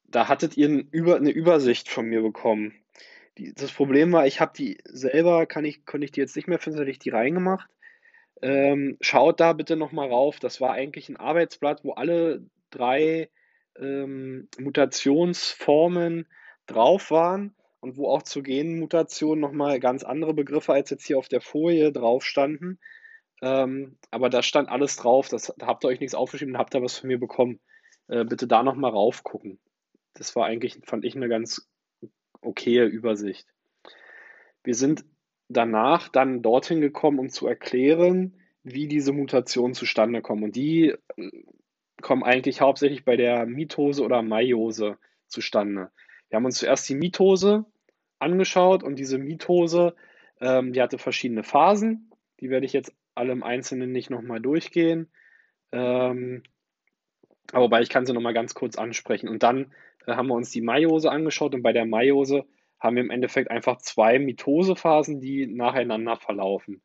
Da 0.06 0.28
hattet 0.28 0.58
ihr 0.58 0.70
ein 0.70 0.88
Über, 0.92 1.18
eine 1.18 1.32
Übersicht 1.32 1.90
von 1.90 2.06
mir 2.06 2.22
bekommen. 2.22 2.74
Die, 3.38 3.54
das 3.54 3.72
Problem 3.72 4.12
war, 4.12 4.28
ich 4.28 4.40
habe 4.40 4.54
die 4.56 4.80
selber, 4.86 5.46
kann 5.46 5.66
ich, 5.66 5.86
konnte 5.86 6.06
ich 6.06 6.12
die 6.12 6.20
jetzt 6.20 6.36
nicht 6.36 6.48
mehr 6.48 6.60
finden, 6.60 6.80
hätte 6.80 6.92
ich 6.92 7.00
die 7.00 7.10
reingemacht. 7.10 7.70
Ähm, 8.42 8.98
schaut 9.02 9.40
da 9.40 9.54
bitte 9.54 9.76
nochmal 9.76 10.10
rauf. 10.10 10.40
Das 10.40 10.62
war 10.62 10.72
eigentlich 10.74 11.10
ein 11.10 11.18
Arbeitsblatt, 11.18 11.84
wo 11.84 11.94
alle 11.94 12.46
drei 12.70 13.30
ähm, 13.80 14.48
Mutationsformen 14.60 16.28
drauf 16.68 17.12
waren 17.12 17.56
und 17.82 17.98
wo 17.98 18.10
auch 18.10 18.24
zu 18.24 18.44
Genmutationen 18.44 19.40
nochmal 19.40 19.80
ganz 19.80 20.04
andere 20.04 20.34
Begriffe 20.34 20.74
als 20.74 20.90
jetzt 20.90 21.06
hier 21.06 21.18
auf 21.18 21.30
der 21.30 21.42
Folie 21.42 21.92
drauf 21.92 22.24
standen. 22.24 22.80
Ähm, 23.42 23.98
aber 24.12 24.30
da 24.30 24.44
stand 24.44 24.70
alles 24.70 24.98
drauf. 24.98 25.30
Das, 25.30 25.54
da 25.58 25.68
habt 25.68 25.84
ihr 25.84 25.88
euch 25.88 26.00
nichts 26.00 26.16
aufgeschrieben, 26.16 26.58
habt 26.58 26.76
ihr 26.76 26.82
was 26.82 26.98
von 26.98 27.08
mir 27.08 27.20
bekommen. 27.20 27.60
Äh, 28.08 28.26
bitte 28.26 28.48
da 28.48 28.64
nochmal 28.64 28.92
rauf 28.92 29.24
gucken. 29.24 29.60
Das 30.14 30.36
war 30.36 30.46
eigentlich, 30.46 30.80
fand 30.84 31.06
ich, 31.06 31.16
eine 31.16 31.30
ganz 31.30 31.70
okaye 32.42 32.86
Übersicht. 32.86 33.48
Wir 34.64 34.76
sind 34.76 35.06
danach 35.48 36.10
dann 36.10 36.42
dorthin 36.42 36.82
gekommen, 36.82 37.20
um 37.20 37.30
zu 37.30 37.48
erklären, 37.48 38.36
wie 38.64 38.88
diese 38.88 39.14
Mutationen 39.14 39.74
zustande 39.74 40.22
kommen. 40.22 40.44
Und 40.44 40.56
die 40.56 40.96
äh, 41.16 41.32
kommen 42.02 42.24
eigentlich 42.24 42.62
hauptsächlich 42.62 43.06
bei 43.06 43.16
der 43.16 43.46
Mitose 43.46 44.04
oder 44.04 44.22
Meiose 44.22 44.98
zustande. 45.28 45.92
Wir 46.30 46.38
haben 46.38 46.46
uns 46.46 46.58
zuerst 46.58 46.88
die 46.90 46.96
Mitose 46.96 47.66
angeschaut 48.20 48.84
und 48.84 48.98
diese 48.98 49.18
Mitose, 49.18 49.96
ähm, 50.42 50.74
die 50.74 50.82
hatte 50.82 50.98
verschiedene 50.98 51.44
Phasen. 51.44 52.12
Die 52.40 52.50
werde 52.50 52.66
ich 52.66 52.74
jetzt 52.74 52.94
alle 53.16 53.32
im 53.32 53.44
Einzelnen 53.44 53.92
nicht 53.92 54.10
nochmal 54.10 54.40
durchgehen. 54.40 55.10
Ähm, 55.72 56.44
aber 57.52 57.66
wobei 57.66 57.82
ich 57.82 57.90
kann 57.90 58.06
sie 58.06 58.14
nochmal 58.14 58.34
ganz 58.34 58.54
kurz 58.54 58.78
ansprechen. 58.78 59.28
Und 59.28 59.44
dann 59.44 59.74
äh, 60.06 60.14
haben 60.14 60.28
wir 60.28 60.36
uns 60.36 60.52
die 60.52 60.62
Meiose 60.62 61.12
angeschaut 61.12 61.56
und 61.56 61.64
bei 61.64 61.74
der 61.74 61.86
Meiose 61.86 62.46
haben 62.80 62.96
wir 62.96 63.04
im 63.04 63.12
Endeffekt 63.12 63.52
einfach 63.52 63.78
zwei 63.78 64.20
Mitosephasen, 64.20 65.20
die 65.20 65.48
nacheinander 65.48 66.16
verlaufen. 66.16 66.82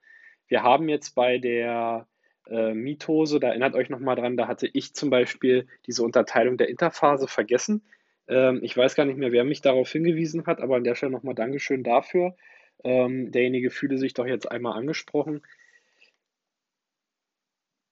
Wir 0.48 0.62
haben 0.62 0.88
jetzt 0.88 1.14
bei 1.14 1.38
der 1.38 2.08
äh, 2.48 2.74
Mitose, 2.74 3.40
da 3.40 3.48
erinnert 3.48 3.74
euch 3.74 3.90
nochmal 3.90 4.16
dran, 4.16 4.36
da 4.36 4.48
hatte 4.48 4.68
ich 4.72 4.94
zum 4.94 5.10
Beispiel 5.10 5.68
diese 5.86 6.02
Unterteilung 6.02 6.56
der 6.56 6.68
Interphase 6.68 7.28
vergessen. 7.28 7.82
Ähm, 8.28 8.60
ich 8.62 8.76
weiß 8.76 8.94
gar 8.94 9.04
nicht 9.04 9.18
mehr, 9.18 9.32
wer 9.32 9.44
mich 9.44 9.60
darauf 9.60 9.90
hingewiesen 9.90 10.46
hat, 10.46 10.60
aber 10.60 10.76
an 10.76 10.84
der 10.84 10.94
Stelle 10.94 11.12
nochmal 11.12 11.34
Dankeschön 11.34 11.82
dafür. 11.82 12.36
Ähm, 12.82 13.32
derjenige 13.32 13.70
fühle 13.70 13.98
sich 13.98 14.14
doch 14.14 14.26
jetzt 14.26 14.50
einmal 14.50 14.78
angesprochen. 14.78 15.42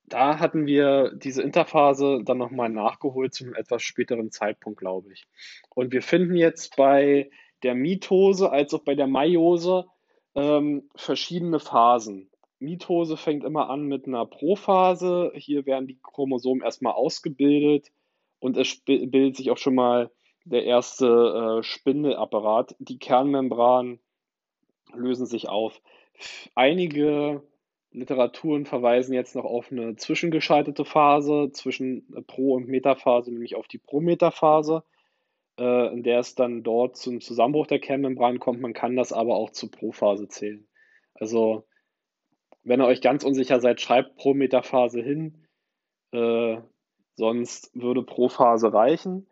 Da 0.07 0.39
hatten 0.39 0.67
wir 0.67 1.13
diese 1.15 1.43
Interphase 1.43 2.21
dann 2.23 2.37
nochmal 2.37 2.69
nachgeholt 2.69 3.33
zu 3.33 3.45
einem 3.45 3.55
etwas 3.55 3.83
späteren 3.83 4.31
Zeitpunkt, 4.31 4.79
glaube 4.79 5.13
ich. 5.13 5.27
Und 5.71 5.93
wir 5.93 6.03
finden 6.03 6.37
jetzt 6.37 6.77
bei 6.77 7.31
der 7.63 7.75
Mitose 7.75 8.51
als 8.51 8.75
auch 8.75 8.83
bei 8.83 8.95
der 8.95 9.07
Meiose 9.07 9.87
ähm, 10.35 10.91
verschiedene 10.95 11.61
Phasen. 11.61 12.29
Mitose 12.59 13.17
fängt 13.17 13.45
immer 13.45 13.71
an 13.71 13.87
mit 13.87 14.07
einer 14.07 14.27
Prophase. 14.27 15.33
Hier 15.35 15.67
werden 15.67 15.87
die 15.87 15.99
Chromosomen 16.03 16.63
erstmal 16.63 16.93
ausgebildet 16.93 17.91
und 18.39 18.57
es 18.57 18.81
bildet 18.85 19.37
sich 19.37 19.51
auch 19.51 19.59
schon 19.59 19.75
mal 19.75 20.11
der 20.45 20.65
erste 20.65 21.61
äh, 21.61 21.63
Spindelapparat. 21.63 22.75
Die 22.79 22.99
Kernmembranen 22.99 24.01
lösen 24.95 25.27
sich 25.27 25.49
auf. 25.49 25.81
Einige 26.55 27.43
Literaturen 27.91 28.65
verweisen 28.65 29.15
jetzt 29.15 29.35
noch 29.37 29.45
auf 29.45 29.71
eine 29.71 29.97
zwischengeschaltete 29.97 30.85
Phase 30.85 31.51
zwischen 31.53 32.07
Pro- 32.27 32.55
und 32.55 32.69
Metaphase, 32.69 33.31
nämlich 33.31 33.55
auf 33.55 33.69
die 33.69 33.79
Prometaphase 33.79 34.83
äh, 35.59 35.93
in 35.93 36.03
der 36.03 36.21
es 36.21 36.35
dann 36.35 36.63
dort 36.63 36.97
zum 36.97 37.21
Zusammenbruch 37.21 37.67
der 37.67 37.81
Kernmembran 37.81 38.39
kommt. 38.39 38.61
Man 38.61 38.73
kann 38.73 38.97
das 38.97 39.13
aber 39.13 39.37
auch 39.37 39.51
zur 39.51 39.71
Prophase 39.71 40.29
zählen. 40.29 40.67
Also, 41.15 41.67
wenn 42.65 42.81
ihr 42.81 42.87
euch 42.87 43.01
ganz 43.01 43.25
unsicher 43.25 43.61
seid, 43.61 43.81
schreibt 43.81 44.17
pro 44.17 44.35
Metaphase 44.35 45.03
hin. 45.03 45.47
Äh, 46.13 46.59
sonst 47.15 47.71
würde 47.75 48.03
Prophase 48.03 48.73
reichen. 48.73 49.27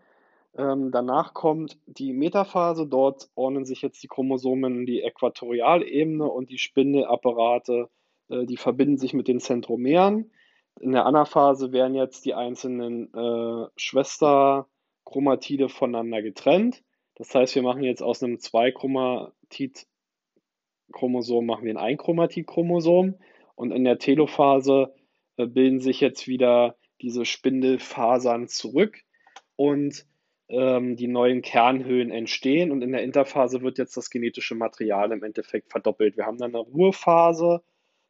Ähm, 0.57 0.91
danach 0.91 1.35
kommt 1.35 1.79
die 1.87 2.13
Metaphase. 2.13 2.87
Dort 2.87 3.31
ordnen 3.35 3.65
sich 3.65 3.83
jetzt 3.83 4.03
die 4.03 4.09
Chromosomen 4.09 4.81
in 4.81 4.87
die 4.87 5.03
Äquatorialebene 5.03 6.27
und 6.27 6.51
die 6.51 6.59
Spindelapparate, 6.59 7.89
äh, 8.29 8.47
die 8.47 8.57
verbinden 8.57 8.99
sich 8.99 9.15
mit 9.15 9.29
den 9.29 9.41
Zentromeren. 9.41 10.33
In 10.81 10.93
der 10.93 11.07
Anaphase 11.07 11.73
werden 11.73 11.95
jetzt 11.95 12.25
die 12.25 12.35
einzelnen 12.35 13.13
äh, 13.15 13.67
Schwester- 13.77 14.67
Chromatide 15.11 15.69
voneinander 15.69 16.23
getrennt. 16.23 16.83
Das 17.17 17.35
heißt, 17.35 17.55
wir 17.55 17.63
machen 17.63 17.83
jetzt 17.83 18.03
aus 18.03 18.23
einem 18.23 18.39
2 18.39 18.73
Chromatid-Chromosom 18.73 21.45
machen 21.45 21.65
wir 21.65 21.75
ein 21.75 21.79
Einchromatid-Chromosom 21.79 23.17
und 23.57 23.73
in 23.73 23.85
der 23.85 23.99
Telophase 23.99 24.95
äh, 25.37 25.47
bilden 25.47 25.81
sich 25.81 26.01
jetzt 26.01 26.27
wieder 26.29 26.77
diese 27.03 27.25
Spindelfasern 27.25 28.49
zurück 28.49 28.99
und 29.57 30.07
ähm, 30.51 30.97
die 30.97 31.07
neuen 31.07 31.43
Kernhöhen 31.43 32.11
entstehen 32.11 32.73
und 32.73 32.83
in 32.83 32.93
der 32.93 33.03
Interphase 33.03 33.63
wird 33.63 33.79
jetzt 33.79 33.97
das 33.97 34.11
genetische 34.11 34.55
Material 34.55 35.13
im 35.13 35.23
Endeffekt 35.23 35.71
verdoppelt. 35.71 36.17
Wir 36.17 36.27
haben 36.27 36.39
dann 36.39 36.55
eine 36.55 36.65
Ruhephase, 36.65 37.63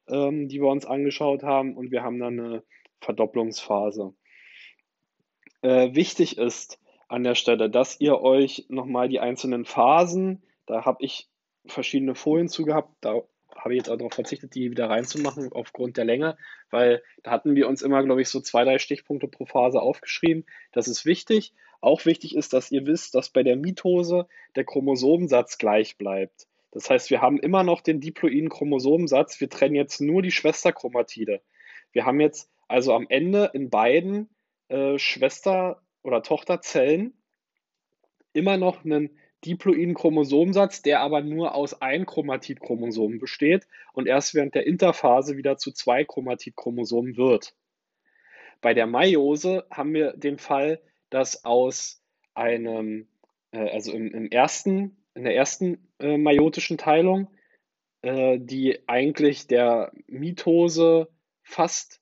ähm, 0.09 0.49
die 0.49 0.61
wir 0.61 0.69
uns 0.69 0.87
angeschaut 0.87 1.43
haben 1.43 1.77
und 1.77 1.91
wir 1.91 2.03
haben 2.03 2.19
dann 2.19 2.41
eine 2.41 2.63
Verdopplungsphase. 3.01 4.15
Äh, 5.63 5.95
wichtig 5.95 6.39
ist 6.39 6.81
an 7.09 7.25
der 7.25 7.35
Stelle, 7.35 7.69
dass 7.69 8.01
ihr 8.01 8.21
euch 8.21 8.67
nochmal 8.69 9.09
die 9.09 9.21
einzelnen 9.21 9.65
Phasen, 9.65 10.43
da 10.67 10.85
habe 10.85 11.05
ich 11.05 11.29
verschiedene 11.67 12.15
Folien 12.15 12.49
zu 12.49 12.65
gehabt, 12.65 12.91
da 13.01 13.21
habe 13.61 13.75
ich 13.75 13.79
jetzt 13.79 13.89
auch 13.89 13.97
darauf 13.97 14.15
verzichtet, 14.15 14.55
die 14.55 14.71
wieder 14.71 14.91
reinzumachen 14.91 15.53
aufgrund 15.53 15.97
der 15.97 16.05
Länge, 16.05 16.37
weil 16.71 17.03
da 17.23 17.31
hatten 17.31 17.55
wir 17.55 17.69
uns 17.69 17.83
immer, 17.83 18.03
glaube 18.03 18.23
ich, 18.23 18.29
so 18.29 18.41
zwei, 18.41 18.65
drei 18.65 18.79
Stichpunkte 18.79 19.29
pro 19.29 19.47
Phase 19.47 19.81
aufgeschrieben. 19.81 20.45
Das 20.73 20.89
ist 20.89 21.05
wichtig. 21.05 21.55
Auch 21.81 22.05
wichtig 22.05 22.37
ist, 22.37 22.53
dass 22.53 22.71
ihr 22.71 22.87
wisst, 22.87 23.15
dass 23.15 23.31
bei 23.31 23.43
der 23.43 23.57
Mitose 23.57 24.27
der 24.57 24.65
Chromosomensatz 24.65 25.59
gleich 25.59 25.97
bleibt. 25.97 26.47
Das 26.73 26.89
heißt, 26.89 27.11
wir 27.11 27.21
haben 27.21 27.39
immer 27.39 27.65
noch 27.65 27.81
den 27.81 28.01
diploiden 28.01 28.49
Chromosomensatz. 28.49 29.41
Wir 29.41 29.49
trennen 29.49 29.75
jetzt 29.75 30.01
nur 30.01 30.23
die 30.23 30.31
Schwesterchromatide. 30.31 31.41
Wir 31.93 32.05
haben 32.07 32.21
jetzt 32.21 32.51
also 32.69 32.95
am 32.95 33.07
Ende 33.09 33.51
in 33.55 33.71
beiden 33.71 34.29
äh, 34.69 34.99
Schwester- 34.99 35.83
oder 36.03 36.23
Tochterzellen 36.23 37.15
immer 38.33 38.57
noch 38.57 38.85
einen 38.85 39.19
diploiden 39.45 39.95
Chromosomensatz, 39.95 40.83
der 40.83 41.01
aber 41.01 41.23
nur 41.23 41.55
aus 41.55 41.81
ein 41.81 42.07
Chromatidchromosom 42.07 43.19
besteht 43.19 43.67
und 43.93 44.07
erst 44.07 44.35
während 44.35 44.55
der 44.55 44.67
Interphase 44.67 45.37
wieder 45.37 45.57
zu 45.57 45.73
zwei 45.73 46.05
Chromatidchromosomen 46.05 47.17
wird. 47.17 47.55
Bei 48.61 48.75
der 48.75 48.87
Meiose 48.87 49.67
haben 49.71 49.95
wir 49.95 50.13
den 50.13 50.39
Fall, 50.39 50.81
dass 51.09 51.45
aus 51.45 52.03
einem, 52.35 53.09
äh, 53.53 53.71
also 53.71 53.93
im, 53.93 54.13
im, 54.13 54.31
ersten, 54.31 54.97
in 55.15 55.25
der 55.25 55.35
ersten 55.35 55.89
äh, 55.99 56.19
meiotischen 56.19 56.77
Teilung, 56.77 57.29
äh, 58.03 58.39
die 58.39 58.87
eigentlich 58.87 59.47
der 59.47 59.93
Mitose 60.07 61.09
fast 61.43 62.01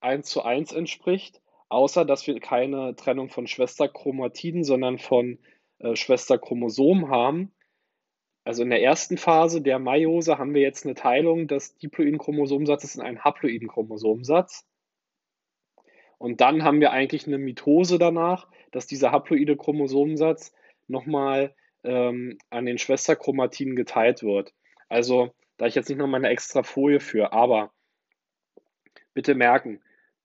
eins 0.00 0.28
zu 0.28 0.42
eins 0.42 0.72
entspricht, 0.72 1.40
außer 1.68 2.04
dass 2.04 2.26
wir 2.26 2.38
keine 2.40 2.96
Trennung 2.96 3.30
von 3.30 3.46
Schwesterchromatiden, 3.46 4.64
sondern 4.64 4.98
von 4.98 5.38
äh, 5.82 5.96
Schwesterchromosomen 5.96 7.08
haben. 7.10 7.52
Also 8.44 8.62
in 8.62 8.70
der 8.70 8.82
ersten 8.82 9.18
Phase 9.18 9.62
der 9.62 9.78
Meiose 9.78 10.38
haben 10.38 10.54
wir 10.54 10.62
jetzt 10.62 10.84
eine 10.84 10.94
Teilung 10.94 11.46
des 11.46 11.76
diploiden 11.78 12.18
Chromosomensatzes 12.18 12.96
in 12.96 13.02
einen 13.02 13.22
haploiden 13.22 13.68
Chromosomensatz. 13.68 14.66
Und 16.18 16.40
dann 16.40 16.64
haben 16.64 16.80
wir 16.80 16.92
eigentlich 16.92 17.26
eine 17.26 17.38
Mitose 17.38 17.98
danach, 17.98 18.48
dass 18.70 18.86
dieser 18.86 19.12
haploide 19.12 19.56
Chromosomensatz 19.56 20.54
nochmal 20.88 21.54
ähm, 21.84 22.38
an 22.50 22.66
den 22.66 22.78
Schwesterchromatiden 22.78 23.76
geteilt 23.76 24.22
wird. 24.22 24.52
Also, 24.88 25.32
da 25.56 25.66
ich 25.66 25.74
jetzt 25.74 25.88
nicht 25.88 25.98
nochmal 25.98 26.20
eine 26.20 26.28
extra 26.28 26.62
Folie 26.62 27.00
für, 27.00 27.32
aber 27.32 27.72
bitte 29.14 29.34
merken, 29.34 29.80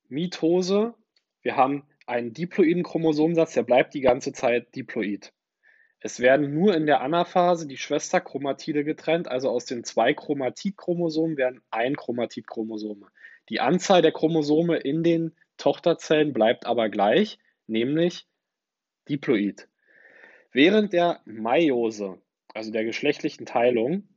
Mitose, 0.07 0.93
wir 1.41 1.55
haben 1.55 1.83
einen 2.05 2.33
diploiden 2.33 2.83
Chromosomensatz, 2.83 3.53
der 3.53 3.63
bleibt 3.63 3.93
die 3.93 4.01
ganze 4.01 4.33
Zeit 4.33 4.75
diploid. 4.75 5.33
Es 5.99 6.19
werden 6.19 6.53
nur 6.53 6.75
in 6.75 6.85
der 6.85 7.01
Anaphase 7.01 7.67
die 7.67 7.77
Schwesterchromatide 7.77 8.83
getrennt, 8.83 9.27
also 9.27 9.49
aus 9.49 9.65
den 9.65 9.83
zwei 9.83 10.13
Chromatidchromosomen 10.13 11.37
werden 11.37 11.61
ein 11.71 11.95
Chromatidchromosome. 11.95 13.07
Die 13.49 13.59
Anzahl 13.59 14.01
der 14.01 14.11
Chromosome 14.11 14.77
in 14.77 15.03
den 15.03 15.35
Tochterzellen 15.57 16.33
bleibt 16.33 16.65
aber 16.65 16.89
gleich, 16.89 17.39
nämlich 17.65 18.27
diploid. 19.09 19.67
Während 20.51 20.93
der 20.93 21.21
Meiose, 21.25 22.19
also 22.53 22.71
der 22.71 22.83
geschlechtlichen 22.83 23.45
Teilung, 23.45 24.07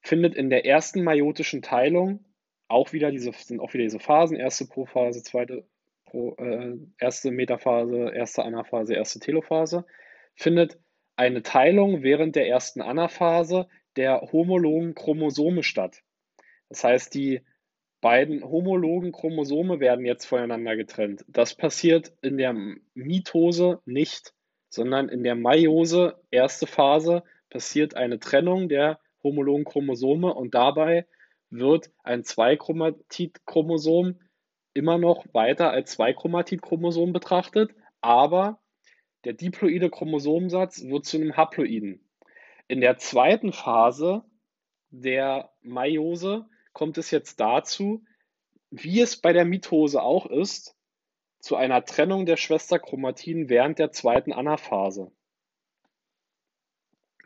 findet 0.00 0.34
in 0.34 0.48
der 0.48 0.64
ersten 0.64 1.02
meiotischen 1.02 1.62
Teilung 1.62 2.24
auch 2.68 2.92
wieder 2.92 3.10
diese, 3.10 3.32
sind 3.32 3.60
auch 3.60 3.72
wieder 3.72 3.84
diese 3.84 3.98
Phasen, 3.98 4.36
erste 4.36 4.66
Prophase, 4.66 5.22
zweite 5.22 5.64
Pro, 6.04 6.36
äh, 6.38 6.76
erste 6.98 7.30
Metaphase, 7.30 8.12
erste 8.14 8.44
Anaphase, 8.44 8.94
erste 8.94 9.18
Telophase, 9.18 9.84
findet 10.38 10.78
eine 11.16 11.42
Teilung 11.42 12.02
während 12.02 12.36
der 12.36 12.48
ersten 12.48 12.80
Anaphase 12.80 13.68
der 13.96 14.20
homologen 14.32 14.94
Chromosome 14.94 15.64
statt. 15.64 16.02
Das 16.68 16.84
heißt, 16.84 17.12
die 17.12 17.40
beiden 18.00 18.44
homologen 18.44 19.10
Chromosome 19.10 19.80
werden 19.80 20.06
jetzt 20.06 20.26
voneinander 20.26 20.76
getrennt. 20.76 21.24
Das 21.26 21.56
passiert 21.56 22.12
in 22.22 22.38
der 22.38 22.54
Mitose 22.94 23.80
nicht, 23.84 24.32
sondern 24.68 25.08
in 25.08 25.24
der 25.24 25.34
Meiose, 25.34 26.20
erste 26.30 26.68
Phase, 26.68 27.24
passiert 27.50 27.96
eine 27.96 28.20
Trennung 28.20 28.68
der 28.68 29.00
homologen 29.24 29.64
Chromosome 29.64 30.32
und 30.32 30.54
dabei 30.54 31.06
wird 31.50 31.90
ein 32.04 32.22
Zweichromatid-Chromosom 32.22 34.20
immer 34.74 34.98
noch 34.98 35.26
weiter 35.32 35.72
als 35.72 35.92
Zweichromatid-Chromosom 35.92 37.12
betrachtet, 37.12 37.72
aber 38.00 38.60
der 39.24 39.32
diploide 39.32 39.90
Chromosomensatz 39.90 40.82
wird 40.84 41.04
zu 41.04 41.16
einem 41.16 41.36
Haploiden. 41.36 42.00
In 42.68 42.80
der 42.80 42.98
zweiten 42.98 43.52
Phase 43.52 44.24
der 44.90 45.52
Meiose 45.62 46.48
kommt 46.72 46.98
es 46.98 47.10
jetzt 47.10 47.40
dazu, 47.40 48.04
wie 48.70 49.00
es 49.00 49.16
bei 49.16 49.32
der 49.32 49.44
Mitose 49.44 50.02
auch 50.02 50.26
ist, 50.26 50.76
zu 51.40 51.56
einer 51.56 51.84
Trennung 51.84 52.26
der 52.26 52.36
Schwesterchromatiden 52.36 53.48
während 53.48 53.78
der 53.78 53.92
zweiten 53.92 54.32
Anaphase. 54.32 55.10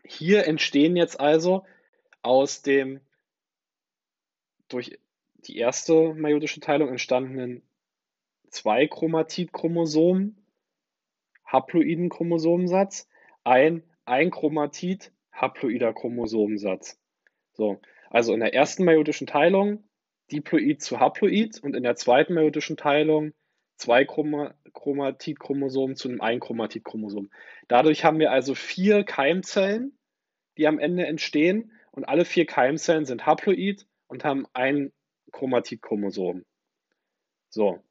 Hier 0.05 0.47
entstehen 0.47 0.97
jetzt 0.97 1.19
also 1.19 1.65
aus 2.23 2.63
dem 2.63 3.01
durch 4.69 4.99
die 5.47 5.57
erste 5.57 6.15
meiotische 6.15 6.61
Teilung 6.61 6.89
entstandenen 6.89 7.63
zwei 8.49 8.87
Chromatid-Chromosomen, 8.87 10.42
haploiden 11.53 12.09
Chromosomensatz, 12.09 13.09
ein 13.45 13.83
Einchromatid 14.07 15.13
haploider 15.33 15.93
Chromosomensatz. 15.93 16.99
So, 17.53 17.81
also 18.11 18.33
in 18.33 18.41
der 18.41 18.55
ersten 18.55 18.85
meiotischen 18.85 19.27
Teilung 19.27 19.85
Diploid 20.31 20.81
zu 20.81 20.99
Haploid 20.99 21.63
und 21.63 21.77
in 21.77 21.83
der 21.83 21.97
zweiten 21.97 22.35
meiotischen 22.35 22.77
Teilung 22.79 23.35
zwei 23.77 24.05
Chromatidchromosomen 24.05 25.97
zu 25.97 26.09
einem 26.09 26.21
Einchromatidchromosom. 26.21 27.31
Dadurch 27.69 28.05
haben 28.05 28.19
wir 28.19 28.31
also 28.33 28.55
vier 28.55 29.05
Keimzellen, 29.05 29.99
die 30.57 30.67
am 30.67 30.79
Ende 30.79 31.07
entstehen 31.07 31.73
und 31.91 32.05
alle 32.05 32.25
vier 32.25 32.47
Keimzellen 32.47 33.05
sind 33.05 33.27
haploid 33.27 33.87
und 34.07 34.25
haben 34.25 34.47
ein 34.55 34.93
Chromatidchromosom. 35.33 36.45
So. 37.51 37.83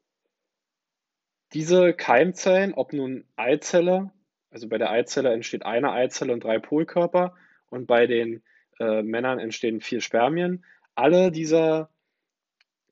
Diese 1.52 1.92
Keimzellen, 1.92 2.72
ob 2.74 2.92
nun 2.92 3.24
Eizelle, 3.36 4.10
also 4.50 4.68
bei 4.68 4.78
der 4.78 4.90
Eizelle 4.90 5.32
entsteht 5.32 5.66
eine 5.66 5.92
Eizelle 5.92 6.32
und 6.32 6.44
drei 6.44 6.58
Polkörper 6.58 7.34
und 7.68 7.86
bei 7.86 8.06
den 8.06 8.42
äh, 8.78 9.02
Männern 9.02 9.38
entstehen 9.38 9.80
vier 9.80 10.00
Spermien. 10.00 10.64
Alle 10.94 11.30
dieser 11.30 11.90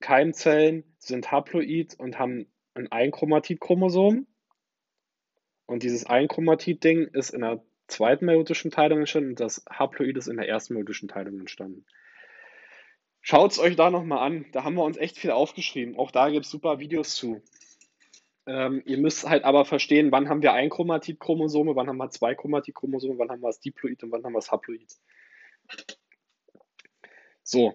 Keimzellen 0.01 0.85
sind 0.99 1.31
haploid 1.31 1.95
und 1.99 2.19
haben 2.19 2.47
ein 2.75 2.91
Einchromatid-Chromosom. 2.91 4.27
Und 5.67 5.83
dieses 5.83 6.05
Einchromatid-Ding 6.05 7.09
ist 7.09 7.31
in 7.31 7.43
der 7.43 7.63
zweiten 7.89 8.27
meiotischen 8.27 8.71
Teilung 8.71 9.01
entstanden 9.01 9.31
und 9.31 9.41
das 9.41 9.65
Haploid 9.71 10.17
ist 10.17 10.29
in 10.29 10.37
der 10.37 10.49
ersten 10.49 10.75
meiotischen 10.75 11.09
Teilung 11.09 11.39
entstanden. 11.41 11.85
Schaut 13.21 13.53
es 13.53 13.59
euch 13.59 13.77
da 13.77 13.91
nochmal 13.91 14.27
an. 14.27 14.47
Da 14.53 14.65
haben 14.65 14.75
wir 14.75 14.85
uns 14.85 14.97
echt 14.97 15.19
viel 15.19 15.31
aufgeschrieben. 15.31 15.97
Auch 15.97 16.11
da 16.11 16.31
gibt 16.31 16.47
es 16.47 16.51
super 16.51 16.79
Videos 16.79 17.15
zu. 17.15 17.43
Ähm, 18.47 18.83
ihr 18.87 18.99
müsst 18.99 19.29
halt 19.29 19.45
aber 19.45 19.65
verstehen, 19.65 20.13
wann 20.13 20.29
haben 20.29 20.43
wir 20.43 20.53
ein 20.53 20.71
Chromatid-Chromosome, 20.71 21.77
wann 21.77 21.89
haben 21.89 21.99
wir 21.99 22.11
zwei 22.11 22.35
Chromatid-Chromosome, 22.35 23.19
wann 23.19 23.31
haben 23.31 23.43
wir 23.43 23.49
das 23.49 23.61
Diploid 23.61 24.03
und 24.03 24.13
wann 24.13 24.25
haben 24.25 24.33
wir 24.33 24.39
das 24.39 24.51
Haploid. 24.51 24.97
So, 27.43 27.75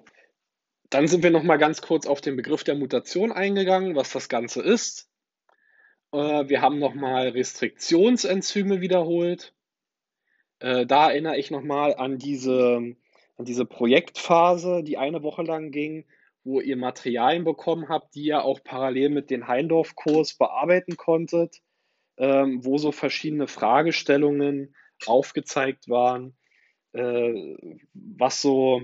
dann 0.89 1.07
sind 1.07 1.23
wir 1.23 1.31
noch 1.31 1.43
mal 1.43 1.57
ganz 1.57 1.81
kurz 1.81 2.07
auf 2.07 2.21
den 2.21 2.35
Begriff 2.35 2.63
der 2.63 2.75
Mutation 2.75 3.31
eingegangen, 3.31 3.95
was 3.95 4.11
das 4.11 4.29
Ganze 4.29 4.61
ist. 4.61 5.09
Äh, 6.11 6.47
wir 6.47 6.61
haben 6.61 6.79
noch 6.79 6.93
mal 6.93 7.29
Restriktionsenzyme 7.29 8.81
wiederholt. 8.81 9.53
Äh, 10.59 10.85
da 10.85 11.09
erinnere 11.09 11.37
ich 11.37 11.51
noch 11.51 11.63
mal 11.63 11.95
an 11.95 12.17
diese, 12.17 12.95
an 13.37 13.45
diese 13.45 13.65
Projektphase, 13.65 14.83
die 14.83 14.97
eine 14.97 15.23
Woche 15.23 15.43
lang 15.43 15.71
ging, 15.71 16.05
wo 16.45 16.61
ihr 16.61 16.77
Materialien 16.77 17.43
bekommen 17.43 17.89
habt, 17.89 18.15
die 18.15 18.27
ihr 18.27 18.45
auch 18.45 18.63
parallel 18.63 19.09
mit 19.09 19.29
dem 19.29 19.47
Heindorf-Kurs 19.47 20.35
bearbeiten 20.35 20.95
konntet, 20.95 21.61
ähm, 22.17 22.63
wo 22.63 22.77
so 22.77 22.93
verschiedene 22.93 23.47
Fragestellungen 23.47 24.73
aufgezeigt 25.05 25.89
waren 25.89 26.37
äh, 26.95 27.57
was 27.93 28.41
so, 28.41 28.81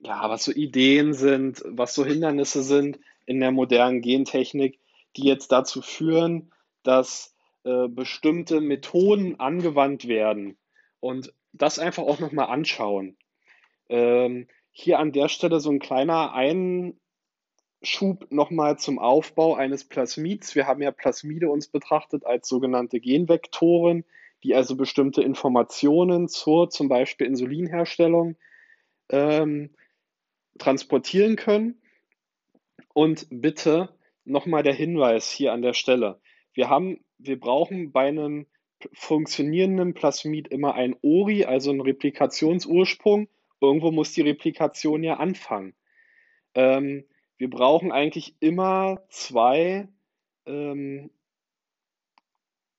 ja, 0.00 0.28
was 0.28 0.44
so 0.44 0.52
Ideen 0.52 1.14
sind, 1.14 1.62
was 1.66 1.94
so 1.94 2.04
Hindernisse 2.04 2.62
sind 2.62 2.98
in 3.24 3.40
der 3.40 3.50
modernen 3.50 4.02
Gentechnik, 4.02 4.78
die 5.16 5.24
jetzt 5.24 5.50
dazu 5.52 5.80
führen, 5.80 6.52
dass 6.82 7.34
äh, 7.64 7.88
bestimmte 7.88 8.60
Methoden 8.60 9.40
angewandt 9.40 10.06
werden 10.06 10.58
und 11.00 11.32
das 11.52 11.78
einfach 11.78 12.02
auch 12.02 12.20
nochmal 12.20 12.48
anschauen. 12.48 13.16
Ähm, 13.88 14.48
hier 14.78 14.98
an 14.98 15.10
der 15.10 15.28
Stelle 15.28 15.58
so 15.58 15.70
ein 15.70 15.78
kleiner 15.78 16.34
Einschub 16.34 17.00
nochmal 18.30 18.78
zum 18.78 18.98
Aufbau 18.98 19.54
eines 19.54 19.84
Plasmids. 19.84 20.54
Wir 20.54 20.66
haben 20.66 20.82
ja 20.82 20.90
Plasmide 20.90 21.48
uns 21.48 21.68
betrachtet 21.68 22.26
als 22.26 22.46
sogenannte 22.46 23.00
Genvektoren, 23.00 24.04
die 24.44 24.54
also 24.54 24.76
bestimmte 24.76 25.22
Informationen 25.22 26.28
zur 26.28 26.68
zum 26.68 26.90
Beispiel 26.90 27.26
Insulinherstellung 27.26 28.36
ähm, 29.08 29.74
transportieren 30.58 31.36
können. 31.36 31.80
Und 32.92 33.26
bitte 33.30 33.88
nochmal 34.24 34.62
der 34.62 34.74
Hinweis 34.74 35.30
hier 35.30 35.54
an 35.54 35.62
der 35.62 35.72
Stelle. 35.72 36.20
Wir 36.52 36.68
haben 36.68 37.00
wir 37.16 37.40
brauchen 37.40 37.92
bei 37.92 38.08
einem 38.08 38.46
funktionierenden 38.92 39.94
Plasmid 39.94 40.48
immer 40.48 40.74
ein 40.74 40.96
ORI, 41.00 41.46
also 41.46 41.70
einen 41.70 41.80
Replikationsursprung. 41.80 43.28
Irgendwo 43.60 43.90
muss 43.90 44.12
die 44.12 44.22
Replikation 44.22 45.02
ja 45.02 45.14
anfangen. 45.14 45.74
Ähm, 46.54 47.04
wir 47.38 47.50
brauchen 47.50 47.92
eigentlich 47.92 48.36
immer 48.40 49.02
zwei 49.10 49.88
ähm, 50.46 51.10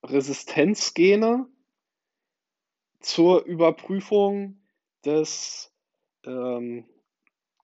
Resistenzgene 0.03 1.47
zur 2.99 3.45
Überprüfung 3.45 4.59
des, 5.05 5.73
ähm, 6.25 6.85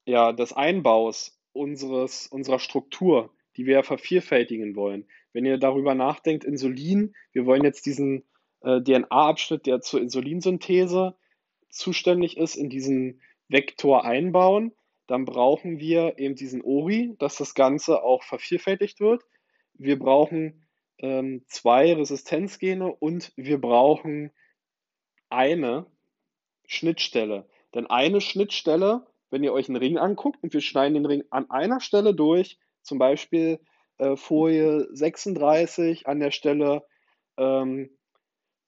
ja, 0.06 0.32
des 0.32 0.54
Einbaus 0.54 1.40
unseres, 1.52 2.28
unserer 2.28 2.60
Struktur, 2.60 3.34
die 3.58 3.66
wir 3.66 3.84
vervielfältigen 3.84 4.76
wollen. 4.76 5.08
Wenn 5.32 5.46
ihr 5.46 5.58
darüber 5.58 5.96
nachdenkt, 5.96 6.44
Insulin, 6.44 7.16
wir 7.32 7.46
wollen 7.46 7.64
jetzt 7.64 7.86
diesen 7.86 8.24
äh, 8.62 8.82
DNA-Abschnitt, 8.82 9.66
der 9.66 9.82
zur 9.82 10.02
Insulinsynthese 10.02 11.16
zuständig 11.74 12.38
ist, 12.38 12.56
in 12.56 12.70
diesen 12.70 13.22
Vektor 13.48 14.06
einbauen, 14.06 14.74
dann 15.08 15.26
brauchen 15.26 15.80
wir 15.80 16.18
eben 16.18 16.36
diesen 16.36 16.62
ORI, 16.62 17.16
dass 17.20 17.36
das 17.36 17.56
Ganze 17.56 18.04
auch 18.04 18.24
vervielfältigt 18.24 19.00
wird. 19.00 19.24
Wir 19.74 20.00
brauchen 20.00 20.66
ähm, 21.00 21.44
zwei 21.48 21.94
Resistenzgene 21.94 22.94
und 22.94 23.34
wir 23.36 23.60
brauchen 23.60 24.32
eine 25.30 25.88
Schnittstelle. 26.66 27.48
Denn 27.74 27.88
eine 27.88 28.22
Schnittstelle, 28.22 29.06
wenn 29.30 29.44
ihr 29.44 29.52
euch 29.52 29.68
einen 29.68 29.78
Ring 29.78 29.98
anguckt 29.98 30.42
und 30.42 30.54
wir 30.54 30.62
schneiden 30.62 30.94
den 30.94 31.06
Ring 31.06 31.24
an 31.32 31.50
einer 31.50 31.82
Stelle 31.82 32.14
durch, 32.14 32.58
zum 32.82 33.00
Beispiel 33.00 33.60
äh, 33.98 34.16
Folie 34.16 34.88
36 34.92 36.08
an 36.08 36.20
der 36.20 36.32
Stelle 36.32 36.84
ähm, 37.38 37.90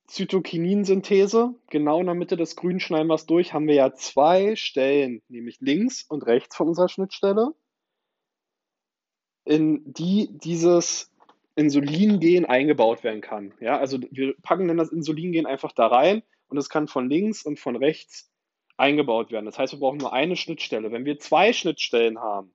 Zytokininsynthese, 0.06 1.54
genau 1.68 2.00
in 2.00 2.06
der 2.06 2.14
Mitte 2.14 2.36
des 2.36 2.56
grünen 2.56 2.80
Schneimers 2.80 3.26
durch, 3.26 3.52
haben 3.52 3.66
wir 3.66 3.74
ja 3.74 3.92
zwei 3.94 4.56
Stellen, 4.56 5.22
nämlich 5.28 5.58
links 5.60 6.02
und 6.02 6.26
rechts 6.26 6.56
von 6.56 6.68
unserer 6.68 6.88
Schnittstelle, 6.88 7.54
in 9.44 9.82
die 9.92 10.28
dieses 10.32 11.12
Insulingen 11.56 12.44
eingebaut 12.44 13.02
werden 13.02 13.20
kann. 13.20 13.54
Ja, 13.60 13.78
also 13.78 13.98
wir 14.10 14.34
packen 14.42 14.68
dann 14.68 14.76
das 14.76 14.92
Insulingen 14.92 15.46
einfach 15.46 15.72
da 15.72 15.86
rein 15.86 16.22
und 16.48 16.58
es 16.58 16.68
kann 16.68 16.86
von 16.86 17.08
links 17.08 17.42
und 17.44 17.58
von 17.58 17.76
rechts 17.76 18.30
eingebaut 18.76 19.32
werden. 19.32 19.46
Das 19.46 19.58
heißt, 19.58 19.72
wir 19.72 19.80
brauchen 19.80 19.98
nur 19.98 20.12
eine 20.12 20.36
Schnittstelle. 20.36 20.92
Wenn 20.92 21.06
wir 21.06 21.18
zwei 21.18 21.52
Schnittstellen 21.52 22.18
haben, 22.18 22.54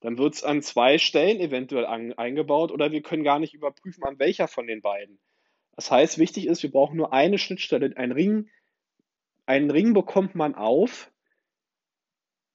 dann 0.00 0.18
wird 0.18 0.34
es 0.34 0.44
an 0.44 0.62
zwei 0.62 0.98
Stellen 0.98 1.40
eventuell 1.40 1.86
an, 1.86 2.12
eingebaut 2.12 2.70
oder 2.70 2.92
wir 2.92 3.02
können 3.02 3.24
gar 3.24 3.38
nicht 3.38 3.54
überprüfen, 3.54 4.04
an 4.04 4.18
welcher 4.18 4.48
von 4.48 4.66
den 4.66 4.82
beiden. 4.82 5.18
Das 5.76 5.90
heißt, 5.90 6.18
wichtig 6.18 6.46
ist, 6.46 6.62
wir 6.62 6.70
brauchen 6.70 6.96
nur 6.96 7.12
eine 7.12 7.38
Schnittstelle. 7.38 7.92
Ein 7.96 8.12
Ring, 8.12 8.48
einen 9.44 9.70
Ring 9.70 9.94
bekommt 9.94 10.34
man 10.34 10.54
auf, 10.54 11.10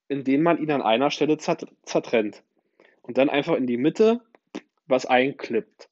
indem 0.07 0.43
man 0.43 0.57
ihn 0.57 0.71
an 0.71 0.81
einer 0.81 1.11
Stelle 1.11 1.37
zertrennt. 1.37 2.43
Und 3.03 3.17
dann 3.17 3.29
einfach 3.29 3.55
in 3.55 3.67
die 3.67 3.77
Mitte 3.77 4.21
was 4.87 5.05
einklippt. 5.05 5.89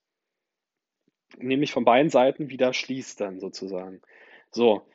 Nämlich 1.37 1.71
von 1.71 1.85
beiden 1.85 2.09
Seiten 2.09 2.49
wieder 2.49 2.73
schließt 2.73 3.21
dann 3.21 3.39
sozusagen. 3.39 4.01
So. 4.51 4.85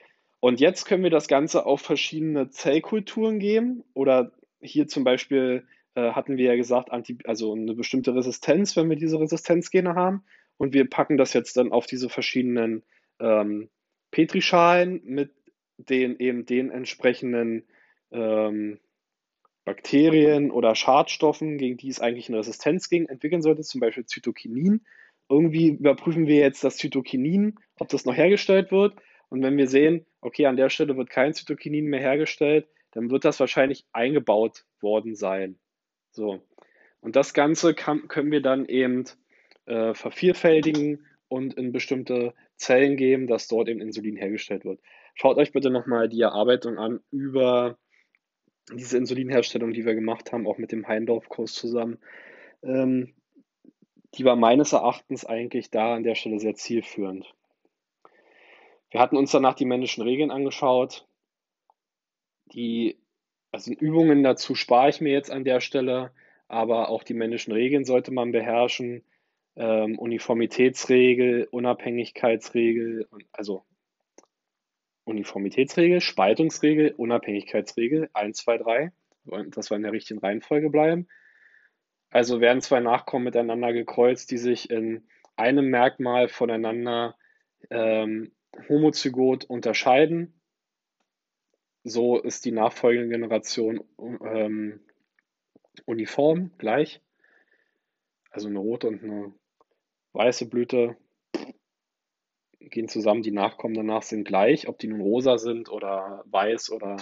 Und 0.41 0.61
jetzt 0.61 0.85
können 0.85 1.03
wir 1.03 1.11
das 1.11 1.26
Ganze 1.26 1.64
auf 1.64 1.80
verschiedene 1.80 2.51
Zellkulturen 2.51 3.39
geben 3.39 3.82
oder 3.95 4.32
hier 4.61 4.89
zum 4.89 5.05
Beispiel 5.05 5.66
äh, 5.95 6.12
hatten 6.12 6.37
wir 6.37 6.47
ja 6.47 6.57
gesagt, 6.57 6.91
anti, 6.91 7.18
also 7.24 7.55
eine 7.55 7.74
bestimmte 7.74 8.14
Resistenz, 8.14 8.76
wenn 8.76 8.91
wir 8.91 8.97
diese 8.97 9.18
Resistenzgene 9.18 9.95
haben. 9.95 10.24
Und 10.57 10.73
wir 10.73 10.89
packen 10.89 11.17
das 11.17 11.33
jetzt 11.33 11.57
dann 11.57 11.73
auf 11.73 11.87
diese 11.87 12.09
verschiedenen 12.09 12.83
ähm, 13.21 13.71
Petrischalen 14.11 15.01
mit 15.05 15.33
den 15.77 16.19
eben 16.19 16.47
den 16.47 16.71
entsprechenden 16.71 17.65
ähm, 18.13 18.79
Bakterien 19.65 20.51
oder 20.51 20.75
Schadstoffen, 20.75 21.59
gegen 21.59 21.77
die 21.77 21.89
es 21.89 22.01
eigentlich 22.01 22.29
eine 22.29 22.39
Resistenz 22.39 22.89
gegen 22.89 23.07
entwickeln 23.07 23.43
sollte, 23.43 23.63
zum 23.63 23.81
Beispiel 23.81 24.05
Zytokinin. 24.05 24.85
Irgendwie 25.29 25.71
überprüfen 25.71 26.27
wir 26.27 26.37
jetzt 26.37 26.63
das 26.63 26.77
Zytokinin, 26.77 27.59
ob 27.79 27.89
das 27.89 28.05
noch 28.05 28.15
hergestellt 28.15 28.71
wird. 28.71 28.95
Und 29.31 29.43
wenn 29.43 29.57
wir 29.57 29.67
sehen, 29.67 30.07
okay, 30.21 30.47
an 30.47 30.57
der 30.57 30.69
Stelle 30.69 30.97
wird 30.97 31.11
kein 31.11 31.33
Zytokinin 31.33 31.87
mehr 31.87 32.01
hergestellt, 32.01 32.69
dann 32.93 33.11
wird 33.11 33.25
das 33.25 33.41
wahrscheinlich 33.41 33.87
eingebaut 33.93 34.65
worden 34.81 35.17
sein. 35.17 35.59
So. 36.11 36.43
Und 37.01 37.17
das 37.17 37.35
Ganze 37.35 37.75
kann, 37.75 38.07
können 38.07 38.31
wir 38.31 38.43
dann 38.43 38.67
eben 38.67 39.05
äh, 39.67 39.95
vervielfältigen 39.95 41.07
und 41.29 41.55
in 41.55 41.73
bestimmte 41.73 42.35
Zellen 42.57 42.97
geben, 42.97 43.27
dass 43.27 43.49
dort 43.49 43.69
eben 43.69 43.81
Insulin 43.81 44.17
hergestellt 44.17 44.65
wird. 44.65 44.81
Schaut 45.15 45.39
euch 45.39 45.53
bitte 45.53 45.71
nochmal 45.71 46.09
die 46.09 46.21
Erarbeitung 46.21 46.79
an 46.79 47.01
über 47.11 47.79
diese 48.73 48.97
Insulinherstellung, 48.97 49.73
die 49.73 49.85
wir 49.85 49.95
gemacht 49.95 50.33
haben, 50.33 50.47
auch 50.47 50.59
mit 50.59 50.73
dem 50.73 50.87
Heindorf-Kurs 50.87 51.53
zusammen. 51.53 51.99
Ähm, 52.62 53.15
die 54.15 54.25
war 54.25 54.37
meines 54.37 54.73
Erachtens 54.73 55.25
eigentlich 55.25 55.71
da 55.71 55.95
an 55.95 56.05
der 56.05 56.15
Stelle 56.15 56.39
sehr 56.39 56.55
zielführend. 56.55 57.35
Wir 58.91 59.01
hatten 59.01 59.17
uns 59.17 59.33
danach 59.33 59.55
die 59.55 59.65
männlichen 59.65 60.03
Regeln 60.03 60.31
angeschaut. 60.31 61.07
Die 62.53 62.99
also 63.55 63.73
Übungen 63.73 64.23
dazu 64.23 64.55
spare 64.55 64.89
ich 64.91 65.01
mir 65.01 65.12
jetzt 65.12 65.31
an 65.31 65.45
der 65.45 65.61
Stelle, 65.61 66.12
aber 66.49 66.89
auch 66.89 67.05
die 67.05 67.15
männlichen 67.15 67.53
Regeln 67.53 67.85
sollte 67.85 68.12
man 68.12 68.32
beherrschen. 68.32 69.05
Ähm, 69.56 69.98
Uniformitätsregel, 69.98 71.48
Unabhängigkeitsregel, 71.51 73.09
also 73.32 73.64
Uniformitätsregel, 75.05 76.01
Spaltungsregel, 76.01 76.93
Unabhängigkeitsregel, 76.97 78.10
1, 78.12 78.36
2, 78.39 78.59
3, 78.59 78.93
dass 79.51 79.70
wir 79.70 79.76
in 79.76 79.82
der 79.82 79.93
richtigen 79.93 80.20
Reihenfolge 80.20 80.70
bleiben. 80.70 81.06
Also 82.10 82.40
werden 82.40 82.62
zwei 82.62 82.81
Nachkommen 82.81 83.24
miteinander 83.24 83.72
gekreuzt, 83.72 84.31
die 84.31 84.39
sich 84.39 84.70
in 84.70 85.06
einem 85.36 85.68
Merkmal 85.68 86.28
voneinander 86.28 87.16
ähm, 87.70 88.32
homozygot 88.68 89.44
unterscheiden 89.44 90.40
so 91.85 92.18
ist 92.18 92.47
die 92.47 92.51
nachfolgende 92.51 93.10
Generation 93.10 93.85
ähm, 93.98 94.81
uniform, 95.85 96.51
gleich. 96.56 97.02
Also 98.31 98.48
eine 98.48 98.59
rote 98.59 98.89
und 98.89 99.05
eine 99.05 99.35
weiße 100.15 100.49
Blüte 100.49 100.97
gehen 102.61 102.89
zusammen, 102.89 103.23
die 103.23 103.31
Nachkommen 103.31 103.74
danach 103.74 104.03
sind 104.03 104.24
gleich. 104.24 104.69
Ob 104.69 104.78
die 104.78 104.86
nun 104.86 105.01
rosa 105.01 105.39
sind 105.39 105.70
oder 105.70 106.24
weiß 106.27 106.70
oder 106.70 106.97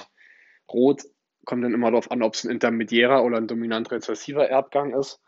rot, 0.70 1.02
kommt 1.44 1.64
dann 1.64 1.74
immer 1.74 1.90
darauf 1.90 2.10
an, 2.10 2.22
ob 2.22 2.34
es 2.34 2.44
ein 2.44 2.50
intermediärer 2.50 3.24
oder 3.24 3.36
ein 3.36 3.46
dominant-rezessiver 3.46 4.48
Erbgang 4.48 4.94
ist. 4.94 5.20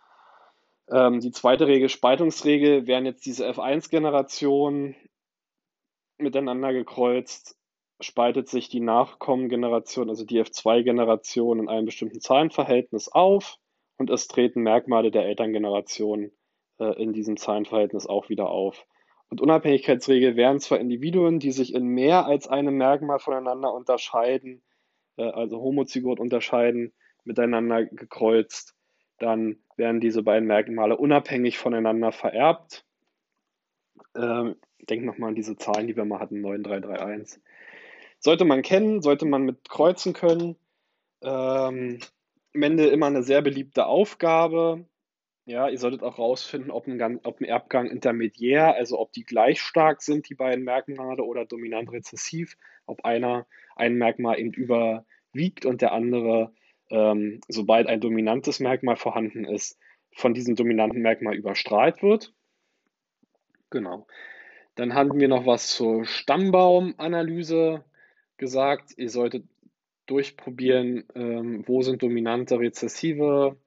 Ähm, 0.91 1.21
die 1.21 1.31
zweite 1.31 1.67
Regel, 1.67 1.89
Spaltungsregel, 1.89 2.87
werden 2.87 3.07
jetzt 3.07 3.25
diese 3.27 3.49
F1-Generationen 3.49 4.97
miteinander 6.19 6.73
gekreuzt 6.73 7.57
spaltet 8.01 8.49
sich 8.49 8.69
die 8.69 8.81
Nachkommengeneration, 8.81 10.09
also 10.09 10.25
die 10.25 10.41
F2-Generation, 10.43 11.61
in 11.61 11.69
einem 11.69 11.87
bestimmten 11.87 12.21
Zahlenverhältnis 12.21 13.09
auf 13.09 13.57
und 13.97 14.11
es 14.11 14.29
treten 14.29 14.63
Merkmale 14.63 15.11
der 15.11 15.25
Elterngeneration 15.25 16.33
äh, 16.79 17.01
in 17.03 17.13
diesem 17.13 17.37
Zahlenverhältnis 17.37 18.07
auch 18.07 18.29
wieder 18.29 18.49
auf. 18.49 18.87
Und 19.31 19.41
Unabhängigkeitsregel 19.41 20.37
wären 20.37 20.61
zwar 20.61 20.79
Individuen, 20.79 21.39
die 21.39 21.51
sich 21.51 21.75
in 21.75 21.87
mehr 21.87 22.27
als 22.27 22.47
einem 22.47 22.77
Merkmal 22.77 23.19
voneinander 23.19 23.73
unterscheiden, 23.73 24.63
äh, 25.17 25.25
also 25.25 25.61
homozygot 25.61 26.21
unterscheiden, 26.21 26.93
miteinander 27.25 27.85
gekreuzt, 27.85 28.75
dann 29.19 29.57
werden 29.77 30.01
diese 30.01 30.23
beiden 30.23 30.47
Merkmale 30.47 30.97
unabhängig 30.97 31.59
voneinander 31.59 32.13
vererbt. 32.13 32.85
Ähm, 34.15 34.57
denk 34.89 35.05
nochmal 35.05 35.31
an 35.31 35.35
diese 35.35 35.57
Zahlen, 35.57 35.87
die 35.87 35.97
wir 35.97 36.05
mal 36.05 36.21
hatten, 36.21 36.41
9331. 36.41 37.43
sollte 38.19 38.45
man 38.45 38.63
kennen, 38.63 39.03
sollte 39.03 39.27
man 39.27 39.43
mit 39.43 39.69
kreuzen 39.69 40.13
können. 40.13 40.57
Ähm, 41.23 42.01
am 42.55 42.63
Ende 42.63 42.87
immer 42.87 43.07
eine 43.07 43.23
sehr 43.23 43.43
beliebte 43.43 43.87
Aufgabe. 43.87 44.85
Ja, 45.47 45.69
ihr 45.69 45.79
solltet 45.79 46.03
auch 46.03 46.19
rausfinden, 46.19 46.71
ob 46.71 46.87
ein, 46.87 47.21
ob 47.23 47.41
ein 47.41 47.45
Erbgang 47.45 47.91
intermediär, 47.91 48.75
also 48.75 48.99
ob 48.99 49.13
die 49.13 49.25
gleich 49.25 49.61
stark 49.61 50.01
sind, 50.01 50.29
die 50.31 50.35
beiden 50.35 50.65
Merkmale, 50.65 51.23
oder 51.23 51.45
dominant 51.45 51.93
rezessiv, 51.93 52.57
ob 52.87 53.05
einer 53.05 53.47
ein 53.77 53.97
Merkmal 53.97 54.39
eben 54.39 54.53
überwiegt 54.53 55.67
und 55.67 55.83
der 55.83 55.93
andere, 55.93 56.53
ähm, 56.91 57.43
sobald 57.49 57.89
ein 57.89 58.01
dominantes 58.01 58.59
Merkmal 58.59 58.97
vorhanden 58.97 59.45
ist, 59.45 59.79
von 60.13 60.33
diesem 60.33 60.57
dominanten 60.57 61.03
Merkmal 61.03 61.35
überstrahlt 61.35 62.03
wird. 62.03 62.33
Genau. 63.69 64.07
Dann 64.77 64.95
hatten 64.95 65.21
wir 65.21 65.29
noch 65.29 65.45
was 65.45 65.69
zur 65.69 66.07
Stammbaumanalyse 66.07 67.85
gesagt. 68.39 68.93
Ihr 68.97 69.11
solltet 69.11 69.45
durchprobieren, 70.07 71.05
ähm, 71.15 71.65
wo 71.67 71.83
sind 71.83 72.03
dominante 72.03 72.59
rezessive 72.59 73.59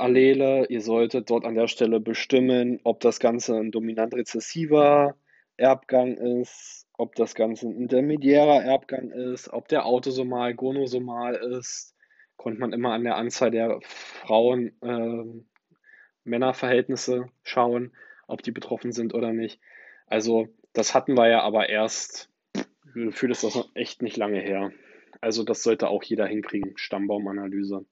Allele. 0.00 0.66
Ihr 0.68 0.80
solltet 0.80 1.30
dort 1.30 1.44
an 1.44 1.54
der 1.54 1.68
Stelle 1.68 2.00
bestimmen, 2.00 2.80
ob 2.84 3.00
das 3.00 3.20
Ganze 3.20 3.56
ein 3.56 3.70
dominant 3.70 4.14
rezessiver 4.14 5.16
Erbgang 5.56 6.16
ist, 6.16 6.86
ob 6.96 7.14
das 7.14 7.34
Ganze 7.34 7.68
ein 7.68 7.76
intermediärer 7.76 8.62
Erbgang 8.62 9.10
ist, 9.10 9.52
ob 9.52 9.68
der 9.68 9.86
autosomal, 9.86 10.54
gonosomal 10.54 11.34
ist. 11.34 11.94
Konnte 12.36 12.60
man 12.60 12.72
immer 12.72 12.92
an 12.92 13.04
der 13.04 13.16
Anzahl 13.16 13.50
der 13.50 13.78
Frauen, 13.82 14.72
äh, 14.82 15.44
Männerverhältnisse 16.24 17.28
schauen, 17.42 17.92
ob 18.26 18.42
die 18.42 18.52
betroffen 18.52 18.92
sind 18.92 19.14
oder 19.14 19.32
nicht. 19.32 19.60
Also, 20.06 20.48
das 20.72 20.94
hatten 20.94 21.16
wir 21.16 21.28
ja 21.28 21.42
aber 21.42 21.68
erst, 21.68 22.30
gefühlt 22.94 23.32
ist 23.32 23.44
das 23.44 23.54
noch 23.54 23.70
echt 23.74 24.02
nicht 24.02 24.16
lange 24.16 24.40
her. 24.40 24.72
Also, 25.20 25.44
das 25.44 25.62
sollte 25.62 25.88
auch 25.88 26.02
jeder 26.02 26.26
hinkriegen, 26.26 26.72
Stammbaumanalyse. 26.76 27.84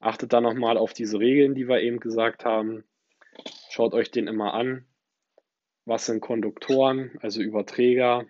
Achtet 0.00 0.32
da 0.32 0.40
nochmal 0.40 0.78
auf 0.78 0.94
diese 0.94 1.18
Regeln, 1.18 1.54
die 1.54 1.68
wir 1.68 1.82
eben 1.82 2.00
gesagt 2.00 2.46
haben. 2.46 2.84
Schaut 3.68 3.92
euch 3.92 4.10
den 4.10 4.28
immer 4.28 4.54
an. 4.54 4.86
Was 5.84 6.06
sind 6.06 6.22
Konduktoren, 6.22 7.18
also 7.20 7.42
Überträger? 7.42 8.24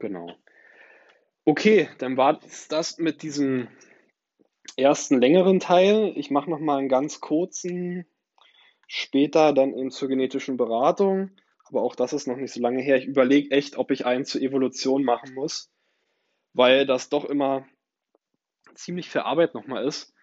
Genau. 0.00 0.34
Okay, 1.44 1.88
dann 1.98 2.16
war 2.16 2.40
es 2.44 2.66
das 2.66 2.98
mit 2.98 3.22
diesem 3.22 3.68
ersten 4.76 5.20
längeren 5.20 5.60
Teil. 5.60 6.12
Ich 6.16 6.32
mache 6.32 6.50
nochmal 6.50 6.80
einen 6.80 6.88
ganz 6.88 7.20
kurzen, 7.20 8.04
später 8.88 9.52
dann 9.52 9.74
eben 9.74 9.92
zur 9.92 10.08
genetischen 10.08 10.56
Beratung. 10.56 11.30
Aber 11.66 11.82
auch 11.82 11.94
das 11.94 12.12
ist 12.12 12.26
noch 12.26 12.36
nicht 12.36 12.52
so 12.52 12.60
lange 12.60 12.82
her. 12.82 12.96
Ich 12.96 13.06
überlege 13.06 13.52
echt, 13.52 13.76
ob 13.76 13.92
ich 13.92 14.06
einen 14.06 14.24
zur 14.24 14.40
Evolution 14.40 15.04
machen 15.04 15.34
muss, 15.34 15.70
weil 16.52 16.84
das 16.84 17.10
doch 17.10 17.24
immer 17.24 17.64
ziemlich 18.74 19.08
viel 19.08 19.20
Arbeit 19.20 19.54
nochmal 19.54 19.86
ist 19.86 20.15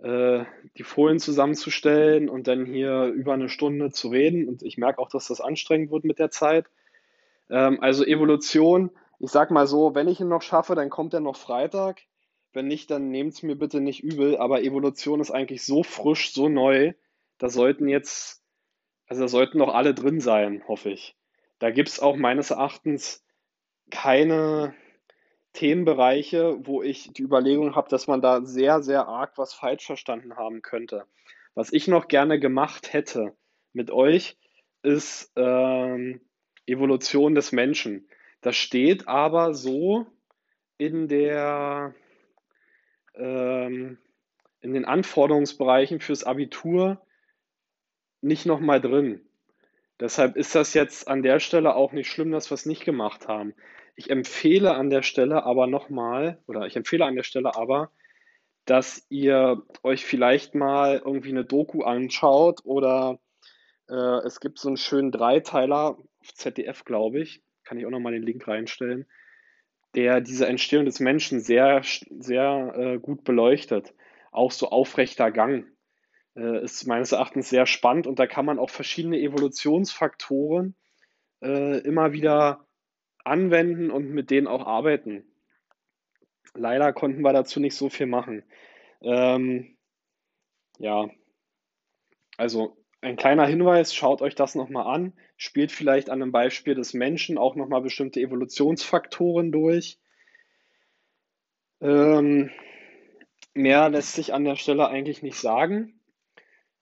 die 0.00 0.84
Folien 0.84 1.18
zusammenzustellen 1.18 2.28
und 2.28 2.46
dann 2.46 2.66
hier 2.66 3.06
über 3.06 3.32
eine 3.32 3.48
Stunde 3.48 3.90
zu 3.90 4.08
reden. 4.08 4.48
Und 4.48 4.62
ich 4.62 4.78
merke 4.78 5.00
auch, 5.00 5.08
dass 5.08 5.26
das 5.26 5.40
anstrengend 5.40 5.90
wird 5.90 6.04
mit 6.04 6.20
der 6.20 6.30
Zeit. 6.30 6.66
Ähm, 7.50 7.78
also 7.80 8.04
Evolution, 8.04 8.90
ich 9.18 9.30
sag 9.30 9.50
mal 9.50 9.66
so, 9.66 9.94
wenn 9.94 10.08
ich 10.08 10.20
ihn 10.20 10.28
noch 10.28 10.42
schaffe, 10.42 10.74
dann 10.76 10.90
kommt 10.90 11.14
er 11.14 11.20
noch 11.20 11.36
Freitag. 11.36 12.02
Wenn 12.52 12.68
nicht, 12.68 12.90
dann 12.90 13.10
nehmt 13.10 13.34
es 13.34 13.42
mir 13.42 13.56
bitte 13.56 13.80
nicht 13.80 14.02
übel. 14.02 14.36
Aber 14.36 14.62
Evolution 14.62 15.20
ist 15.20 15.32
eigentlich 15.32 15.64
so 15.64 15.82
frisch, 15.82 16.32
so 16.32 16.48
neu. 16.48 16.92
Da 17.38 17.48
sollten 17.48 17.88
jetzt, 17.88 18.42
also 19.06 19.22
da 19.22 19.28
sollten 19.28 19.58
noch 19.58 19.74
alle 19.74 19.94
drin 19.94 20.20
sein, 20.20 20.62
hoffe 20.68 20.90
ich. 20.90 21.16
Da 21.58 21.70
gibt 21.70 21.88
es 21.88 22.00
auch 22.00 22.16
meines 22.16 22.50
Erachtens 22.50 23.24
keine, 23.90 24.74
Themenbereiche, 25.58 26.56
wo 26.60 26.82
ich 26.82 27.12
die 27.12 27.22
Überlegung 27.22 27.74
habe, 27.74 27.88
dass 27.88 28.06
man 28.06 28.20
da 28.20 28.44
sehr, 28.44 28.80
sehr 28.80 29.08
arg 29.08 29.36
was 29.36 29.52
falsch 29.52 29.84
verstanden 29.84 30.36
haben 30.36 30.62
könnte. 30.62 31.04
Was 31.56 31.72
ich 31.72 31.88
noch 31.88 32.06
gerne 32.06 32.38
gemacht 32.38 32.92
hätte 32.92 33.34
mit 33.72 33.90
euch, 33.90 34.36
ist 34.84 35.32
ähm, 35.34 36.20
Evolution 36.64 37.34
des 37.34 37.50
Menschen. 37.50 38.08
Das 38.40 38.54
steht 38.54 39.08
aber 39.08 39.52
so 39.52 40.06
in 40.76 41.08
der 41.08 41.92
ähm, 43.16 43.98
in 44.60 44.74
den 44.74 44.84
Anforderungsbereichen 44.84 45.98
fürs 45.98 46.22
Abitur 46.22 47.04
nicht 48.20 48.46
nochmal 48.46 48.80
drin. 48.80 49.22
Deshalb 49.98 50.36
ist 50.36 50.54
das 50.54 50.72
jetzt 50.72 51.08
an 51.08 51.24
der 51.24 51.40
Stelle 51.40 51.74
auch 51.74 51.90
nicht 51.90 52.08
schlimm, 52.08 52.30
dass 52.30 52.48
wir 52.48 52.54
es 52.54 52.64
nicht 52.64 52.84
gemacht 52.84 53.26
haben. 53.26 53.54
Ich 53.98 54.10
empfehle 54.10 54.74
an 54.74 54.90
der 54.90 55.02
Stelle 55.02 55.42
aber 55.42 55.66
nochmal, 55.66 56.40
oder 56.46 56.66
ich 56.66 56.76
empfehle 56.76 57.04
an 57.04 57.16
der 57.16 57.24
Stelle 57.24 57.56
aber, 57.56 57.90
dass 58.64 59.04
ihr 59.08 59.64
euch 59.82 60.06
vielleicht 60.06 60.54
mal 60.54 61.02
irgendwie 61.04 61.30
eine 61.30 61.44
Doku 61.44 61.82
anschaut 61.82 62.60
oder 62.62 63.18
äh, 63.88 64.24
es 64.24 64.38
gibt 64.38 64.60
so 64.60 64.68
einen 64.68 64.76
schönen 64.76 65.10
Dreiteiler 65.10 65.98
auf 66.20 66.32
ZDF, 66.32 66.84
glaube 66.84 67.18
ich, 67.18 67.42
kann 67.64 67.76
ich 67.76 67.86
auch 67.86 67.90
nochmal 67.90 68.12
den 68.12 68.22
Link 68.22 68.46
reinstellen, 68.46 69.04
der 69.96 70.20
diese 70.20 70.46
Entstehung 70.46 70.84
des 70.84 71.00
Menschen 71.00 71.40
sehr, 71.40 71.82
sehr 72.20 72.74
äh, 72.76 72.98
gut 73.00 73.24
beleuchtet. 73.24 73.94
Auch 74.30 74.52
so 74.52 74.68
aufrechter 74.68 75.32
Gang 75.32 75.66
äh, 76.36 76.62
ist 76.62 76.86
meines 76.86 77.10
Erachtens 77.10 77.50
sehr 77.50 77.66
spannend. 77.66 78.06
Und 78.06 78.20
da 78.20 78.28
kann 78.28 78.46
man 78.46 78.60
auch 78.60 78.70
verschiedene 78.70 79.18
Evolutionsfaktoren 79.18 80.76
äh, 81.42 81.78
immer 81.80 82.12
wieder 82.12 82.67
anwenden 83.28 83.90
und 83.90 84.10
mit 84.10 84.30
denen 84.30 84.46
auch 84.46 84.66
arbeiten. 84.66 85.24
Leider 86.54 86.92
konnten 86.92 87.22
wir 87.22 87.32
dazu 87.32 87.60
nicht 87.60 87.76
so 87.76 87.88
viel 87.88 88.06
machen. 88.06 88.42
Ähm, 89.02 89.76
ja, 90.78 91.10
also 92.36 92.76
ein 93.00 93.16
kleiner 93.16 93.46
Hinweis, 93.46 93.94
schaut 93.94 94.22
euch 94.22 94.34
das 94.34 94.54
nochmal 94.54 94.92
an, 94.92 95.12
spielt 95.36 95.70
vielleicht 95.70 96.10
an 96.10 96.22
einem 96.22 96.32
Beispiel 96.32 96.74
des 96.74 96.94
Menschen 96.94 97.38
auch 97.38 97.54
nochmal 97.54 97.80
bestimmte 97.80 98.20
Evolutionsfaktoren 98.20 99.52
durch. 99.52 99.98
Ähm, 101.80 102.50
mehr 103.54 103.88
lässt 103.88 104.14
sich 104.14 104.34
an 104.34 104.44
der 104.44 104.56
Stelle 104.56 104.88
eigentlich 104.88 105.22
nicht 105.22 105.36
sagen. 105.36 106.00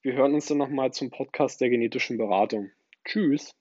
Wir 0.02 0.14
hören 0.14 0.34
uns 0.34 0.46
dann 0.46 0.58
nochmal 0.58 0.92
zum 0.92 1.10
Podcast 1.10 1.60
der 1.60 1.68
genetischen 1.68 2.16
Beratung. 2.16 2.70
Tschüss. 3.04 3.55